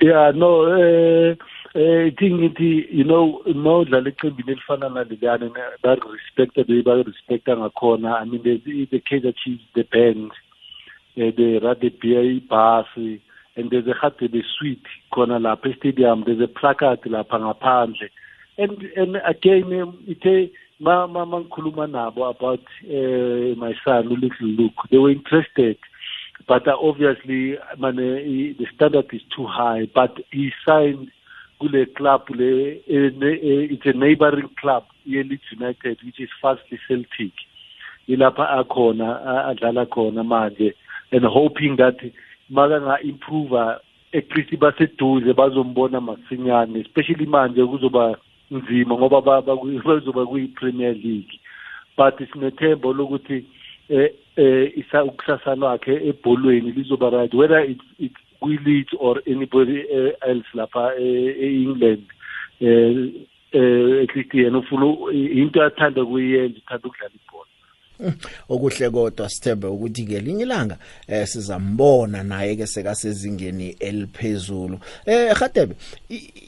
yeah 0.00 0.32
no 0.34 0.48
eh 0.78 1.30
uh... 1.32 1.51
um 1.74 1.80
ithi 2.06 2.30
ngithi 2.30 2.68
you 2.98 3.04
know 3.10 3.26
ma 3.64 3.72
udlala 3.82 4.08
eqembini 4.12 4.52
elifana 4.54 4.88
naleliyane 4.94 5.46
respected 6.14 6.66
be 6.70 6.78
barispecta 6.88 7.52
ngakhona 7.60 8.10
i 8.20 8.24
mean 8.24 8.42
the, 8.44 8.54
the 8.92 9.00
kaizer 9.08 9.32
chiefs 9.42 9.64
the 9.74 9.82
band 9.94 10.30
uh, 11.16 11.22
eh, 11.22 11.30
the 11.36 11.48
radebia 11.64 12.20
ibhasi 12.36 13.20
and 13.56 13.70
there's 13.70 13.86
a 13.88 13.94
hadebe 14.02 14.42
suite 14.58 14.86
khona 15.12 15.38
lapha 15.38 15.74
stadium. 15.76 16.24
there's 16.26 16.40
a 16.40 16.46
placard 16.58 17.00
lapha 17.14 17.36
ngaphandle 17.44 18.08
and 18.58 18.72
and 19.00 19.16
again 19.24 19.96
ithe 20.12 20.50
ma 20.78 21.06
ma 21.06 21.24
mangikhuluma 21.24 21.86
nabo 21.96 22.22
about 22.36 22.66
uh, 22.84 23.56
my 23.64 23.72
son 23.84 24.04
ulittle 24.14 24.50
look, 24.58 24.74
they 24.90 24.98
were 24.98 25.10
interested 25.10 25.78
but 26.46 26.66
uh, 26.68 26.76
obviously 26.82 27.56
I 27.56 27.72
uh, 27.80 27.92
the 27.92 28.66
standard 28.74 29.06
is 29.12 29.22
too 29.34 29.46
high. 29.46 29.86
But 29.94 30.18
he 30.32 30.50
signed 30.66 31.12
kule 31.62 31.86
club 31.94 32.22
le 32.34 32.82
e, 32.86 32.96
e, 32.96 33.68
it's 33.72 33.86
a 33.86 33.92
neighboring 33.92 34.50
club 34.60 34.84
ye-Leeds 35.04 35.52
United 35.52 35.96
which 36.04 36.18
is 36.26 36.30
fastly 36.40 36.78
Celtic 36.88 37.34
ilapha 38.14 38.46
akhona 38.60 39.08
adlala 39.52 39.84
khona 39.96 40.24
manje 40.32 40.72
and 41.12 41.24
hoping 41.38 41.76
that 41.76 41.96
makanga 42.50 42.96
improve 43.12 43.52
at 43.54 44.28
least 44.36 44.56
baseduze 44.64 45.30
bazombona 45.42 46.00
masinyane 46.08 46.80
especially 46.86 47.26
manje 47.36 47.62
kuzoba 47.72 48.16
nzima 48.50 48.94
ngoba 48.98 49.20
bazoba 49.22 50.26
kuyi-Premier 50.26 50.94
League 51.04 51.34
but 51.96 52.18
sinethemba 52.32 52.88
lokuthi 52.98 53.38
eh 53.88 54.10
eh 54.36 54.72
isa 54.82 55.04
ukusasa 55.04 55.54
lakhe 55.54 55.94
ebholweni 56.10 56.70
lizoba 56.78 57.10
right 57.16 57.34
whether 57.40 57.60
it's 57.72 57.88
it's 58.06 58.21
kwiLeeds 58.42 58.92
or 58.98 59.22
anybody 59.26 59.78
eh, 59.96 60.12
else 60.30 60.48
lapha 60.58 60.84
eh, 61.04 61.30
e-England 61.50 62.04
eh 62.60 62.66
at 62.94 64.12
eh, 64.12 64.14
least 64.14 64.34
yena 64.40 64.58
ufuna 64.58 64.86
into 65.40 65.58
athanda 65.66 66.02
kuyenza 66.10 66.58
uthanda 66.62 66.86
ukudlala 66.88 67.14
ibhola 67.22 67.51
okuhle 68.54 68.90
kodwa 68.90 69.28
sithembe 69.30 69.66
ukuthi 69.66 70.02
ngelinye 70.02 70.42
ilanga 70.42 70.76
eh 71.08 71.26
sizambona 71.26 72.22
naye 72.22 72.56
ke 72.56 72.66
seka 72.66 72.94
sezingeni 72.94 73.68
eliphezulu 73.88 74.78
eh 75.06 75.32
Khatebe 75.34 75.74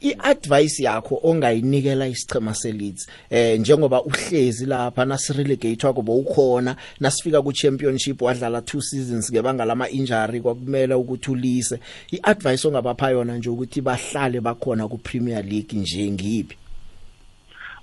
iadvice 0.02 0.82
yakho 0.84 1.20
ongayinikela 1.22 2.08
isichema 2.08 2.54
seleads 2.54 3.06
eh 3.30 3.60
njengoba 3.60 4.02
uhlezi 4.02 4.66
lapha 4.66 5.04
nasirelegatewa 5.04 5.92
kuba 5.94 6.12
ukhona 6.12 6.76
nasifika 7.00 7.42
ku 7.42 7.52
championship 7.52 8.22
wadlala 8.22 8.62
two 8.62 8.80
seasons 8.82 9.30
ngebanga 9.32 9.64
lama 9.64 9.88
injury 9.90 10.40
kwakumele 10.40 10.94
ukuthi 10.94 11.30
ulise 11.30 11.80
iadvice 12.10 12.68
ongabapha 12.68 13.10
yona 13.10 13.36
nje 13.36 13.48
ukuthi 13.50 13.80
bahlale 13.80 14.40
bakhona 14.40 14.88
ku 14.88 14.98
Premier 14.98 15.44
League 15.44 15.76
nje 15.78 16.10
ngiphi 16.10 16.56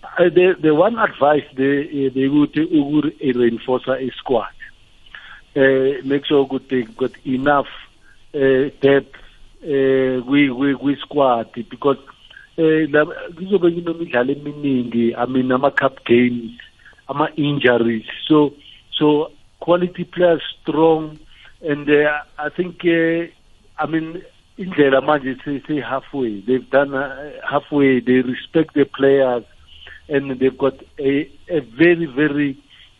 Uh, 0.03 0.29
the, 0.33 0.55
the 0.59 0.73
one 0.73 0.97
advice 0.97 1.43
they 1.55 1.83
eh, 1.83 2.09
they 2.13 2.27
would 2.27 2.55
reinforce 3.21 3.87
a 3.87 4.09
squad 4.17 4.47
uh, 5.55 6.01
make 6.03 6.25
sure 6.25 6.47
good 6.47 6.67
they 6.69 6.81
got 6.81 7.11
enough 7.25 7.67
uh, 8.33 8.71
depth 8.81 9.13
uh, 9.63 10.25
we 10.31 10.49
we 10.49 10.73
we 10.73 10.95
squad 11.05 11.51
because 11.69 11.97
kuzobe 12.57 14.11
uh, 14.15 14.17
i 14.17 15.25
mean 15.27 15.51
ama-cup 15.51 16.03
games 16.03 16.59
ama-injuries 17.07 18.07
so 18.27 18.53
so 18.99 19.31
quality 19.59 20.03
players 20.03 20.41
strong 20.59 21.19
and 21.61 21.87
uh, 21.89 22.19
i 22.39 22.49
think 22.49 22.81
uh, 22.85 23.21
i 23.81 23.85
mean 23.91 24.07
indlela 24.63 24.99
manje 25.11 25.37
say 25.67 25.79
halfway 25.79 26.39
they've 26.47 26.69
done 26.71 26.91
uh, 26.95 27.07
halfway 27.53 27.99
they 27.99 28.19
respect 28.33 28.73
the 28.73 28.83
players 28.97 29.43
and 30.11 30.39
they've 30.39 30.57
got 30.57 30.73
a, 30.99 31.31
a 31.49 31.59
very, 31.77 32.05
very 32.15 32.57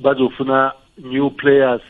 bazofuna 0.00 0.72
new 1.02 1.28
players 1.30 1.82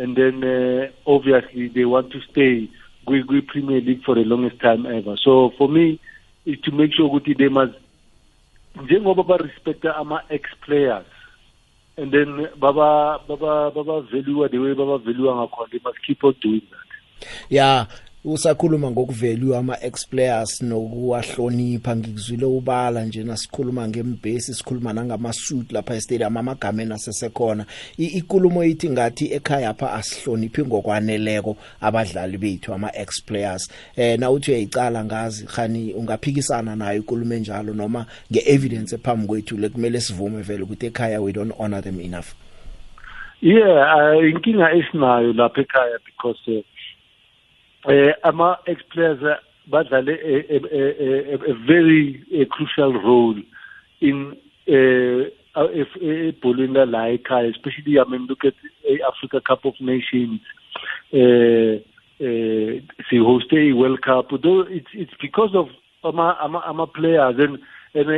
and 0.00 0.16
then 0.16 0.42
uh, 0.42 0.86
obviously 1.06 1.68
they 1.68 1.84
want 1.84 2.10
to 2.10 2.18
stay 2.30 2.68
kwi 3.04 3.20
Premier 3.42 3.80
League 3.82 4.02
for 4.02 4.14
the 4.14 4.24
longest 4.24 4.58
time 4.60 4.86
ever 4.86 5.16
so 5.22 5.50
for 5.58 5.68
me 5.68 6.00
is 6.46 6.58
to 6.60 6.70
make 6.72 6.94
sure 6.94 7.06
ukuthi 7.06 7.34
they 7.36 7.48
must 7.48 7.74
njengoba 8.82 9.22
ba 9.22 9.36
respect 9.36 9.84
ama 9.84 10.22
ex 10.30 10.44
players 10.64 11.04
and 11.98 12.12
then 12.12 12.48
baba 12.56 13.20
baba 13.28 13.70
baba 13.70 14.00
value 14.08 14.48
the 14.48 14.56
way 14.58 14.72
baba 14.74 14.96
value 14.98 15.28
ngakhona 15.28 15.68
they 15.70 15.80
must 15.84 16.00
keep 16.06 16.24
on 16.24 16.32
doing 16.40 16.62
that 16.72 16.88
yeah 17.50 17.84
usakhuluma 18.24 18.90
ngokuvalue 18.90 19.56
ama 19.56 19.76
ex 19.80 20.08
players 20.08 20.62
nokuwahlonipha 20.62 21.96
ngikuzwile 21.96 22.44
ubala 22.46 23.04
nje 23.04 23.24
nasikhuluma 23.24 23.88
ngembase 23.88 24.52
sikhuluma 24.54 24.92
nangama 24.92 25.32
suit 25.32 25.72
lapha 25.72 25.94
e-stadium 25.96 26.36
amagama 26.36 26.82
enasesekhona 26.82 27.66
ikulumo 27.98 28.64
yithi 28.64 28.88
ngathi 28.90 29.32
ekhaya 29.34 29.74
pha 29.74 29.92
asihloniphi 29.92 30.62
ngokwaneleko 30.62 31.56
abadlali 31.80 32.38
bethu 32.38 32.74
ama 32.74 32.96
ex 32.96 33.24
players 33.26 33.70
eh 33.96 34.18
na 34.18 34.30
uthi 34.30 34.50
uyayicala 34.50 35.04
ngazi 35.04 35.46
khani 35.46 35.92
ungaphikisana 35.94 36.76
nayo 36.76 36.98
ikulumo 37.00 37.34
enjalo 37.34 37.74
noma 37.74 38.06
ngeevidence 38.32 38.94
ephambi 38.94 39.26
kwethu 39.26 39.56
lekumele 39.56 40.00
sivume 40.00 40.42
vele 40.42 40.62
ukuthi 40.62 40.86
ekhaya 40.86 41.20
we 41.20 41.32
don't 41.32 41.54
honor 41.58 41.82
them 41.82 42.00
enough 42.00 42.26
yeah 43.40 43.96
uh, 43.96 44.24
inkinga 44.28 44.70
esinayo 44.72 45.32
lapha 45.32 45.60
ekhaya 45.60 45.98
because 46.06 46.52
uh, 46.58 46.62
uh, 47.88 48.12
ama 48.22 48.56
ex-players 48.66 49.38
badlale 49.66 50.10
a, 50.24 50.34
a, 50.54 50.58
a, 50.76 51.34
a 51.34 51.54
very 51.66 52.24
a 52.34 52.44
crucial 52.54 52.92
role 52.92 53.36
in 54.00 54.32
ebholweni 55.56 56.78
uh, 56.78 56.86
la 56.86 57.02
ekhaya 57.16 57.50
especially 57.54 57.98
i 57.98 58.04
mean 58.08 58.26
look 58.28 58.44
at 58.44 58.54
eh, 58.90 58.98
africa 59.08 59.40
cup 59.40 59.64
of 59.64 59.74
nations 59.80 60.40
uh, 61.12 61.20
eh, 61.20 61.80
uh, 62.20 62.82
sihoste 63.10 63.72
world 63.74 64.00
cup 64.02 64.30
though 64.42 64.60
it's, 64.70 64.92
it's 64.94 65.16
because 65.20 65.54
of 65.54 65.68
ama-players 66.04 67.34
ama, 67.34 67.44
ama 67.44 67.44
and, 67.44 67.58
and 68.08 68.12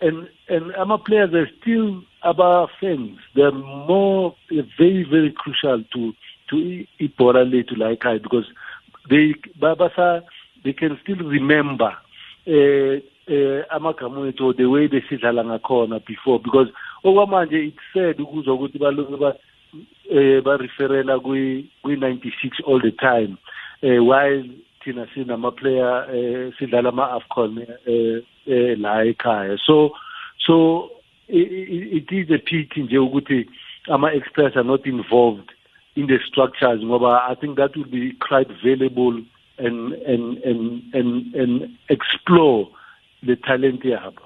and 0.00 0.26
and 0.48 0.72
our 0.78 0.96
players 0.98 1.34
are 1.34 1.50
still 1.60 2.02
about 2.22 2.70
fans. 2.80 3.18
They're 3.34 3.50
more 3.90 4.34
very 4.78 5.02
very 5.02 5.32
crucial 5.36 5.82
to 5.92 6.14
to 6.50 6.86
Ibora 7.00 7.44
to 7.66 7.74
like 7.74 8.06
I 8.06 8.18
because 8.18 8.46
they 9.08 9.34
basa 9.60 10.22
they 10.64 10.72
can 10.72 10.98
still 11.02 11.18
remember 11.26 11.92
eh 12.46 13.00
eh 13.28 13.62
amagama 13.74 14.20
wethu 14.24 14.40
or 14.46 14.54
the 14.54 14.64
way 14.66 14.88
besidlala 14.88 15.44
ngakhona 15.44 15.98
before 16.06 16.38
because 16.40 16.68
okwamanje 17.04 17.68
it's 17.68 17.78
sad 17.92 18.20
ukuzwa 18.20 18.54
ukuthi 18.54 18.78
balungu 18.78 19.16
ba 19.16 19.34
eh 20.10 20.42
bareferela 20.42 21.18
kwi-96 21.18 22.60
all 22.68 22.80
the 22.80 22.90
time 22.92 23.36
eh 23.82 23.98
while 24.04 24.44
thina 24.84 25.06
sinama-player 25.14 26.06
eh 26.12 26.52
sidlala 26.58 26.88
ama-afcon 26.88 27.58
eh, 27.86 28.22
eh 28.46 28.76
la 28.78 29.04
ekhaya 29.04 29.58
so 29.66 29.90
so 30.46 30.90
it, 31.28 32.02
it 32.02 32.12
is 32.12 32.30
a 32.30 32.38
pity 32.38 32.80
nje 32.82 32.98
ukuthi 32.98 33.48
ama-experts 33.88 34.56
are 34.56 34.64
not 34.64 34.86
involved 34.86 35.52
in 35.96 36.06
the 36.06 36.18
structures 36.26 36.80
ngoba 36.84 37.22
i 37.28 37.34
think 37.34 37.56
that 37.56 37.76
would 37.76 37.90
be 37.90 38.12
quite 38.28 38.48
valuable 38.64 39.22
and 39.58 39.92
and 39.94 40.38
and 40.44 40.82
and 40.94 41.34
and 41.34 41.70
explore 41.88 42.68
the 43.24 43.36
talent 43.36 43.84
yabo 43.84 44.22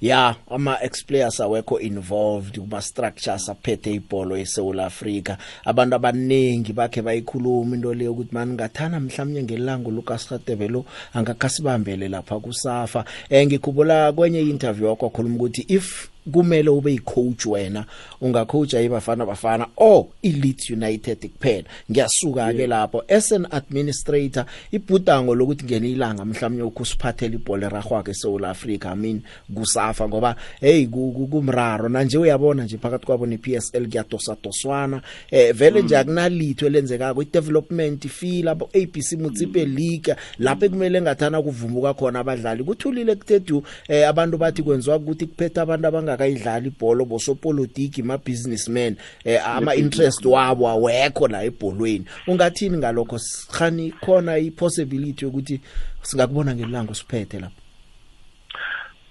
ya 0.00 0.34
ama-explayers 0.50 1.40
awekho 1.40 1.80
involved 1.80 2.58
kuma-structures 2.60 3.48
aphethe 3.48 3.94
ibholo 3.94 4.36
eSouth 4.38 4.78
Africa 4.80 5.36
abantu 5.64 5.94
abaningi 5.96 6.72
bakhe 6.72 7.02
bayikhuluma 7.02 7.76
into 7.76 7.94
leyo 7.94 8.12
ukuthi 8.12 8.34
maningathana 8.34 9.00
mhlawumnye 9.00 9.42
ngelango 9.42 9.90
Lucas 9.90 10.28
Radebelo 10.28 10.84
angakhasibambele 11.14 12.08
lapha 12.08 12.40
kusafa 12.40 13.04
eh 13.30 13.46
ngikhumbula 13.46 14.12
kwenye 14.12 14.40
interview 14.40 14.88
yakho 14.88 15.08
khuluma 15.10 15.36
ukuthi 15.36 15.60
if 15.68 16.10
kumele 16.32 16.68
ube 16.70 16.92
icoach 16.94 17.46
wena 17.46 17.84
ungacoacha 18.20 18.80
ibafana 18.80 19.26
bafana 19.26 19.66
oh 19.76 20.08
iLeeds 20.22 20.70
United 20.70 21.30
kuphela 21.30 21.64
ngiyasuka 21.90 22.52
ke 22.52 22.66
lapho 22.66 23.02
as 23.08 23.32
an 23.32 23.46
administrator 23.50 24.44
ibhudango 24.72 25.34
lokuthi 25.34 25.64
ngene 25.64 25.90
ilanga 25.90 26.24
mhlawumnye 26.24 26.62
ukusiphathela 26.62 27.34
ibhola 27.34 27.68
ragwake 27.68 28.10
eSouth 28.10 28.44
Africa 28.44 28.86
i 28.92 28.96
mean 28.96 29.22
kusafa 29.54 30.08
ngoba 30.08 30.36
hey 30.60 30.86
kumraro 30.86 31.88
na 31.88 32.04
nje 32.04 32.18
uyabona 32.18 32.64
nje 32.64 32.78
phakathi 32.78 33.06
kwabo 33.06 33.26
nePSL 33.26 33.88
kuyadosa 33.88 34.36
doswana 34.42 35.02
eh 35.30 35.54
vele 35.54 35.82
nje 35.82 35.94
mm. 35.94 36.00
akunalitho 36.00 36.66
elenzekako 36.66 37.22
idevelopment 37.22 38.06
feel 38.08 38.48
abo 38.48 38.70
ABC 38.74 39.12
Mutsipe 39.12 39.66
mm. 39.66 39.76
League 39.76 40.16
lapho 40.38 40.68
kumele 40.68 41.02
ngathana 41.02 41.42
kuvumuka 41.42 41.94
khona 41.94 42.20
abadlali 42.20 42.64
kuthulile 42.64 43.14
kuthedu 43.14 43.64
eh, 43.88 44.08
abantu 44.08 44.36
bathi 44.38 44.62
kwenziwa 44.62 44.96
ukuthi 44.96 45.26
kuphetha 45.26 45.62
abantu 45.62 46.09
bengakayidlali 46.10 46.68
ibhola 46.68 47.04
bosopolitiki 47.04 48.02
ma 48.02 48.18
businessmen 48.18 48.96
eh, 49.24 49.40
ama 49.48 49.74
interest 49.74 50.24
wabo 50.24 50.68
awekho 50.68 51.28
la 51.28 51.42
ebholweni 51.44 52.04
ungathini 52.26 52.78
ngalokho 52.78 53.18
sikhani 53.18 53.90
khona 53.92 54.38
i 54.38 54.50
possibility 54.50 55.26
ukuthi 55.26 55.60
singakubona 56.02 56.54
ngelanga 56.54 56.92
usiphethe 56.92 57.38
lapha 57.40 57.56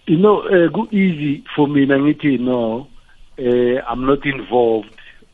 you 0.08 0.18
know 0.18 0.38
uh, 0.40 0.54
eh, 0.56 0.70
ku 0.72 0.88
easy 0.92 1.44
for 1.56 1.68
mina 1.70 2.00
ngithi 2.00 2.38
no 2.38 2.88
uh, 3.38 3.92
i'm 3.94 4.06
not 4.06 4.26
involved 4.26 4.90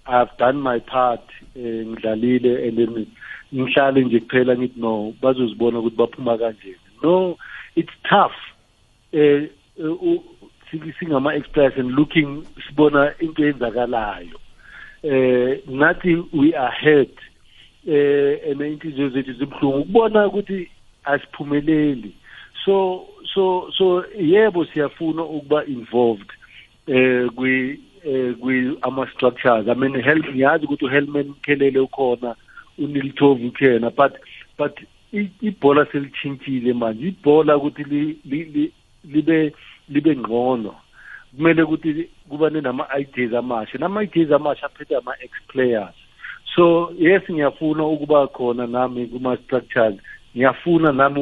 i've 0.08 0.32
done 0.38 0.60
my 0.62 0.80
part 0.80 1.22
eh, 1.56 1.86
ngidlalile 1.88 2.68
and 2.68 2.76
then 2.78 3.08
ngihlale 3.54 4.02
nje 4.04 4.20
kuphela 4.20 4.58
ngithi 4.58 4.80
no 4.82 5.14
bazozibona 5.22 5.80
ukuthi 5.80 5.96
baphuma 5.98 6.38
kanjena 6.38 6.78
no 7.04 7.38
it's 7.76 7.94
tough 8.10 8.36
eh 9.12 9.50
uh, 9.80 10.02
uh, 10.04 10.22
singama-experts 10.72 11.78
and 11.78 11.90
looking 12.00 12.32
sibona 12.68 13.14
into 13.20 13.42
eyenzakalayo 13.44 14.38
eh 15.04 15.62
nathi 15.68 16.16
we 16.34 16.54
are 16.56 16.72
hurt 16.72 17.18
eh 17.88 18.52
and 18.52 18.62
inhliziyo 18.62 19.10
zethu 19.10 19.34
zibuhlungu 19.34 19.78
ukubona 19.80 20.28
ukuthi 20.28 20.70
asiphumeleli 21.04 22.12
so 22.66 23.08
so 23.34 23.72
so 23.78 24.04
yebo 24.22 24.66
siyafuna 24.66 25.24
ukuba 25.24 25.66
involved 25.66 26.30
eh 26.88 27.30
kwi 27.36 27.80
eh, 28.04 28.36
kwi 28.36 28.78
ama 28.82 29.08
structures 29.08 29.68
i 29.68 29.76
mean 29.76 30.02
help 30.02 30.26
ngiyazi 30.30 30.66
ukuthi 30.66 30.86
uHelman 30.86 31.34
Khelele 31.42 31.80
ukhona 31.80 32.36
unilthovu 32.78 33.52
khona 33.52 33.90
but 33.90 34.14
but 34.58 34.80
ibhola 35.42 35.86
selitshintshile 35.86 36.74
manje 36.74 37.08
ibhola 37.08 37.58
ukuthi 37.58 37.84
libe 37.84 38.18
li, 38.54 38.72
li, 39.04 39.22
li, 39.22 39.52
libe 39.90 40.16
ngcono 40.16 40.76
kumele 41.38 41.62
ukuthi 41.64 42.10
kubane 42.30 42.62
nama-ideas 42.62 43.34
amasha 43.34 43.78
nama-ideas 43.78 44.32
amasha 44.32 44.66
aphethe 44.66 44.96
ama-ex-players 44.96 45.94
so 46.56 46.94
yes 46.98 47.24
ngiyafuna 47.30 47.84
ukuba 47.88 48.28
khona 48.28 48.68
nami 48.68 49.06
kuma-structures 49.08 49.96
ngiyafuna 50.36 50.92
nami 50.92 51.22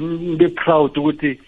ngibe 0.00 0.48
proud 0.48 0.96
ukuthi 0.98 1.38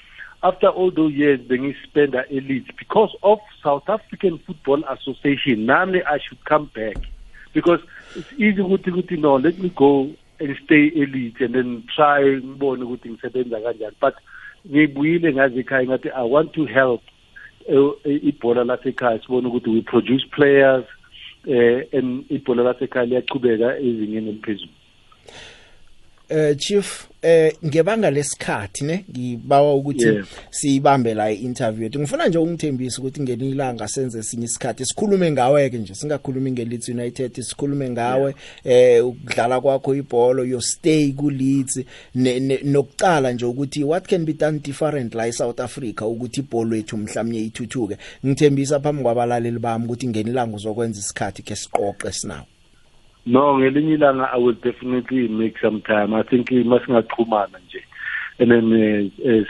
after 0.43 0.69
all 0.69 0.91
those 0.93 1.15
years 1.17 1.41
bengispenda 1.41 2.23
elite 2.31 2.71
because 2.79 3.11
of 3.23 3.39
south 3.63 3.89
african 3.89 4.39
football 4.39 4.85
association 4.95 5.67
nami 5.67 6.03
i 6.07 6.19
should 6.19 6.45
come 6.45 6.69
back 6.75 6.97
because 7.55 7.81
it's 8.17 8.33
easy 8.39 8.61
ukuthi 8.63 8.91
ukuthi 8.91 9.17
no 9.17 9.37
let 9.39 9.59
me 9.59 9.69
go 9.71 10.07
and 10.41 10.57
stay 10.65 10.93
elite 10.95 11.41
and 11.45 11.55
then 11.55 11.83
try 11.97 12.23
ngibone 12.37 12.85
ukuthi 12.87 13.09
ngisebenza 13.11 13.59
kanjani 13.65 13.97
but 14.01 14.15
ngibuyile 14.71 15.29
ngaze 15.35 15.57
ekhaya 15.63 15.85
ngathi 15.89 16.09
i 16.11 16.25
want 16.35 16.49
to 16.57 16.63
help 16.77 17.03
eh, 17.69 18.29
ibhola 18.31 18.63
lasekhaya 18.71 19.21
sibone 19.23 19.47
ukuthi 19.49 19.69
we 19.75 19.81
produce 19.93 20.25
players 20.37 20.87
eh 21.55 21.79
and 21.97 22.09
ibhola 22.37 22.61
lasekhaya 22.69 23.07
liyachubeka 23.11 23.69
ezingeni 23.89 24.29
eliphezulu 24.33 24.73
eh 26.35 26.55
chief 26.59 27.07
eh 27.23 27.55
ngebanga 27.65 28.11
lesikhathi 28.11 28.85
ne 28.85 29.05
ngibawa 29.17 29.75
ukuthi 29.75 30.11
siyibambe 30.51 31.15
la 31.15 31.31
i-interview 31.33 31.83
yethu 31.85 32.01
ngifuna 32.01 32.29
nje 32.29 32.39
ungithembise 32.39 33.01
ukuthi 33.01 33.23
ngeni 33.23 33.51
ilanga 33.51 33.89
senze 33.89 34.23
sinye 34.23 34.45
isikhathi 34.45 34.85
sikhulume 34.87 35.31
ngawe 35.31 35.71
ke 35.71 35.79
nje 35.79 35.95
singakhulumi 35.95 36.51
ngeLeeds 36.53 36.89
United 36.89 37.39
sikhulume 37.43 37.91
ngawe 37.91 38.35
eh 38.65 39.07
ukudlala 39.07 39.61
kwakho 39.61 39.95
ibhola 39.95 40.43
yo 40.43 40.61
stay 40.61 41.13
kuLeeds 41.13 41.79
nokucala 42.65 43.33
nje 43.33 43.45
ukuthi 43.47 43.85
what 43.85 44.07
can 44.09 44.25
be 44.25 44.33
done 44.33 44.59
different 44.59 45.15
la 45.15 45.29
eSouth 45.29 45.61
Africa 45.61 46.03
ukuthi 46.07 46.41
ibhola 46.41 46.77
yethu 46.77 46.97
mhlawumnye 46.97 47.41
ithuthuke 47.41 47.97
ngithembisa 48.27 48.81
phambi 48.81 49.03
kwabalaleli 49.03 49.59
bami 49.59 49.85
ukuthi 49.87 50.07
ngeni 50.09 50.31
ilanga 50.31 50.57
uzokwenza 50.57 51.01
isikhathi 51.01 51.43
ke 51.43 51.57
siqoqe 51.57 52.13
sinawo 52.13 52.47
no 53.27 53.59
ngelinye 53.59 53.95
ilanga 53.95 54.31
i 54.33 54.39
will 54.41 54.55
definitely 54.63 55.29
make 55.29 55.59
some 55.61 55.81
time 55.81 56.15
i 56.15 56.23
think 56.23 56.47
masingachumana 56.51 57.59
nje 57.67 57.85
and 58.39 58.51
then 58.51 58.73
eh, 58.73 59.11
eh, 59.25 59.47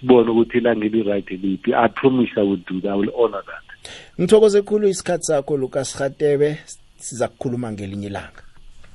sibone 0.00 0.30
ukuthi 0.30 0.58
ilanga 0.58 0.86
eli-right 0.86 1.30
liphi 1.30 1.74
i 1.74 1.88
promise 1.88 2.30
i 2.36 2.42
will 2.44 2.60
do 2.70 2.80
that 2.80 2.90
i 2.92 2.96
will 2.96 3.12
honor 3.16 3.42
that 3.46 3.90
ngithokoze 4.20 4.62
khulu 4.62 4.88
isikhathi 4.88 5.24
sakho 5.24 5.56
lucas 5.56 6.00
rhatebe 6.00 6.58
siza 6.98 7.28
kukhuluma 7.28 7.72
ngelinye 7.72 8.06
ilanga 8.06 8.42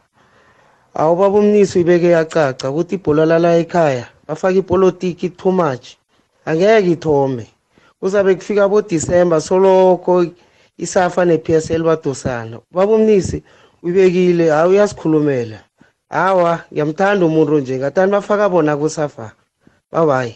awu 0.93 1.15
baba 1.15 1.37
umnisi 1.39 1.79
ibeke 1.81 2.07
yacaca 2.07 2.69
ukuthi 2.69 2.95
ibhola 2.95 3.25
lala 3.25 3.55
ekhaya 3.57 4.05
bafake 4.27 4.57
ipolitiki 4.61 5.29
too 5.29 5.51
much 5.51 5.87
angeke 6.45 6.91
ithome 6.91 7.47
kuzabe 7.99 8.35
kufika 8.35 8.69
bodisemba 8.69 9.41
soloko 9.41 10.25
isafa 10.77 11.25
ne-p 11.25 11.53
s 11.53 11.71
l 11.71 11.83
badosana 11.83 12.59
baba 12.71 12.93
umnisi 12.95 13.43
uyibekile 13.83 14.45
hayi 14.55 14.69
uyasikhulumela 14.71 15.59
hawa 16.15 16.51
ngiyamthanda 16.71 17.23
umuntu 17.25 17.53
nje 17.59 17.73
ngathani 17.77 18.11
bafaka 18.15 18.49
bona 18.49 18.73
kusafa 18.79 19.25
babayi 19.91 20.31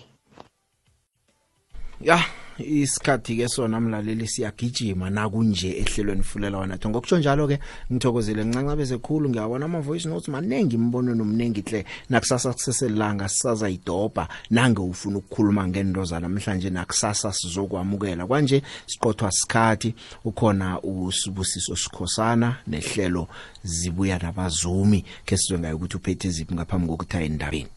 ya 2.07 2.15
yeah. 2.15 2.36
isikhathi 2.59 3.37
ke 3.37 3.47
sona 3.47 3.79
mlaleli 3.79 4.27
siyagijima 4.27 5.09
na 5.09 5.29
kunje 5.29 5.77
ehlelweni 5.77 6.23
fulela 6.23 6.57
wona 6.57 6.77
tho 6.77 6.89
ngokutsho 6.89 7.19
njalo 7.21 7.45
ke 7.47 7.59
ngithokozile 7.93 8.41
ncancabe 8.49 8.83
ekhulu 8.97 9.29
ngiyabona 9.29 9.65
ama 9.65 9.79
voice 9.81 10.09
notes 10.09 10.27
maningi 10.29 10.75
imbono 10.75 11.13
nomningi 11.13 11.61
hle 11.61 11.85
nakusasa 12.09 12.53
kuseselanga 12.53 13.29
sisaza 13.29 13.69
idobha 13.69 14.27
nange 14.49 14.81
ufuna 14.81 15.17
ukukhuluma 15.21 15.67
ngendoza 15.69 16.19
namhlanje 16.19 16.69
nakusasa 16.69 17.29
sizokwamukela 17.33 18.25
kanje 18.27 18.61
siqothwa 18.89 19.31
sikhathi 19.31 19.93
ukhona 20.25 20.81
usibusiso 20.81 21.75
sikhosana 21.75 22.57
nehlelo 22.67 23.27
zibuya 23.63 24.17
nabazumi 24.17 25.05
ke 25.25 25.37
sizwe 25.37 25.59
ngayo 25.61 25.75
ukuthi 25.77 25.97
uphethe 25.97 26.25
iziphi 26.27 26.55
ngaphambi 26.57 26.87
kokuthi 26.89 27.15
ayindabeni 27.21 27.76